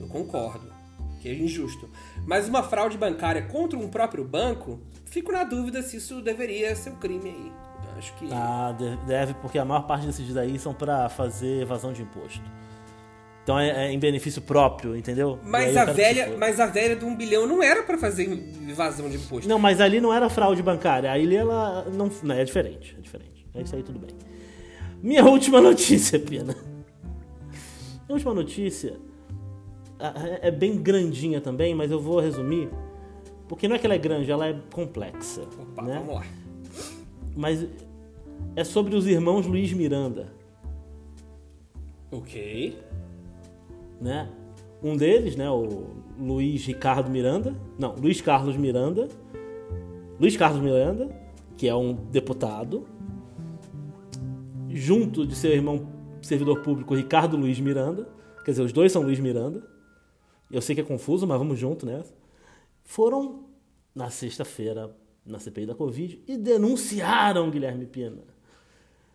eu 0.00 0.08
concordo, 0.08 0.72
que 1.20 1.28
é 1.28 1.34
injusto. 1.34 1.86
Mas 2.26 2.48
uma 2.48 2.62
fraude 2.62 2.96
bancária 2.96 3.42
contra 3.42 3.78
um 3.78 3.88
próprio 3.88 4.24
banco, 4.24 4.80
fico 5.04 5.30
na 5.30 5.44
dúvida 5.44 5.82
se 5.82 5.98
isso 5.98 6.22
deveria 6.22 6.74
ser 6.74 6.90
um 6.90 6.96
crime 6.96 7.28
aí. 7.28 7.52
acho 7.98 8.14
que. 8.14 8.26
Ah, 8.32 8.74
deve, 9.06 9.34
porque 9.34 9.58
a 9.58 9.66
maior 9.66 9.82
parte 9.82 10.06
desses 10.06 10.32
daí 10.32 10.58
são 10.58 10.72
para 10.72 11.10
fazer 11.10 11.60
evasão 11.60 11.92
de 11.92 12.00
imposto. 12.00 12.42
Então 13.44 13.58
é, 13.58 13.88
é, 13.88 13.92
em 13.92 13.98
benefício 13.98 14.40
próprio, 14.40 14.96
entendeu? 14.96 15.38
Mas 15.44 15.76
a 15.76 15.84
velha, 15.84 16.34
mas 16.38 16.58
a 16.58 16.64
velha 16.64 16.96
de 16.96 17.04
um 17.04 17.14
bilhão 17.14 17.46
não 17.46 17.62
era 17.62 17.82
para 17.82 17.98
fazer 17.98 18.26
evasão 18.66 19.08
de 19.08 19.16
imposto. 19.16 19.46
Não, 19.46 19.58
mas 19.58 19.82
ali 19.82 20.00
não 20.00 20.12
era 20.12 20.30
fraude 20.30 20.62
bancária. 20.62 21.12
Ali 21.12 21.36
ela 21.36 21.84
não, 21.92 22.10
não 22.22 22.34
é 22.34 22.42
diferente, 22.42 22.96
é 22.98 23.02
diferente. 23.02 23.46
É 23.54 23.60
isso 23.60 23.76
aí 23.76 23.82
tudo 23.82 23.98
bem. 23.98 24.10
Minha 25.02 25.22
última 25.28 25.60
notícia, 25.60 26.18
Pena. 26.18 26.56
Minha 28.06 28.14
última 28.14 28.32
notícia 28.32 28.96
é 30.40 30.50
bem 30.50 30.78
grandinha 30.78 31.38
também, 31.38 31.74
mas 31.74 31.90
eu 31.90 32.00
vou 32.00 32.20
resumir, 32.20 32.70
porque 33.46 33.68
não 33.68 33.76
é 33.76 33.78
que 33.78 33.86
ela 33.86 33.94
é 33.94 33.98
grande, 33.98 34.30
ela 34.30 34.48
é 34.48 34.56
complexa. 34.72 35.42
Opa, 35.60 35.82
né? 35.82 35.98
vamos 35.98 36.14
lá. 36.14 36.24
Mas 37.36 37.66
é 38.56 38.64
sobre 38.64 38.96
os 38.96 39.06
irmãos 39.06 39.44
Luiz 39.44 39.70
Miranda. 39.74 40.32
Ok 42.10 42.93
né? 44.00 44.30
Um 44.82 44.96
deles, 44.96 45.34
né, 45.36 45.50
o 45.50 45.86
Luiz 46.18 46.66
Ricardo 46.66 47.10
Miranda, 47.10 47.54
não, 47.78 47.94
Luiz 47.94 48.20
Carlos 48.20 48.56
Miranda, 48.56 49.08
Luiz 50.20 50.36
Carlos 50.36 50.60
Miranda, 50.60 51.08
que 51.56 51.68
é 51.68 51.74
um 51.74 51.94
deputado, 51.94 52.86
junto 54.68 55.26
de 55.26 55.34
seu 55.34 55.52
irmão 55.52 55.88
servidor 56.20 56.60
público 56.60 56.94
Ricardo 56.94 57.36
Luiz 57.36 57.58
Miranda, 57.60 58.08
quer 58.44 58.50
dizer, 58.50 58.62
os 58.62 58.72
dois 58.72 58.92
são 58.92 59.02
Luiz 59.02 59.18
Miranda. 59.18 59.62
Eu 60.50 60.60
sei 60.60 60.74
que 60.74 60.80
é 60.80 60.84
confuso, 60.84 61.26
mas 61.26 61.38
vamos 61.38 61.58
junto 61.58 61.86
nessa. 61.86 62.12
Foram 62.82 63.44
na 63.94 64.10
sexta-feira 64.10 64.94
na 65.24 65.38
CPI 65.38 65.66
da 65.66 65.74
Covid 65.74 66.22
e 66.28 66.36
denunciaram 66.36 67.50
Guilherme 67.50 67.86
Pina. 67.86 68.22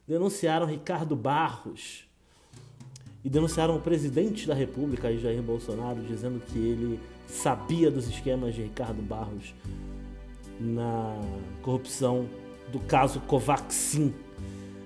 Denunciaram 0.07 0.65
Ricardo 0.65 1.15
Barros. 1.15 2.08
E 3.23 3.29
denunciaram 3.29 3.75
o 3.75 3.81
presidente 3.81 4.47
da 4.47 4.53
República, 4.53 5.15
Jair 5.17 5.41
Bolsonaro, 5.41 6.01
dizendo 6.01 6.41
que 6.47 6.57
ele 6.57 6.99
sabia 7.27 7.91
dos 7.91 8.07
esquemas 8.07 8.55
de 8.55 8.63
Ricardo 8.63 9.01
Barros 9.01 9.53
na 10.59 11.15
corrupção 11.61 12.25
do 12.71 12.79
caso 12.79 13.19
Covaxin, 13.21 14.13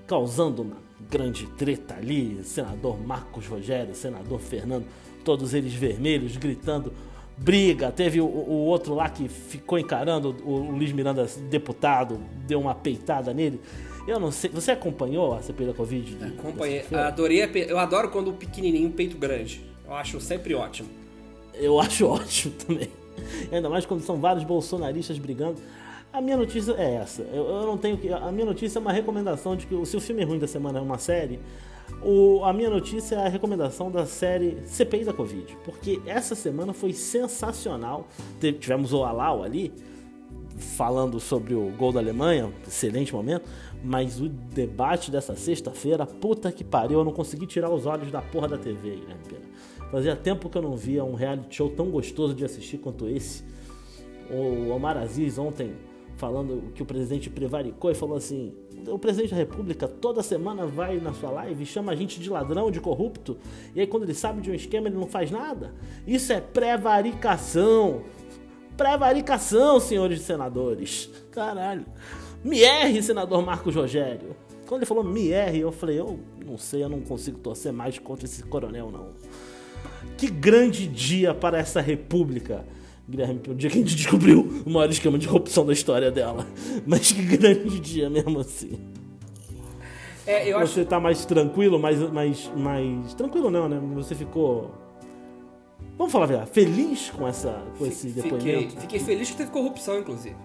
causando 0.07 0.61
uma 0.63 0.77
grande 1.09 1.45
treta 1.47 1.95
ali. 1.95 2.43
Senador 2.43 2.99
Marcos 2.99 3.45
Rogério, 3.47 3.95
senador 3.95 4.39
Fernando, 4.39 4.85
todos 5.23 5.53
eles 5.53 5.73
vermelhos, 5.73 6.37
gritando 6.37 6.91
briga. 7.37 7.91
Teve 7.91 8.21
o, 8.21 8.25
o, 8.25 8.65
outro 8.65 8.93
lá 8.93 9.09
que 9.09 9.27
ficou 9.27 9.77
encarando 9.77 10.35
o, 10.43 10.71
Luiz 10.71 10.91
Miranda, 10.91 11.27
deputado, 11.49 12.19
deu 12.47 12.59
uma 12.59 12.75
peitada 12.75 13.33
nele. 13.33 13.59
Eu 14.07 14.19
não 14.19 14.31
sei. 14.31 14.49
Você 14.51 14.71
acompanhou 14.71 15.33
a 15.33 15.41
CPI 15.41 15.67
da 15.67 15.73
Covid? 15.73 16.15
De, 16.15 16.25
Acompanhei. 16.25 16.85
Adorei. 16.91 17.49
Eu 17.67 17.79
adoro 17.79 18.09
quando 18.09 18.29
o 18.29 18.33
pequenininho 18.33 18.91
peito 18.91 19.17
grande. 19.17 19.63
Eu 19.85 19.93
acho 19.93 20.19
sempre 20.19 20.53
ótimo. 20.53 20.89
Eu 21.53 21.79
acho 21.79 22.05
ótimo 22.07 22.53
também. 22.55 22.89
Ainda 23.51 23.69
mais 23.69 23.85
quando 23.85 24.01
são 24.01 24.19
vários 24.19 24.43
bolsonaristas 24.43 25.17
brigando. 25.17 25.59
A 26.11 26.21
minha 26.21 26.37
notícia 26.37 26.73
é 26.73 26.95
essa. 26.95 27.23
Eu, 27.23 27.47
eu 27.47 27.65
não 27.65 27.77
tenho 27.77 27.97
que. 27.97 28.11
A 28.11 28.31
minha 28.31 28.45
notícia 28.45 28.77
é 28.77 28.81
uma 28.81 28.91
recomendação 28.91 29.55
de 29.55 29.65
que 29.65 29.85
se 29.85 29.97
o 29.97 30.01
filme 30.01 30.23
ruim 30.23 30.37
da 30.37 30.47
semana 30.47 30.79
é 30.79 30.81
uma 30.81 30.97
série, 30.97 31.39
o, 32.03 32.43
a 32.43 32.53
minha 32.53 32.69
notícia 32.69 33.15
é 33.15 33.25
a 33.25 33.29
recomendação 33.29 33.89
da 33.89 34.05
série 34.05 34.57
CPI 34.65 35.05
da 35.05 35.13
Covid, 35.13 35.57
porque 35.63 36.01
essa 36.05 36.35
semana 36.35 36.73
foi 36.73 36.93
sensacional. 36.93 38.07
Tivemos 38.59 38.93
o 38.93 39.03
Alau 39.03 39.43
ali 39.43 39.73
falando 40.57 41.19
sobre 41.19 41.53
o 41.55 41.71
gol 41.77 41.91
da 41.91 41.99
Alemanha, 41.99 42.51
excelente 42.67 43.13
momento, 43.13 43.49
mas 43.83 44.21
o 44.21 44.29
debate 44.29 45.11
dessa 45.11 45.35
sexta-feira, 45.35 46.05
puta 46.05 46.51
que 46.51 46.63
pariu, 46.63 46.99
eu 46.99 47.05
não 47.05 47.11
consegui 47.11 47.45
tirar 47.45 47.69
os 47.69 47.85
olhos 47.85 48.11
da 48.11 48.21
porra 48.21 48.47
da 48.47 48.57
TV, 48.57 48.95
né, 49.07 49.15
Pena? 49.27 49.41
Fazia 49.91 50.15
tempo 50.15 50.49
que 50.49 50.57
eu 50.57 50.61
não 50.61 50.75
via 50.75 51.03
um 51.03 51.13
reality 51.13 51.57
show 51.57 51.69
tão 51.69 51.91
gostoso 51.91 52.33
de 52.33 52.43
assistir 52.43 52.77
quanto 52.77 53.07
esse. 53.07 53.43
O 54.31 54.69
Omar 54.69 54.97
Aziz 54.97 55.37
ontem 55.37 55.75
falando 56.15 56.71
que 56.73 56.81
o 56.81 56.85
presidente 56.85 57.29
prevaricou 57.29 57.91
e 57.91 57.93
falou 57.93 58.17
assim: 58.17 58.55
o 58.87 58.97
presidente 58.97 59.31
da 59.31 59.37
república 59.37 59.87
toda 59.87 60.23
semana 60.23 60.65
vai 60.65 60.99
na 60.99 61.13
sua 61.13 61.29
live 61.31 61.61
e 61.61 61.65
chama 61.65 61.91
a 61.91 61.95
gente 61.95 62.19
de 62.19 62.29
ladrão, 62.29 62.71
de 62.71 62.79
corrupto, 62.79 63.37
e 63.75 63.81
aí 63.81 63.87
quando 63.87 64.03
ele 64.03 64.13
sabe 64.13 64.41
de 64.41 64.49
um 64.49 64.53
esquema 64.53 64.87
ele 64.87 64.97
não 64.97 65.07
faz 65.07 65.29
nada. 65.29 65.73
Isso 66.07 66.31
é 66.31 66.39
prevaricação. 66.41 68.03
Prevaricação, 68.75 69.79
senhores 69.79 70.21
senadores. 70.21 71.09
Caralho. 71.29 71.85
Me 72.43 72.61
erre, 72.61 73.01
senador 73.01 73.43
Marcos 73.45 73.75
Rogério. 73.75 74.35
Quando 74.67 74.81
ele 74.81 74.85
falou 74.85 75.03
me 75.03 75.29
erre, 75.29 75.59
eu 75.59 75.71
falei, 75.71 75.99
eu 75.99 76.19
não 76.45 76.57
sei, 76.57 76.83
eu 76.83 76.89
não 76.89 77.01
consigo 77.01 77.37
torcer 77.39 77.71
mais 77.71 77.99
contra 77.99 78.25
esse 78.25 78.43
coronel, 78.43 78.91
não. 78.91 79.09
Que 80.17 80.29
grande 80.29 80.87
dia 80.87 81.33
para 81.33 81.57
essa 81.57 81.81
república. 81.81 82.65
Guilherme, 83.07 83.41
o 83.49 83.53
dia 83.53 83.69
que 83.69 83.77
a 83.77 83.81
gente 83.81 83.95
descobriu 83.95 84.63
o 84.65 84.69
maior 84.69 84.89
esquema 84.89 85.17
de 85.17 85.27
corrupção 85.27 85.65
da 85.65 85.73
história 85.73 86.09
dela. 86.09 86.47
Mas 86.87 87.11
que 87.11 87.21
grande 87.21 87.79
dia 87.79 88.09
mesmo 88.09 88.39
assim. 88.39 88.79
É, 90.25 90.47
eu 90.47 90.59
Você 90.59 90.81
acho... 90.81 90.89
tá 90.89 90.99
mais 90.99 91.25
tranquilo, 91.25 91.77
mais, 91.77 91.99
mais, 92.11 92.51
mais. 92.55 93.13
Tranquilo 93.13 93.51
não, 93.51 93.67
né? 93.67 93.79
Você 93.95 94.15
ficou. 94.15 94.71
Vamos 95.97 96.11
falar 96.11 96.25
verdade, 96.25 96.49
feliz 96.49 97.11
com, 97.11 97.27
essa, 97.27 97.61
com 97.77 97.85
esse 97.85 98.07
depoimento? 98.07 98.41
Fiquei, 98.41 98.69
fiquei 98.81 98.99
feliz 98.99 99.29
que 99.29 99.37
teve 99.37 99.51
corrupção, 99.51 99.99
inclusive. 99.99 100.35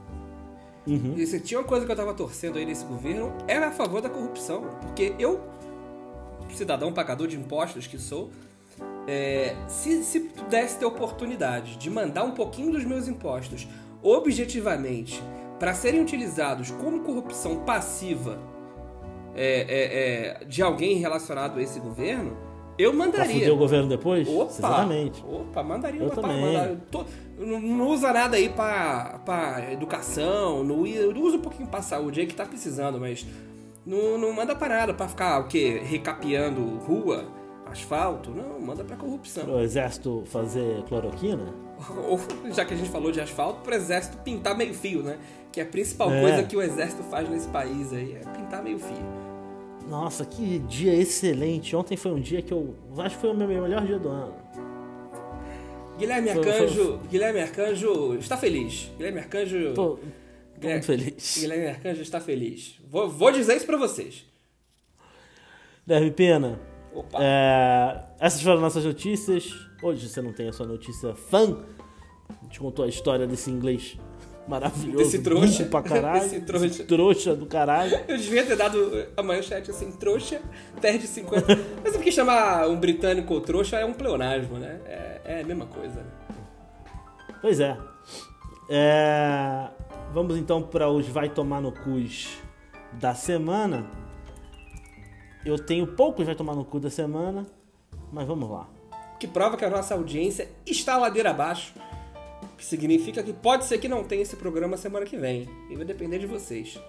Uhum. 0.89 1.15
E 1.17 1.27
se 1.27 1.39
tinha 1.41 1.61
uma 1.61 1.67
coisa 1.67 1.85
que 1.85 1.93
eu 1.93 1.97
tava 1.97 2.15
torcendo 2.15 2.59
aí 2.59 2.65
nesse 2.65 2.85
governo, 2.85 3.33
era 3.47 3.69
a 3.69 3.71
favor 3.71 4.01
da 4.01 4.09
corrupção. 4.09 4.63
Porque 4.81 5.15
eu, 5.19 5.41
cidadão 6.55 6.93
pagador 6.93 7.27
de 7.27 7.37
impostos 7.37 7.87
que 7.87 7.99
sou, 7.99 8.31
é, 9.07 9.55
se, 9.69 10.03
se 10.03 10.21
pudesse 10.21 10.79
ter 10.79 10.87
oportunidade 10.87 11.77
de 11.77 11.91
mandar 11.91 12.25
um 12.25 12.33
pouquinho 12.33 12.73
dos 12.73 12.85
meus 12.85 13.09
impostos 13.09 13.69
objetivamente 14.03 15.23
para 15.59 15.75
serem 15.75 16.01
utilizados 16.01 16.71
como 16.71 17.01
corrupção 17.01 17.65
passiva 17.65 18.39
é, 19.35 19.45
é, 19.45 20.41
é, 20.41 20.45
de 20.45 20.63
alguém 20.63 20.99
relacionado 20.99 21.59
a 21.59 21.63
esse 21.63 21.79
governo, 21.81 22.37
eu 22.79 22.93
mandaria. 22.93 23.27
Pra 23.27 23.35
fuder 23.35 23.53
o 23.53 23.57
governo 23.57 23.89
depois? 23.89 24.29
Opa, 24.29 24.53
Exatamente. 24.53 25.25
Opa, 25.25 25.63
mandaria. 25.63 26.03
Eu 26.03 26.11
também. 26.11 26.41
Mandar, 26.41 26.77
tô, 26.91 27.05
não, 27.39 27.61
não, 27.61 27.87
usa 27.89 28.13
nada 28.13 28.37
aí 28.37 28.49
pra, 28.49 29.21
pra 29.25 29.73
educação, 29.73 30.65
não, 30.65 30.81
usa 30.81 31.37
um 31.37 31.41
pouquinho 31.41 31.69
pra 31.69 31.81
saúde 31.81 32.21
aí 32.21 32.27
que 32.27 32.35
tá 32.35 32.45
precisando, 32.45 32.99
mas 32.99 33.25
não, 33.87 34.19
não 34.19 34.33
manda 34.33 34.55
pra 34.55 34.69
nada, 34.69 34.93
pra 34.93 35.09
ficar 35.09 35.39
o 35.39 35.49
quê? 35.49 35.81
Recapeando 35.85 36.63
rua 36.79 37.25
asfalto? 37.67 38.31
Não, 38.31 38.61
manda 38.61 38.85
pra 38.85 38.97
corrupção. 38.97 39.49
O 39.55 39.61
exército 39.61 40.25
fazer 40.27 40.83
cloroquina? 40.85 41.55
Ou, 42.09 42.21
já 42.53 42.65
que 42.65 42.75
a 42.75 42.77
gente 42.77 42.91
falou 42.91 43.13
de 43.13 43.21
asfalto, 43.21 43.61
pro 43.63 43.75
exército 43.75 44.17
pintar 44.19 44.57
meio 44.57 44.75
fio, 44.75 45.03
né? 45.03 45.19
Que 45.53 45.61
é 45.61 45.63
a 45.63 45.67
principal 45.67 46.13
é. 46.13 46.21
coisa 46.21 46.43
que 46.43 46.57
o 46.57 46.63
exército 46.63 47.03
faz 47.05 47.29
nesse 47.29 47.49
país 47.49 47.93
aí, 47.93 48.15
é 48.15 48.21
pintar 48.31 48.63
meio 48.63 48.79
fio. 48.79 49.29
Nossa, 49.89 50.25
que 50.25 50.59
dia 50.61 50.95
excelente. 50.95 51.75
Ontem 51.75 51.97
foi 51.97 52.13
um 52.13 52.21
dia 52.21 52.43
que 52.43 52.53
eu 52.53 52.75
acho 52.99 53.15
que 53.15 53.21
foi 53.23 53.31
o 53.31 53.35
meu 53.35 53.49
melhor 53.49 53.87
dia 53.87 53.99
do 53.99 54.09
ano. 54.09 54.35
Guilherme 55.99 56.31
Arcanjo. 56.31 57.01
Guilherme 57.11 57.41
Arcanjo 57.41 58.15
está 58.15 58.37
feliz. 58.37 58.91
Guilherme 58.97 59.19
Arcanjo 59.19 59.75
Tô, 59.75 59.75
tô 59.75 59.99
Guilherme, 60.59 60.73
muito 60.73 60.87
feliz. 60.87 61.39
Guilherme 61.41 61.67
Arcanjo 61.69 62.03
está 62.03 62.21
feliz. 62.21 62.75
Vou, 62.89 63.09
vou 63.09 63.33
dizer 63.33 63.57
isso 63.57 63.67
para 63.67 63.77
vocês. 63.77 64.25
Guilherme 65.87 66.11
Pena, 66.11 66.61
é, 67.19 68.01
essas 68.21 68.43
foram 68.43 68.61
nossas 68.61 68.85
notícias. 68.85 69.55
Hoje 69.83 70.09
você 70.09 70.21
não 70.23 70.33
tem 70.33 70.49
a 70.49 70.53
sua 70.53 70.67
notícia 70.67 71.15
fã. 71.15 71.65
A 72.29 72.45
gente 72.45 72.61
contou 72.61 72.85
a 72.85 72.89
história 72.89 73.27
desse 73.27 73.51
inglês 73.51 73.97
maravilhoso. 74.49 75.05
Desse 75.05 75.19
trouxa. 75.21 75.65
Pra 75.67 75.83
caralho, 75.83 76.25
Esse 76.25 76.41
trouxa. 76.41 76.67
Esse 76.67 76.85
trouxa 76.85 77.35
do 77.37 77.47
caralho. 77.47 78.01
Eu 78.09 78.17
devia 78.17 78.45
ter 78.45 78.57
dado 78.57 79.07
a 79.17 79.23
manchete 79.23 79.71
assim, 79.71 79.93
trouxa, 79.93 80.41
perde 80.81 81.07
50. 81.07 81.47
Mas 81.85 81.95
é 81.95 81.97
porque 81.97 82.11
chamar 82.11 82.69
um 82.69 82.77
britânico 82.77 83.41
trouxa 83.41 83.77
é 83.77 83.85
um 83.85 83.93
pleonasmo, 83.93 84.59
né? 84.59 84.81
É, 84.87 85.18
é 85.29 85.43
a 85.43 85.45
mesma 85.45 85.67
coisa. 85.67 86.01
Né? 86.01 86.11
Pois 87.41 87.61
é. 87.61 87.77
é. 88.71 89.69
Vamos 90.13 90.39
então 90.39 90.63
para 90.63 90.89
os 90.89 91.07
vai 91.07 91.29
tomar 91.29 91.61
no 91.61 91.71
cus 91.71 92.39
da 92.95 93.15
semana. 93.15 93.87
Eu 95.45 95.59
tenho 95.59 95.87
poucos 95.87 96.27
vai 96.27 96.35
tomar 96.35 96.55
no 96.55 96.65
cu 96.65 96.81
da 96.81 96.91
semana, 96.91 97.47
mas 98.11 98.27
vamos 98.27 98.51
lá. 98.51 98.69
Que 99.21 99.27
prova 99.27 99.57
que 99.57 99.65
a 99.65 99.71
nossa 99.71 99.95
audiência 99.95 100.49
está 100.67 100.97
ladeira 100.97 101.31
abaixo. 101.31 101.75
Que 102.57 102.65
significa 102.65 103.23
que 103.23 103.33
pode 103.33 103.65
ser 103.67 103.79
que 103.79 103.89
não 103.89 104.03
tenha 104.03 104.23
esse 104.23 104.37
programa 104.37 104.77
semana 104.77 105.07
que 105.07 105.17
vem. 105.17 105.49
E 105.71 105.77
vai 105.77 105.85
depender 105.85 106.19
de 106.19 106.27
vocês. 106.27 106.81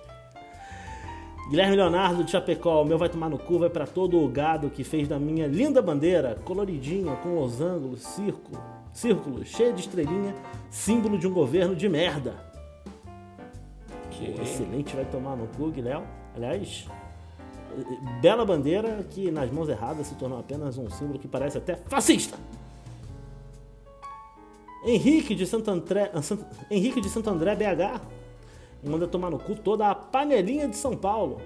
Guilherme 1.50 1.76
Leonardo 1.76 2.24
de 2.24 2.30
Chapecó, 2.30 2.84
o 2.84 2.86
meu 2.86 2.96
vai 2.96 3.10
tomar 3.10 3.28
no 3.28 3.40
cu, 3.40 3.58
vai 3.58 3.72
para 3.72 3.88
todo 3.88 4.24
o 4.24 4.28
gado 4.28 4.70
que 4.70 4.84
fez 4.84 5.08
da 5.08 5.18
minha 5.18 5.48
linda 5.48 5.82
bandeira, 5.82 6.36
coloridinha, 6.46 7.16
com 7.16 7.34
losângulos, 7.34 8.02
círculo, 8.02 8.62
círculo, 8.94 9.44
cheio 9.44 9.74
de 9.74 9.82
estrelinha, 9.82 10.36
símbolo 10.70 11.18
de 11.18 11.28
um 11.28 11.34
governo 11.34 11.76
de 11.76 11.90
merda. 11.90 12.36
Que 14.12 14.26
excelente 14.40 14.96
vai 14.96 15.06
tomar 15.06 15.36
no 15.36 15.48
cu, 15.48 15.72
Guilherme. 15.72 16.06
Aliás, 16.36 16.88
bela 18.22 18.46
bandeira 18.46 19.04
que 19.10 19.32
nas 19.32 19.50
mãos 19.50 19.70
erradas 19.70 20.06
se 20.06 20.14
tornou 20.14 20.38
apenas 20.38 20.78
um 20.78 20.88
símbolo 20.88 21.18
que 21.18 21.28
parece 21.28 21.58
até 21.58 21.76
fascista. 21.76 22.38
Henrique 24.86 25.34
de 25.34 25.48
Santo 25.48 25.72
André, 25.72 26.12
Henrique 26.70 27.02
de 27.02 27.10
Santo 27.10 27.28
André 27.32 27.56
BH 27.56 28.19
manda 28.84 29.08
tomar 29.08 29.30
no 29.30 29.40
cu 29.40 29.56
toda 29.56 29.90
a 29.90 29.96
panelinha 29.96 30.68
de 30.68 30.76
São 30.76 30.96
Paulo. 30.96 31.42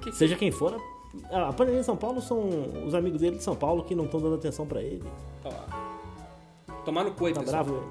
Que. 0.00 0.12
Seja 0.12 0.36
quem 0.36 0.50
for, 0.50 0.80
a 1.30 1.52
panelinha 1.52 1.80
de 1.80 1.86
São 1.86 1.96
Paulo 1.96 2.20
são 2.20 2.48
os 2.86 2.94
amigos 2.94 3.20
dele 3.20 3.36
de 3.36 3.42
São 3.42 3.56
Paulo 3.56 3.84
que 3.84 3.94
não 3.94 4.04
estão 4.04 4.20
dando 4.20 4.36
atenção 4.36 4.66
para 4.66 4.82
ele. 4.82 5.04
Tomar 6.84 7.04
no 7.04 7.12
cu 7.12 7.26
aí, 7.26 7.32
tá 7.32 7.40
pessoal. 7.40 7.64
bravo? 7.64 7.84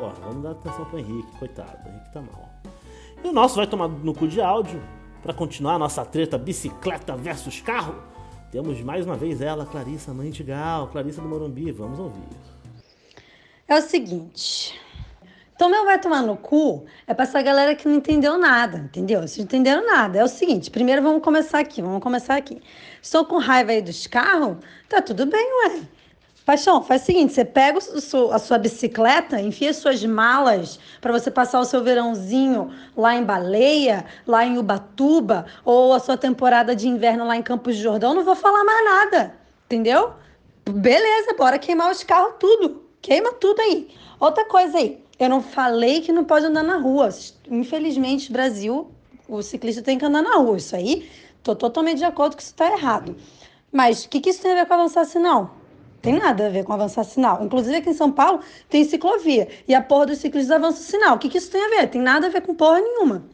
Ó, 0.00 0.08
vamos 0.24 0.42
dar 0.42 0.52
atenção 0.52 0.84
pro 0.84 0.98
Henrique, 0.98 1.38
coitado, 1.38 1.76
o 1.84 1.88
Henrique 1.88 2.12
tá 2.12 2.20
mal. 2.20 2.48
E 3.24 3.28
o 3.28 3.32
nosso 3.32 3.56
vai 3.56 3.66
tomar 3.66 3.88
no 3.88 4.14
cu 4.14 4.28
de 4.28 4.40
áudio 4.40 4.80
para 5.22 5.34
continuar 5.34 5.74
a 5.74 5.78
nossa 5.78 6.04
treta 6.04 6.38
bicicleta 6.38 7.16
versus 7.16 7.60
carro, 7.60 7.96
Temos 8.50 8.80
mais 8.80 9.04
uma 9.04 9.14
vez 9.14 9.42
ela, 9.42 9.66
Clarissa 9.66 10.14
Mantigal, 10.14 10.88
Clarissa 10.88 11.20
do 11.20 11.28
Morumbi. 11.28 11.70
Vamos 11.70 11.98
ouvir. 11.98 12.28
É 13.66 13.76
o 13.76 13.82
seguinte. 13.82 14.80
Então, 15.58 15.68
meu 15.68 15.84
vai 15.84 15.98
tomar 15.98 16.22
no 16.22 16.36
cu 16.36 16.84
é 17.04 17.12
pra 17.12 17.24
essa 17.24 17.42
galera 17.42 17.74
que 17.74 17.88
não 17.88 17.96
entendeu 17.96 18.38
nada, 18.38 18.78
entendeu? 18.78 19.22
Vocês 19.22 19.38
não 19.38 19.44
entenderam 19.44 19.84
nada. 19.84 20.16
É 20.16 20.22
o 20.22 20.28
seguinte, 20.28 20.70
primeiro 20.70 21.02
vamos 21.02 21.20
começar 21.20 21.58
aqui, 21.58 21.82
vamos 21.82 22.00
começar 22.00 22.36
aqui. 22.36 22.62
Estou 23.02 23.24
com 23.24 23.38
raiva 23.38 23.72
aí 23.72 23.82
dos 23.82 24.06
carros? 24.06 24.58
Tá 24.88 25.02
tudo 25.02 25.26
bem, 25.26 25.44
ué. 25.64 25.80
Paixão, 26.46 26.80
faz 26.84 27.02
o 27.02 27.06
seguinte: 27.06 27.32
você 27.32 27.44
pega 27.44 27.76
a 27.76 28.38
sua 28.38 28.56
bicicleta, 28.56 29.40
enfia 29.40 29.74
suas 29.74 30.04
malas 30.04 30.78
para 31.00 31.10
você 31.10 31.28
passar 31.28 31.58
o 31.58 31.64
seu 31.64 31.82
verãozinho 31.82 32.72
lá 32.96 33.16
em 33.16 33.24
Baleia, 33.24 34.04
lá 34.24 34.46
em 34.46 34.58
Ubatuba, 34.58 35.44
ou 35.64 35.92
a 35.92 35.98
sua 35.98 36.16
temporada 36.16 36.76
de 36.76 36.86
inverno 36.86 37.26
lá 37.26 37.36
em 37.36 37.42
Campos 37.42 37.74
de 37.74 37.82
Jordão. 37.82 38.14
Não 38.14 38.22
vou 38.22 38.36
falar 38.36 38.62
mais 38.62 38.84
nada, 38.84 39.34
entendeu? 39.66 40.12
Beleza, 40.70 41.34
bora 41.36 41.58
queimar 41.58 41.90
os 41.90 42.04
carros 42.04 42.34
tudo. 42.38 42.84
Queima 43.02 43.32
tudo 43.32 43.60
aí. 43.60 43.88
Outra 44.20 44.44
coisa 44.44 44.78
aí, 44.78 45.02
eu 45.18 45.28
não 45.28 45.42
falei 45.42 46.00
que 46.00 46.12
não 46.12 46.24
pode 46.24 46.46
andar 46.46 46.62
na 46.62 46.76
rua. 46.76 47.08
Infelizmente, 47.50 48.30
Brasil, 48.30 48.90
o 49.28 49.42
ciclista 49.42 49.82
tem 49.82 49.98
que 49.98 50.04
andar 50.04 50.22
na 50.22 50.36
rua. 50.36 50.56
Isso 50.56 50.76
aí, 50.76 51.08
tô 51.42 51.56
totalmente 51.56 51.98
de 51.98 52.04
acordo 52.04 52.36
que 52.36 52.42
isso 52.42 52.54
tá 52.54 52.70
errado. 52.70 53.16
Mas 53.72 54.04
o 54.04 54.08
que, 54.08 54.20
que 54.20 54.30
isso 54.30 54.42
tem 54.42 54.52
a 54.52 54.54
ver 54.54 54.66
com 54.66 54.74
avançar 54.74 55.04
sinal? 55.04 55.56
Tem 56.00 56.16
nada 56.16 56.46
a 56.46 56.48
ver 56.48 56.64
com 56.64 56.72
avançar 56.72 57.04
sinal. 57.04 57.44
Inclusive 57.44 57.76
aqui 57.76 57.90
em 57.90 57.94
São 57.94 58.12
Paulo 58.12 58.40
tem 58.68 58.84
ciclovia. 58.84 59.48
E 59.66 59.74
a 59.74 59.82
porra 59.82 60.06
dos 60.06 60.18
ciclistas 60.18 60.54
avança 60.54 60.82
sinal. 60.82 61.16
O 61.16 61.18
que, 61.18 61.28
que 61.28 61.38
isso 61.38 61.50
tem 61.50 61.64
a 61.64 61.68
ver? 61.68 61.88
Tem 61.88 62.00
nada 62.00 62.28
a 62.28 62.30
ver 62.30 62.42
com 62.42 62.54
porra 62.54 62.80
nenhuma. 62.80 63.24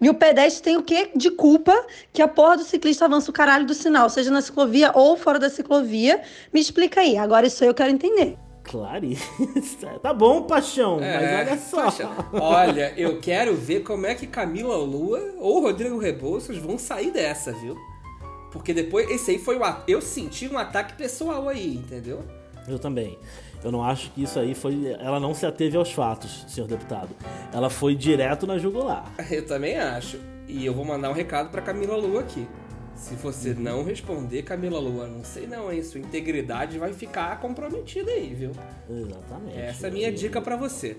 E 0.00 0.08
o 0.08 0.14
pedestre 0.14 0.62
tem 0.62 0.76
o 0.76 0.82
quê 0.82 1.10
de 1.14 1.30
culpa 1.30 1.74
que 2.12 2.22
a 2.22 2.28
porra 2.28 2.56
do 2.56 2.64
ciclista 2.64 3.04
avança 3.04 3.30
o 3.30 3.34
caralho 3.34 3.66
do 3.66 3.74
sinal, 3.74 4.08
seja 4.08 4.30
na 4.30 4.40
ciclovia 4.40 4.92
ou 4.94 5.16
fora 5.16 5.40
da 5.40 5.50
ciclovia? 5.50 6.22
Me 6.52 6.60
explica 6.60 7.00
aí. 7.00 7.18
Agora 7.18 7.46
isso 7.46 7.64
eu 7.64 7.74
quero 7.74 7.90
entender. 7.90 8.38
Clarissa. 8.68 9.88
Tá 10.02 10.12
bom, 10.12 10.42
paixão, 10.42 11.00
é, 11.00 11.46
mas 11.46 11.48
olha 11.48 11.58
só. 11.58 11.82
Paixão. 11.82 12.10
Olha, 12.32 12.92
eu 12.96 13.18
quero 13.20 13.54
ver 13.54 13.80
como 13.80 14.06
é 14.06 14.14
que 14.14 14.26
Camila 14.26 14.76
Lua 14.76 15.34
ou 15.38 15.62
Rodrigo 15.62 15.98
Rebouças 15.98 16.56
vão 16.58 16.78
sair 16.78 17.10
dessa, 17.10 17.52
viu? 17.52 17.76
Porque 18.52 18.72
depois, 18.72 19.08
esse 19.10 19.32
aí 19.32 19.38
foi 19.38 19.56
o. 19.56 19.62
Eu 19.86 20.00
senti 20.00 20.48
um 20.48 20.58
ataque 20.58 20.94
pessoal 20.94 21.48
aí, 21.48 21.76
entendeu? 21.76 22.20
Eu 22.66 22.78
também. 22.78 23.18
Eu 23.62 23.72
não 23.72 23.82
acho 23.82 24.10
que 24.10 24.22
isso 24.22 24.38
aí 24.38 24.54
foi. 24.54 24.96
Ela 25.00 25.18
não 25.18 25.34
se 25.34 25.44
ateve 25.44 25.76
aos 25.76 25.90
fatos, 25.92 26.44
senhor 26.48 26.66
deputado. 26.66 27.10
Ela 27.52 27.68
foi 27.68 27.94
direto 27.94 28.46
na 28.46 28.58
jugular. 28.58 29.04
Eu 29.30 29.46
também 29.46 29.76
acho. 29.78 30.18
E 30.46 30.64
eu 30.64 30.72
vou 30.72 30.82
mandar 30.82 31.10
um 31.10 31.12
recado 31.12 31.50
para 31.50 31.60
Camila 31.60 31.94
Lua 31.94 32.20
aqui. 32.20 32.48
Se 32.98 33.14
você 33.14 33.54
não 33.54 33.84
responder, 33.84 34.42
Camila 34.42 34.80
Lua, 34.80 35.06
não 35.06 35.24
sei 35.24 35.46
não, 35.46 35.72
hein? 35.72 35.82
Sua 35.82 36.00
integridade 36.00 36.78
vai 36.78 36.92
ficar 36.92 37.40
comprometida 37.40 38.10
aí, 38.10 38.34
viu? 38.34 38.50
Exatamente. 38.90 39.56
Essa 39.56 39.86
é 39.86 39.90
a 39.90 39.92
minha 39.92 40.12
dica 40.12 40.42
para 40.42 40.56
você. 40.56 40.98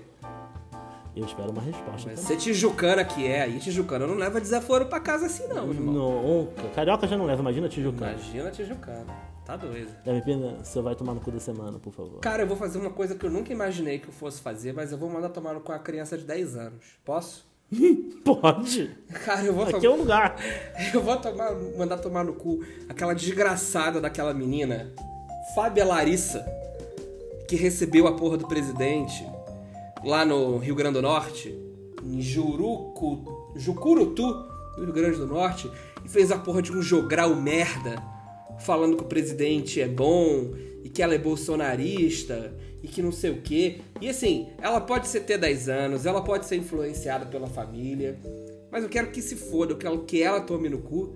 Eu 1.14 1.26
espero 1.26 1.50
uma 1.50 1.60
resposta. 1.60 2.08
Mas 2.10 2.20
você 2.20 2.36
tijucana 2.36 3.04
que 3.04 3.26
é 3.26 3.42
aí, 3.42 3.58
tijucana 3.58 4.06
não 4.06 4.14
leva 4.14 4.40
desaforo 4.40 4.86
pra 4.86 4.98
casa 4.98 5.26
assim, 5.26 5.46
não, 5.48 5.70
irmão. 5.70 5.92
Não, 5.94 6.48
carioca 6.74 7.06
já 7.06 7.18
não 7.18 7.26
leva, 7.26 7.42
imagina 7.42 7.68
tijucana. 7.68 8.12
Imagina 8.12 8.50
tijucana. 8.50 9.30
Tá 9.44 9.56
doido. 9.56 9.92
Deve 10.02 10.22
pena, 10.22 10.56
você 10.62 10.80
vai 10.80 10.94
tomar 10.94 11.12
no 11.12 11.20
cu 11.20 11.30
da 11.30 11.40
semana, 11.40 11.78
por 11.78 11.92
favor. 11.92 12.20
Cara, 12.20 12.44
eu 12.44 12.46
vou 12.46 12.56
fazer 12.56 12.78
uma 12.78 12.90
coisa 12.90 13.14
que 13.14 13.26
eu 13.26 13.30
nunca 13.30 13.52
imaginei 13.52 13.98
que 13.98 14.08
eu 14.08 14.12
fosse 14.12 14.40
fazer, 14.40 14.72
mas 14.72 14.90
eu 14.90 14.98
vou 14.98 15.10
mandar 15.10 15.28
tomar 15.28 15.52
no 15.52 15.60
cu 15.60 15.72
a 15.72 15.78
criança 15.78 16.16
de 16.16 16.24
10 16.24 16.56
anos. 16.56 16.84
Posso? 17.04 17.49
Pode. 18.24 18.90
Cara, 19.24 19.44
eu 19.44 19.54
vou 19.54 19.64
Aqui 19.64 19.86
é 19.86 19.90
o 19.90 19.96
lugar. 19.96 20.36
Eu 20.92 21.02
vou 21.02 21.16
tomar, 21.16 21.52
mandar 21.76 21.98
tomar 21.98 22.24
no 22.24 22.32
cu 22.32 22.64
aquela 22.88 23.14
desgraçada 23.14 24.00
daquela 24.00 24.34
menina, 24.34 24.92
Fábia 25.54 25.84
Larissa, 25.84 26.44
que 27.48 27.56
recebeu 27.56 28.06
a 28.06 28.12
porra 28.12 28.36
do 28.36 28.46
presidente 28.46 29.24
lá 30.04 30.24
no 30.24 30.58
Rio 30.58 30.74
Grande 30.74 30.94
do 30.94 31.02
Norte, 31.02 31.56
em 32.02 32.20
Jurucu, 32.20 33.52
Jucurutu, 33.54 34.26
no 34.76 34.84
Rio 34.84 34.92
Grande 34.92 35.18
do 35.18 35.26
Norte, 35.26 35.70
e 36.04 36.08
fez 36.08 36.30
a 36.32 36.38
porra 36.38 36.62
de 36.62 36.72
um 36.72 36.82
jogral 36.82 37.34
merda, 37.34 38.02
falando 38.60 38.96
que 38.96 39.02
o 39.02 39.06
presidente 39.06 39.80
é 39.80 39.88
bom 39.88 40.52
e 40.82 40.88
que 40.88 41.02
ela 41.02 41.14
é 41.14 41.18
bolsonarista 41.18 42.54
e 42.82 42.88
que 42.88 43.02
não 43.02 43.12
sei 43.12 43.30
o 43.30 43.42
quê. 43.42 43.80
E 44.00 44.08
assim, 44.08 44.48
ela 44.60 44.80
pode 44.80 45.08
ser 45.08 45.20
ter 45.20 45.38
10 45.38 45.68
anos, 45.68 46.06
ela 46.06 46.22
pode 46.22 46.46
ser 46.46 46.56
influenciada 46.56 47.26
pela 47.26 47.46
família, 47.46 48.18
mas 48.70 48.82
eu 48.82 48.88
quero 48.88 49.10
que 49.10 49.20
se 49.20 49.36
foda, 49.36 49.72
eu 49.72 49.78
quero 49.78 49.98
que 50.04 50.22
ela 50.22 50.40
tome 50.40 50.68
no 50.68 50.78
cu, 50.78 51.14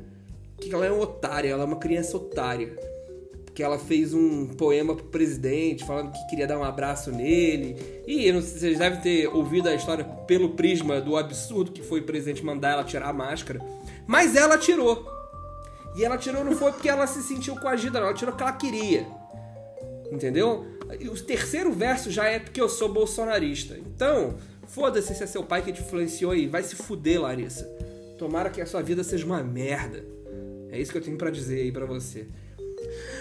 que 0.61 0.73
ela 0.73 0.87
é 0.87 0.91
uma 0.91 1.03
otária, 1.03 1.49
ela 1.49 1.63
é 1.63 1.67
uma 1.67 1.79
criança 1.79 2.17
otária 2.17 2.77
que 3.55 3.63
ela 3.63 3.79
fez 3.79 4.13
um 4.13 4.49
poema 4.49 4.97
pro 4.97 5.07
presidente 5.07 5.85
falando 5.85 6.11
que 6.11 6.27
queria 6.27 6.47
dar 6.47 6.59
um 6.59 6.65
abraço 6.65 7.13
nele. 7.13 8.03
E 8.07 8.31
não 8.33 8.43
sei, 8.43 8.59
vocês 8.59 8.79
devem 8.79 9.01
ter 9.01 9.29
ouvido 9.29 9.69
a 9.69 9.75
história 9.75 10.05
pelo 10.05 10.51
prisma 10.51 11.01
do 11.01 11.17
absurdo 11.17 11.71
que 11.71 11.81
foi 11.81 12.01
o 12.01 12.03
presidente 12.03 12.45
mandar 12.45 12.73
ela 12.73 12.85
tirar 12.85 13.09
a 13.09 13.13
máscara. 13.13 13.65
Mas 14.07 14.35
ela 14.35 14.59
tirou. 14.59 15.09
E 15.97 16.05
ela 16.05 16.19
tirou 16.19 16.45
não 16.45 16.53
foi 16.53 16.73
porque 16.73 16.89
ela 16.89 17.07
se 17.07 17.23
sentiu 17.23 17.55
coagida. 17.55 18.01
Ela 18.01 18.13
tirou 18.13 18.33
porque 18.33 18.43
ela 18.43 18.53
queria. 18.53 19.07
Entendeu? 20.11 20.67
E 21.01 21.09
o 21.09 21.15
terceiro 21.15 21.73
verso 21.73 22.11
já 22.11 22.27
é 22.27 22.39
porque 22.39 22.61
eu 22.61 22.69
sou 22.69 22.89
bolsonarista. 22.89 23.77
Então, 23.79 24.37
foda-se 24.69 25.15
se 25.15 25.23
é 25.23 25.27
seu 25.27 25.43
pai 25.43 25.63
que 25.63 25.73
te 25.73 25.81
influenciou 25.81 26.33
aí. 26.33 26.47
Vai 26.47 26.63
se 26.63 26.77
fuder, 26.77 27.21
Larissa. 27.21 27.65
Tomara 28.19 28.51
que 28.51 28.61
a 28.61 28.67
sua 28.67 28.83
vida 28.83 29.03
seja 29.03 29.25
uma 29.25 29.43
merda. 29.43 30.05
É 30.71 30.79
isso 30.79 30.91
que 30.91 30.99
eu 30.99 31.03
tenho 31.03 31.17
para 31.17 31.31
dizer 31.31 31.63
aí 31.63 31.73
para 31.73 31.87
você. 31.87 32.27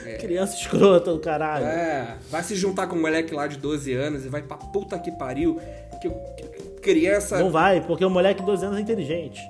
É. 0.05 0.17
Criança 0.17 0.55
escrota 0.55 1.11
do 1.13 1.19
caralho. 1.19 1.65
É, 1.65 2.17
vai 2.30 2.43
se 2.43 2.55
juntar 2.55 2.88
com 2.88 2.95
um 2.95 3.01
moleque 3.01 3.34
lá 3.34 3.47
de 3.47 3.57
12 3.57 3.93
anos 3.93 4.26
e 4.26 4.28
vai 4.28 4.41
pra 4.41 4.57
puta 4.57 4.97
que 4.99 5.11
pariu. 5.11 5.59
Que, 6.01 6.09
que 6.09 6.82
criança. 6.82 7.39
Não 7.39 7.51
vai, 7.51 7.82
porque 7.86 8.03
o 8.03 8.09
moleque 8.09 8.41
de 8.41 8.45
12 8.45 8.65
anos 8.65 8.78
é 8.78 8.82
inteligente. 8.82 9.41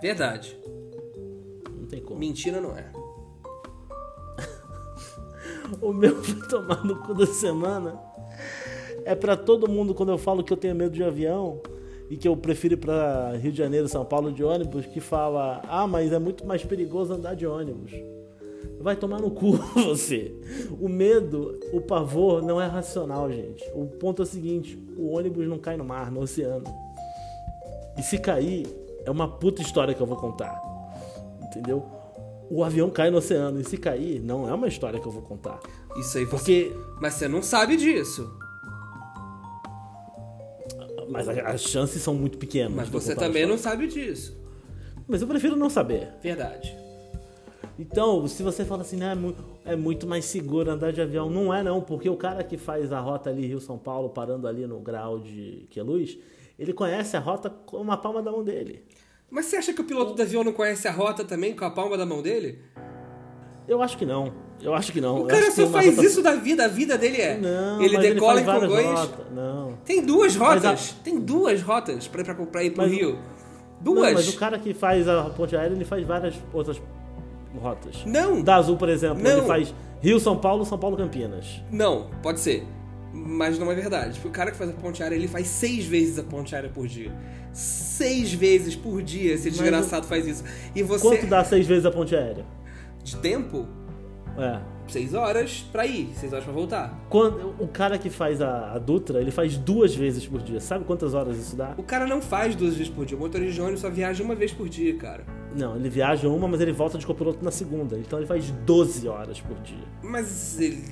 Verdade. 0.00 0.58
Não 1.70 1.86
tem 1.86 2.00
como. 2.00 2.18
Mentira 2.18 2.60
não 2.60 2.76
é. 2.76 2.86
o 5.80 5.92
meu 5.92 6.20
vai 6.20 6.48
tomar 6.48 6.84
no 6.84 6.96
cu 7.02 7.14
da 7.14 7.26
semana 7.26 7.98
é 9.04 9.14
para 9.14 9.36
todo 9.36 9.68
mundo 9.68 9.94
quando 9.94 10.10
eu 10.10 10.18
falo 10.18 10.44
que 10.44 10.52
eu 10.52 10.56
tenho 10.56 10.74
medo 10.74 10.92
de 10.92 11.02
avião 11.02 11.60
e 12.10 12.16
que 12.16 12.28
eu 12.28 12.36
prefiro 12.36 12.74
ir 12.74 12.76
para 12.76 13.32
Rio 13.36 13.52
de 13.52 13.58
Janeiro, 13.58 13.88
São 13.88 14.04
Paulo 14.04 14.32
de 14.32 14.44
ônibus, 14.44 14.86
que 14.86 15.00
fala: 15.00 15.62
"Ah, 15.66 15.86
mas 15.86 16.12
é 16.12 16.18
muito 16.18 16.46
mais 16.46 16.62
perigoso 16.62 17.14
andar 17.14 17.34
de 17.34 17.46
ônibus". 17.46 17.92
Vai 18.80 18.96
tomar 18.96 19.20
no 19.20 19.30
cu 19.30 19.52
você. 19.74 20.34
O 20.80 20.88
medo, 20.88 21.58
o 21.72 21.80
pavor 21.80 22.42
não 22.42 22.60
é 22.60 22.66
racional, 22.66 23.30
gente. 23.30 23.64
O 23.74 23.86
ponto 23.86 24.22
é 24.22 24.24
o 24.24 24.26
seguinte: 24.26 24.78
o 24.96 25.16
ônibus 25.16 25.46
não 25.46 25.58
cai 25.58 25.76
no 25.76 25.84
mar, 25.84 26.10
no 26.10 26.20
oceano. 26.20 26.64
E 27.96 28.02
se 28.02 28.18
cair, 28.18 28.66
é 29.04 29.10
uma 29.10 29.26
puta 29.26 29.62
história 29.62 29.94
que 29.94 30.00
eu 30.00 30.06
vou 30.06 30.16
contar. 30.16 30.62
Entendeu? 31.42 31.97
O 32.50 32.64
avião 32.64 32.88
cai 32.90 33.10
no 33.10 33.18
oceano 33.18 33.60
e 33.60 33.64
se 33.64 33.76
cair, 33.76 34.20
não 34.20 34.48
é 34.48 34.54
uma 34.54 34.66
história 34.66 34.98
que 34.98 35.06
eu 35.06 35.12
vou 35.12 35.22
contar. 35.22 35.60
Isso 35.96 36.18
aí, 36.18 36.26
porque. 36.26 36.72
Você... 36.72 37.00
Mas 37.00 37.14
você 37.14 37.28
não 37.28 37.42
sabe 37.42 37.76
disso. 37.76 38.32
Mas 41.10 41.28
as 41.28 41.62
chances 41.62 42.02
são 42.02 42.14
muito 42.14 42.38
pequenas. 42.38 42.74
Mas 42.74 42.88
você 42.88 43.14
também 43.14 43.46
não 43.46 43.58
sabe 43.58 43.86
disso. 43.86 44.36
Mas 45.06 45.22
eu 45.22 45.28
prefiro 45.28 45.56
não 45.56 45.70
saber. 45.70 46.12
Verdade. 46.22 46.76
Então, 47.78 48.26
se 48.26 48.42
você 48.42 48.64
fala 48.64 48.82
assim, 48.82 48.96
né, 48.96 49.16
é 49.64 49.76
muito 49.76 50.06
mais 50.06 50.24
seguro 50.24 50.70
andar 50.70 50.92
de 50.92 51.00
avião, 51.00 51.30
não 51.30 51.54
é 51.54 51.62
não, 51.62 51.80
porque 51.80 52.10
o 52.10 52.16
cara 52.16 52.42
que 52.42 52.56
faz 52.56 52.92
a 52.92 52.98
rota 52.98 53.30
ali 53.30 53.46
Rio-São 53.46 53.78
Paulo, 53.78 54.10
parando 54.10 54.48
ali 54.48 54.66
no 54.66 54.80
grau 54.80 55.20
de 55.20 55.66
Queluz, 55.70 56.18
ele 56.58 56.72
conhece 56.72 57.16
a 57.16 57.20
rota 57.20 57.48
com 57.48 57.76
uma 57.76 57.96
palma 57.96 58.20
da 58.20 58.32
mão 58.32 58.42
dele. 58.42 58.84
Mas 59.30 59.46
você 59.46 59.56
acha 59.56 59.72
que 59.72 59.80
o 59.80 59.84
piloto 59.84 60.14
do 60.14 60.22
avião 60.22 60.42
não 60.42 60.52
conhece 60.52 60.88
a 60.88 60.92
rota 60.92 61.24
também 61.24 61.54
com 61.54 61.64
a 61.64 61.70
palma 61.70 61.96
da 61.96 62.06
mão 62.06 62.22
dele? 62.22 62.62
Eu 63.66 63.82
acho 63.82 63.98
que 63.98 64.06
não. 64.06 64.32
Eu 64.60 64.74
acho 64.74 64.92
que 64.92 65.00
não. 65.00 65.22
O 65.22 65.26
cara 65.26 65.50
só 65.50 65.66
faz 65.68 65.94
rota... 65.94 66.06
isso 66.06 66.22
da 66.22 66.34
vida, 66.34 66.64
a 66.64 66.68
vida 66.68 66.96
dele 66.96 67.20
é. 67.20 67.36
Não, 67.36 67.82
ele 67.82 67.98
decola 67.98 68.40
ele 68.40 68.50
em 68.50 68.60
Congonhas. 68.60 69.10
Não. 69.32 69.78
Tem 69.84 70.02
duas 70.02 70.34
rotas. 70.34 70.96
A... 70.98 71.04
Tem 71.04 71.20
duas 71.20 71.62
rotas 71.62 72.08
pra, 72.08 72.24
pra, 72.24 72.34
pra 72.34 72.64
ir 72.64 72.70
pro 72.70 72.82
mas 72.82 72.92
Rio. 72.92 73.18
Duas. 73.80 74.06
Não, 74.06 74.14
mas 74.14 74.28
o 74.28 74.38
cara 74.38 74.58
que 74.58 74.74
faz 74.74 75.06
a 75.06 75.24
ponte 75.30 75.54
aérea, 75.54 75.74
ele 75.74 75.84
faz 75.84 76.04
várias 76.04 76.34
outras 76.52 76.80
rotas. 77.60 78.04
Não. 78.06 78.42
Da 78.42 78.56
Azul, 78.56 78.76
por 78.76 78.88
exemplo, 78.88 79.22
não. 79.22 79.38
ele 79.38 79.46
faz 79.46 79.74
Rio, 80.00 80.18
São 80.18 80.36
Paulo, 80.38 80.64
São 80.64 80.78
Paulo, 80.78 80.96
Campinas. 80.96 81.62
Não, 81.70 82.08
pode 82.22 82.40
ser. 82.40 82.66
Mas 83.12 83.58
não 83.58 83.70
é 83.70 83.74
verdade. 83.74 84.14
Tipo, 84.14 84.28
o 84.28 84.30
cara 84.30 84.50
que 84.50 84.56
faz 84.56 84.70
a 84.70 84.72
ponte 84.72 85.02
aérea, 85.02 85.16
ele 85.16 85.28
faz 85.28 85.46
seis 85.46 85.86
vezes 85.86 86.18
a 86.18 86.22
ponte 86.22 86.54
aérea 86.54 86.70
por 86.70 86.86
dia. 86.86 87.12
Seis 87.52 88.32
vezes 88.32 88.76
por 88.76 89.02
dia 89.02 89.34
esse 89.34 89.50
desgraçado 89.50 90.06
faz 90.06 90.26
isso. 90.26 90.44
E 90.74 90.82
você... 90.82 91.02
Quanto 91.02 91.26
dá 91.26 91.42
seis 91.44 91.66
vezes 91.66 91.86
a 91.86 91.90
ponte 91.90 92.14
aérea? 92.14 92.44
De 93.02 93.16
tempo? 93.16 93.66
É. 94.36 94.60
seis 94.86 95.14
horas 95.14 95.66
pra 95.72 95.84
ir, 95.84 96.10
seis 96.14 96.32
horas 96.32 96.44
pra 96.44 96.52
voltar. 96.52 97.06
Quando, 97.08 97.54
o 97.58 97.66
cara 97.66 97.98
que 97.98 98.08
faz 98.08 98.40
a, 98.40 98.72
a 98.72 98.78
Dutra, 98.78 99.20
ele 99.20 99.32
faz 99.32 99.56
duas 99.56 99.94
vezes 99.94 100.26
por 100.26 100.40
dia. 100.40 100.60
Sabe 100.60 100.84
quantas 100.84 101.12
horas 101.12 101.36
isso 101.36 101.56
dá? 101.56 101.74
O 101.76 101.82
cara 101.82 102.06
não 102.06 102.22
faz 102.22 102.54
duas 102.54 102.74
vezes 102.74 102.92
por 102.92 103.04
dia. 103.04 103.16
O 103.16 103.20
motorista 103.20 103.54
de 103.54 103.60
ônibus 103.60 103.80
só 103.80 103.90
viaja 103.90 104.22
uma 104.22 104.34
vez 104.34 104.52
por 104.52 104.68
dia, 104.68 104.94
cara. 104.96 105.24
Não, 105.56 105.74
ele 105.74 105.88
viaja 105.88 106.28
uma, 106.28 106.46
mas 106.46 106.60
ele 106.60 106.72
volta 106.72 106.98
de 106.98 107.06
copiloto 107.06 107.44
na 107.44 107.50
segunda. 107.50 107.98
Então 107.98 108.18
ele 108.18 108.26
faz 108.28 108.50
12 108.64 109.08
horas 109.08 109.40
por 109.40 109.58
dia. 109.60 109.84
Mas 110.02 110.60
ele, 110.60 110.84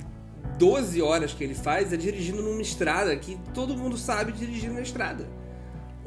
12 0.57 1.01
horas 1.01 1.33
que 1.33 1.43
ele 1.43 1.53
faz 1.55 1.91
é 1.93 1.97
dirigindo 1.97 2.41
numa 2.41 2.61
estrada 2.61 3.15
que 3.15 3.37
todo 3.53 3.75
mundo 3.77 3.97
sabe 3.97 4.31
dirigir 4.31 4.71
na 4.71 4.81
estrada. 4.81 5.25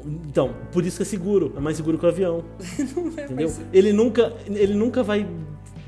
Então, 0.03 0.53
por 0.71 0.85
isso 0.85 0.97
que 0.97 1.03
é 1.03 1.05
seguro. 1.05 1.53
É 1.55 1.59
mais 1.59 1.77
seguro 1.77 1.97
que 1.97 2.05
o 2.05 2.09
avião. 2.09 2.43
Não 2.95 3.07
é 3.17 3.25
Entendeu? 3.25 3.47
mais- 3.49 3.61
Ele 3.71 3.93
nunca, 3.93 4.33
ele 4.47 4.73
nunca 4.73 5.03
vai 5.03 5.27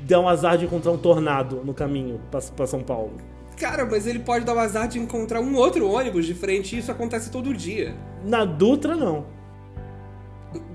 dar 0.06 0.20
um 0.20 0.28
azar 0.28 0.56
de 0.56 0.64
encontrar 0.66 0.92
um 0.92 0.98
tornado 0.98 1.62
no 1.64 1.74
caminho 1.74 2.20
pra, 2.30 2.40
pra 2.40 2.66
São 2.66 2.80
Paulo. 2.82 3.12
Cara, 3.56 3.84
mas 3.84 4.06
ele 4.06 4.18
pode 4.20 4.44
dar 4.44 4.54
o 4.54 4.58
azar 4.58 4.86
de 4.88 4.98
encontrar 4.98 5.40
um 5.40 5.56
outro 5.56 5.88
ônibus 5.88 6.26
de 6.26 6.34
frente 6.34 6.74
e 6.74 6.78
isso 6.80 6.90
acontece 6.92 7.30
todo 7.30 7.52
dia. 7.54 7.94
Na 8.24 8.44
Dutra, 8.44 8.94
não. 8.96 9.24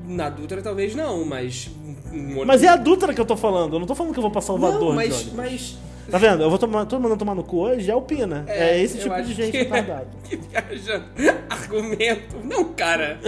Na 0.08 0.30
Dutra 0.30 0.62
talvez 0.62 0.94
não, 0.96 1.24
mas. 1.24 1.70
um 2.12 2.20
ônibus- 2.32 2.46
Mas 2.46 2.64
é 2.64 2.68
a 2.68 2.76
Dutra 2.76 3.14
que 3.14 3.22
eu 3.22 3.26
tô 3.26 3.38
falando. 3.38 3.74
Eu 3.76 3.80
não 3.80 3.88
tô 3.88 3.96
falando 3.96 4.14
que 4.14 4.20
eu 4.20 4.24
vou 4.24 4.32
pra 4.32 4.42
Salvador. 4.42 4.90
Não, 4.90 4.96
mas, 4.96 5.32
mas 5.34 5.78
Tá 6.12 6.18
vendo? 6.18 6.44
Eu 6.44 6.50
vou 6.50 6.58
tomar, 6.60 6.86
todo 6.86 7.02
mundo 7.02 7.18
tomar 7.18 7.36
no 7.36 7.44
cu 7.44 7.60
hoje, 7.60 7.90
é 7.90 7.96
o 7.96 8.02
Pina. 8.02 8.44
É, 8.48 8.80
esse 8.82 8.98
tipo 9.00 9.16
de 9.22 9.34
gente 9.34 9.52
que- 9.52 9.58
retardado. 9.60 10.08
Que 10.24 10.36
viaja 10.38 11.04
argumento. 11.50 12.38
Não, 12.44 12.66
cara. 12.74 13.20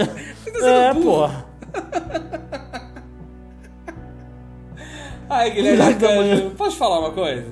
Você 0.44 0.50
tá 0.52 0.66
É, 0.66 0.92
burro. 0.94 1.04
porra. 1.04 1.46
Ai, 5.28 5.50
Guilherme 5.50 5.82
Arcanjo, 5.82 6.50
posso 6.50 6.76
falar 6.76 6.98
uma 7.00 7.10
coisa? 7.12 7.46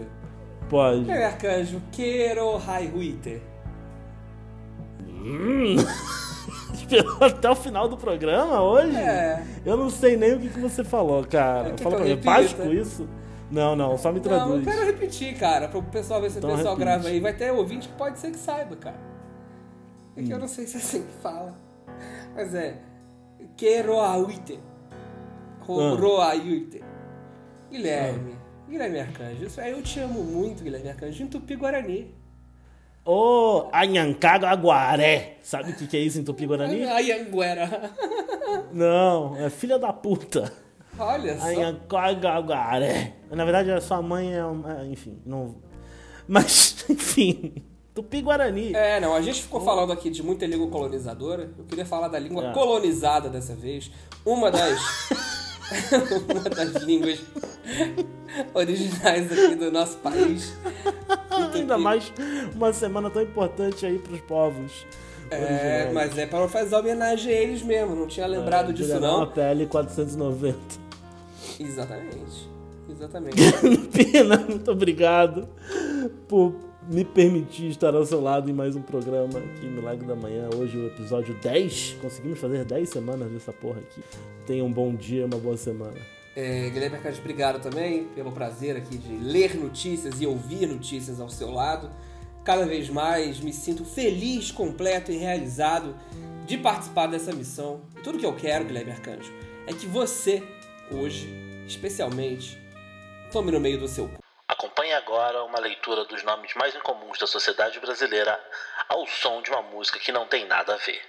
Pode. 0.68 1.00
Guilherme 1.00 1.24
Arcanjo, 1.24 1.82
quero 1.92 2.56
Highwiter. 2.58 3.40
Esperou 6.74 7.18
até 7.20 7.50
o 7.50 7.54
final 7.54 7.88
do 7.88 7.96
programa 7.96 8.60
hoje? 8.62 8.96
É. 8.96 9.42
Eu 9.64 9.76
não 9.76 9.88
sei 9.90 10.16
nem 10.16 10.34
o 10.34 10.40
que, 10.40 10.48
que 10.48 10.60
você 10.60 10.82
falou, 10.84 11.24
cara. 11.24 11.74
Fala 11.78 11.96
pra 11.96 12.04
mim? 12.04 12.16
Páscoa 12.18 12.66
isso? 12.66 13.08
Não, 13.50 13.74
não, 13.74 13.98
só 13.98 14.12
me 14.12 14.20
Não, 14.20 14.30
eu 14.30 14.36
traduz. 14.38 14.64
quero 14.64 14.84
repetir, 14.86 15.36
cara, 15.36 15.66
para 15.68 15.78
o 15.78 15.82
pessoal 15.82 16.20
ver 16.20 16.30
se 16.30 16.38
Então 16.38 16.50
o 16.50 16.56
pessoal 16.56 16.74
repite. 16.76 16.90
grava 16.92 17.08
aí. 17.08 17.18
Vai 17.20 17.32
ter 17.32 17.50
ouvinte 17.52 17.88
que 17.88 17.94
pode 17.94 18.18
ser 18.18 18.30
que 18.30 18.38
saiba, 18.38 18.76
cara. 18.76 18.96
É 20.16 20.20
Hum. 20.20 20.24
que 20.24 20.32
eu 20.32 20.38
não 20.38 20.46
sei 20.48 20.66
se 20.66 20.76
é 20.76 20.80
assim 20.80 21.02
que 21.02 21.12
fala. 21.22 21.54
Mas 22.34 22.54
é. 22.54 22.78
Quero 23.56 23.96
Highwiter. 23.98 24.58
Ah. 25.68 26.34
Guilherme. 27.70 28.36
Guilherme 28.68 29.00
Arcanjo. 29.00 29.44
Isso 29.44 29.60
aí 29.60 29.72
eu 29.72 29.82
te 29.82 30.00
amo 30.00 30.22
muito, 30.22 30.62
Guilherme 30.62 30.88
Arcanjo. 30.88 31.22
Em 31.22 31.26
Tupi-Guarani. 31.26 32.14
Ô, 33.04 33.68
Anhancago 33.72 34.46
Aguaré. 34.46 35.38
Sabe 35.42 35.70
o 35.72 35.74
que, 35.74 35.86
que 35.86 35.96
é 35.96 36.00
isso 36.00 36.18
em 36.20 36.24
Tupi-Guarani? 36.24 36.84
Ai, 36.84 37.10
Anguera. 37.20 37.90
Não, 38.72 39.36
é 39.36 39.48
filha 39.50 39.78
da 39.78 39.92
puta. 39.92 40.52
Olha 41.00 41.38
só. 41.38 41.46
Aguaré. 42.28 43.14
Na 43.30 43.44
verdade, 43.44 43.70
a 43.70 43.80
sua 43.80 44.00
mãe 44.02 44.34
é, 44.34 44.44
uma- 44.44 44.80
é, 44.82 44.86
enfim, 44.86 45.18
não... 45.24 45.56
Mas, 46.28 46.84
enfim, 46.88 47.54
Tupi-Guarani. 47.94 48.72
É, 48.74 49.00
não, 49.00 49.14
a 49.14 49.20
gente 49.20 49.42
ficou 49.42 49.60
falando 49.60 49.92
aqui 49.92 50.10
de 50.10 50.22
muita 50.22 50.46
língua 50.46 50.68
colonizadora. 50.68 51.50
Eu 51.58 51.64
queria 51.64 51.84
falar 51.86 52.08
da 52.08 52.18
língua 52.18 52.50
É. 52.50 52.52
colonizada 52.52 53.28
dessa 53.28 53.54
vez. 53.54 53.90
Uma 54.24 54.50
das. 54.50 54.78
uma 56.30 56.48
das 56.50 56.82
línguas 56.82 57.20
originais 58.54 59.30
aqui 59.32 59.54
do 59.56 59.70
nosso 59.72 59.96
país. 59.98 60.56
Ainda 61.54 61.78
mais 61.78 62.12
uma 62.54 62.72
semana 62.72 63.10
tão 63.10 63.22
importante 63.22 63.84
aí 63.86 63.98
pros 63.98 64.20
povos. 64.20 64.86
É, 65.30 65.36
originais. 65.36 65.94
mas 65.94 66.18
é 66.18 66.26
pra 66.26 66.48
fazer 66.48 66.76
homenagem 66.76 67.32
a 67.32 67.36
eles 67.36 67.62
mesmo. 67.62 67.94
Não 67.94 68.06
tinha 68.06 68.26
lembrado 68.26 68.70
É, 68.70 68.72
disso, 68.72 68.98
não. 69.00 69.26
Pele 69.26 69.66
490. 69.66 70.58
Exatamente. 71.60 72.48
Exatamente. 72.88 73.36
Pina, 73.92 74.38
muito 74.38 74.70
obrigado 74.70 75.46
por 76.26 76.54
me 76.88 77.04
permitir 77.04 77.68
estar 77.68 77.94
ao 77.94 78.04
seu 78.06 78.20
lado 78.20 78.48
em 78.48 78.52
mais 78.54 78.74
um 78.74 78.80
programa 78.80 79.38
aqui, 79.38 79.66
Milagre 79.66 80.06
da 80.06 80.16
Manhã. 80.16 80.48
Hoje 80.56 80.78
o 80.78 80.86
episódio 80.86 81.34
10. 81.42 81.98
Conseguimos 82.00 82.38
fazer 82.38 82.64
10 82.64 82.88
semanas 82.88 83.30
dessa 83.30 83.52
porra 83.52 83.78
aqui. 83.80 84.02
Tenha 84.46 84.64
um 84.64 84.72
bom 84.72 84.94
dia, 84.94 85.26
uma 85.26 85.36
boa 85.36 85.56
semana. 85.56 85.98
É, 86.34 86.70
Guilherme 86.70 86.96
Arcanjo, 86.96 87.20
obrigado 87.20 87.60
também 87.60 88.04
pelo 88.14 88.32
prazer 88.32 88.76
aqui 88.76 88.96
de 88.96 89.16
ler 89.16 89.54
notícias 89.54 90.18
e 90.18 90.26
ouvir 90.26 90.66
notícias 90.66 91.20
ao 91.20 91.28
seu 91.28 91.50
lado. 91.50 91.90
Cada 92.42 92.64
vez 92.64 92.88
mais 92.88 93.38
me 93.38 93.52
sinto 93.52 93.84
feliz, 93.84 94.50
completo 94.50 95.12
e 95.12 95.16
realizado 95.18 95.94
de 96.46 96.56
participar 96.56 97.06
dessa 97.08 97.32
missão. 97.32 97.82
E 97.98 98.00
tudo 98.00 98.18
que 98.18 98.24
eu 98.24 98.34
quero, 98.34 98.64
Guilherme 98.64 98.92
Arcanjo, 98.92 99.30
é 99.66 99.74
que 99.74 99.86
você, 99.86 100.42
hoje, 100.90 101.49
especialmente, 101.70 102.58
tome 103.32 103.50
no 103.52 103.60
meio 103.60 103.78
do 103.78 103.88
seu 103.88 104.08
cu. 104.08 104.22
Acompanhe 104.48 104.92
agora 104.92 105.44
uma 105.44 105.60
leitura 105.60 106.04
dos 106.04 106.22
nomes 106.24 106.52
mais 106.54 106.74
incomuns 106.74 107.18
da 107.18 107.26
sociedade 107.26 107.78
brasileira 107.78 108.38
ao 108.88 109.06
som 109.06 109.40
de 109.40 109.50
uma 109.50 109.62
música 109.62 109.98
que 109.98 110.10
não 110.10 110.26
tem 110.26 110.46
nada 110.46 110.74
a 110.74 110.76
ver. 110.76 111.00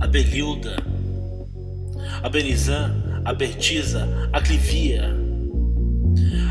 A 0.00 0.06
Belilda, 0.06 0.76
a 2.22 2.28
Benizan, 2.28 3.22
a 3.24 3.32
Bertiza, 3.34 4.08
a 4.32 4.40
Clivia, 4.40 5.04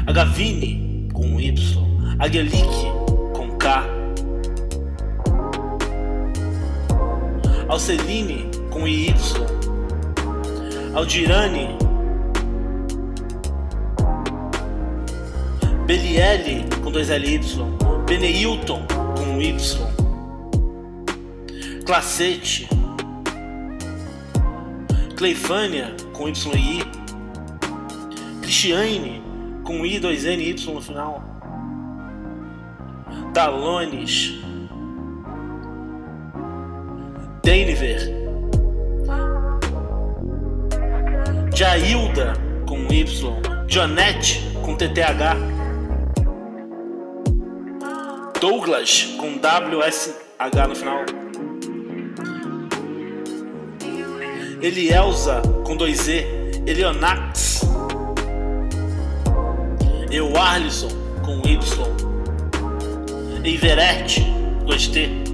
a 0.05 0.11
Gavine 0.11 1.09
com 1.11 1.39
Y, 1.39 1.55
a 2.19 2.27
Guelique 2.27 2.85
com 3.33 3.57
K, 3.57 3.94
Alceline 7.75 8.49
com 8.71 8.87
IY, 8.87 9.13
Aldirane, 10.95 11.77
Beliele 15.85 16.69
com 16.81 16.89
dois 16.89 17.09
LY, 17.09 17.41
Beneilton 18.07 18.81
com 19.17 19.41
Y, 19.41 19.77
Classete, 21.85 22.69
Cleifânia 25.17 25.93
com 26.13 26.29
YI, 26.29 26.81
Cristiane 28.41 29.21
com 29.65 29.85
I, 29.85 29.99
2N 29.99 30.39
e 30.39 30.49
Y 30.51 30.73
no 30.73 30.81
final, 30.81 31.21
Dalones, 33.33 34.44
Deniver, 37.45 37.99
Jailda 41.53 42.33
com 42.67 42.91
Y, 42.91 43.05
Jonette 43.67 44.41
com 44.63 44.75
TTH, 44.75 45.37
Douglas 48.41 49.15
com 49.19 49.37
WSH 49.37 50.67
no 50.67 50.75
final, 50.75 51.05
Elielza 54.59 55.43
com 55.67 55.77
2E, 55.77 56.25
Elionax, 56.67 57.61
Euarlison 60.09 60.89
com 61.23 61.47
Y, 61.47 61.59
Everett 63.45 64.19
2T, 64.65 65.24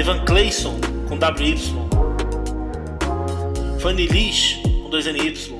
Evan 0.00 0.24
Clayson 0.24 0.80
com 1.10 1.18
WY, 1.18 1.56
Fanny 3.80 4.06
Liz 4.06 4.54
com 4.82 4.88
2NY, 4.88 5.52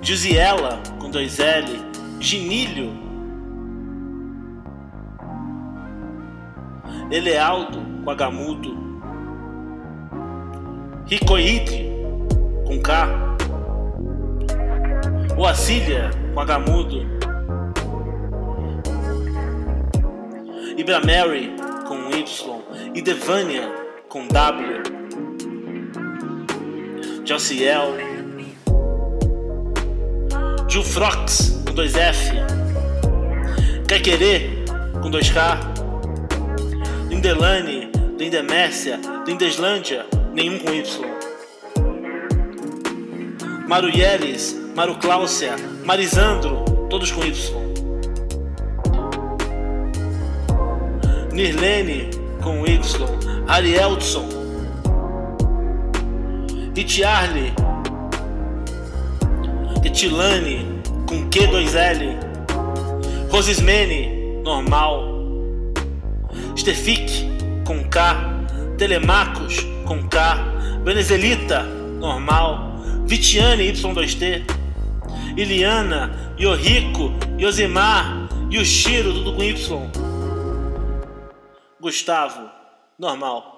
Giziela 0.00 0.80
com 1.00 1.10
2L, 1.10 1.66
Ginilho, 2.20 2.92
Elealdo 7.10 7.84
com 8.04 8.10
H 8.12 8.30
mudo, 8.30 9.02
Ricoide 11.06 11.90
com 12.64 12.80
K, 12.80 13.36
Oacília 15.36 16.10
com 16.32 16.40
H 16.40 16.56
mudo, 16.60 17.15
Ibramary 20.76 21.54
com 21.88 22.10
Y 22.10 22.62
e 22.94 23.02
Devânia 23.02 23.72
com 24.08 24.28
W, 24.28 24.82
Josiel, 27.24 27.96
Gilfrox 30.68 31.62
com 31.66 31.74
2F, 31.74 32.32
Quer 33.88 34.02
Querer 34.02 34.64
com 34.92 35.00
com 35.02 35.10
2K. 35.10 35.76
Lindelane, 37.08 37.90
Lindemércia, 38.18 39.00
Lindeslândia, 39.26 40.04
nenhum 40.34 40.58
com 40.58 40.72
Y. 40.72 41.00
Maruyelis, 43.66 44.56
Marucláucia, 44.74 45.54
Marisandro, 45.84 46.64
todos 46.90 47.10
com 47.10 47.24
Y. 47.24 47.65
Nirlene 51.36 52.08
com 52.42 52.66
Y, 52.66 52.78
Arielson, 53.46 54.26
Itiarle, 56.74 57.52
Etilane 59.84 60.66
com 61.06 61.28
Q2L, 61.28 62.16
Rosismene, 63.30 64.40
normal, 64.44 65.04
Stefik 66.56 67.28
com 67.66 67.84
K, 67.84 68.46
Telemacos 68.78 69.58
com 69.84 70.08
K, 70.08 70.36
Benezelita, 70.84 71.64
normal, 72.00 72.80
Vitiane 73.04 73.70
Y2T, 73.74 74.42
Iliana, 75.36 76.32
Yohiko, 76.38 77.12
Yosimar, 77.36 78.26
Yushiro, 78.50 79.12
tudo 79.12 79.34
com 79.34 79.42
Y. 79.42 80.15
Gustavo, 81.86 82.50
normal. 82.98 83.55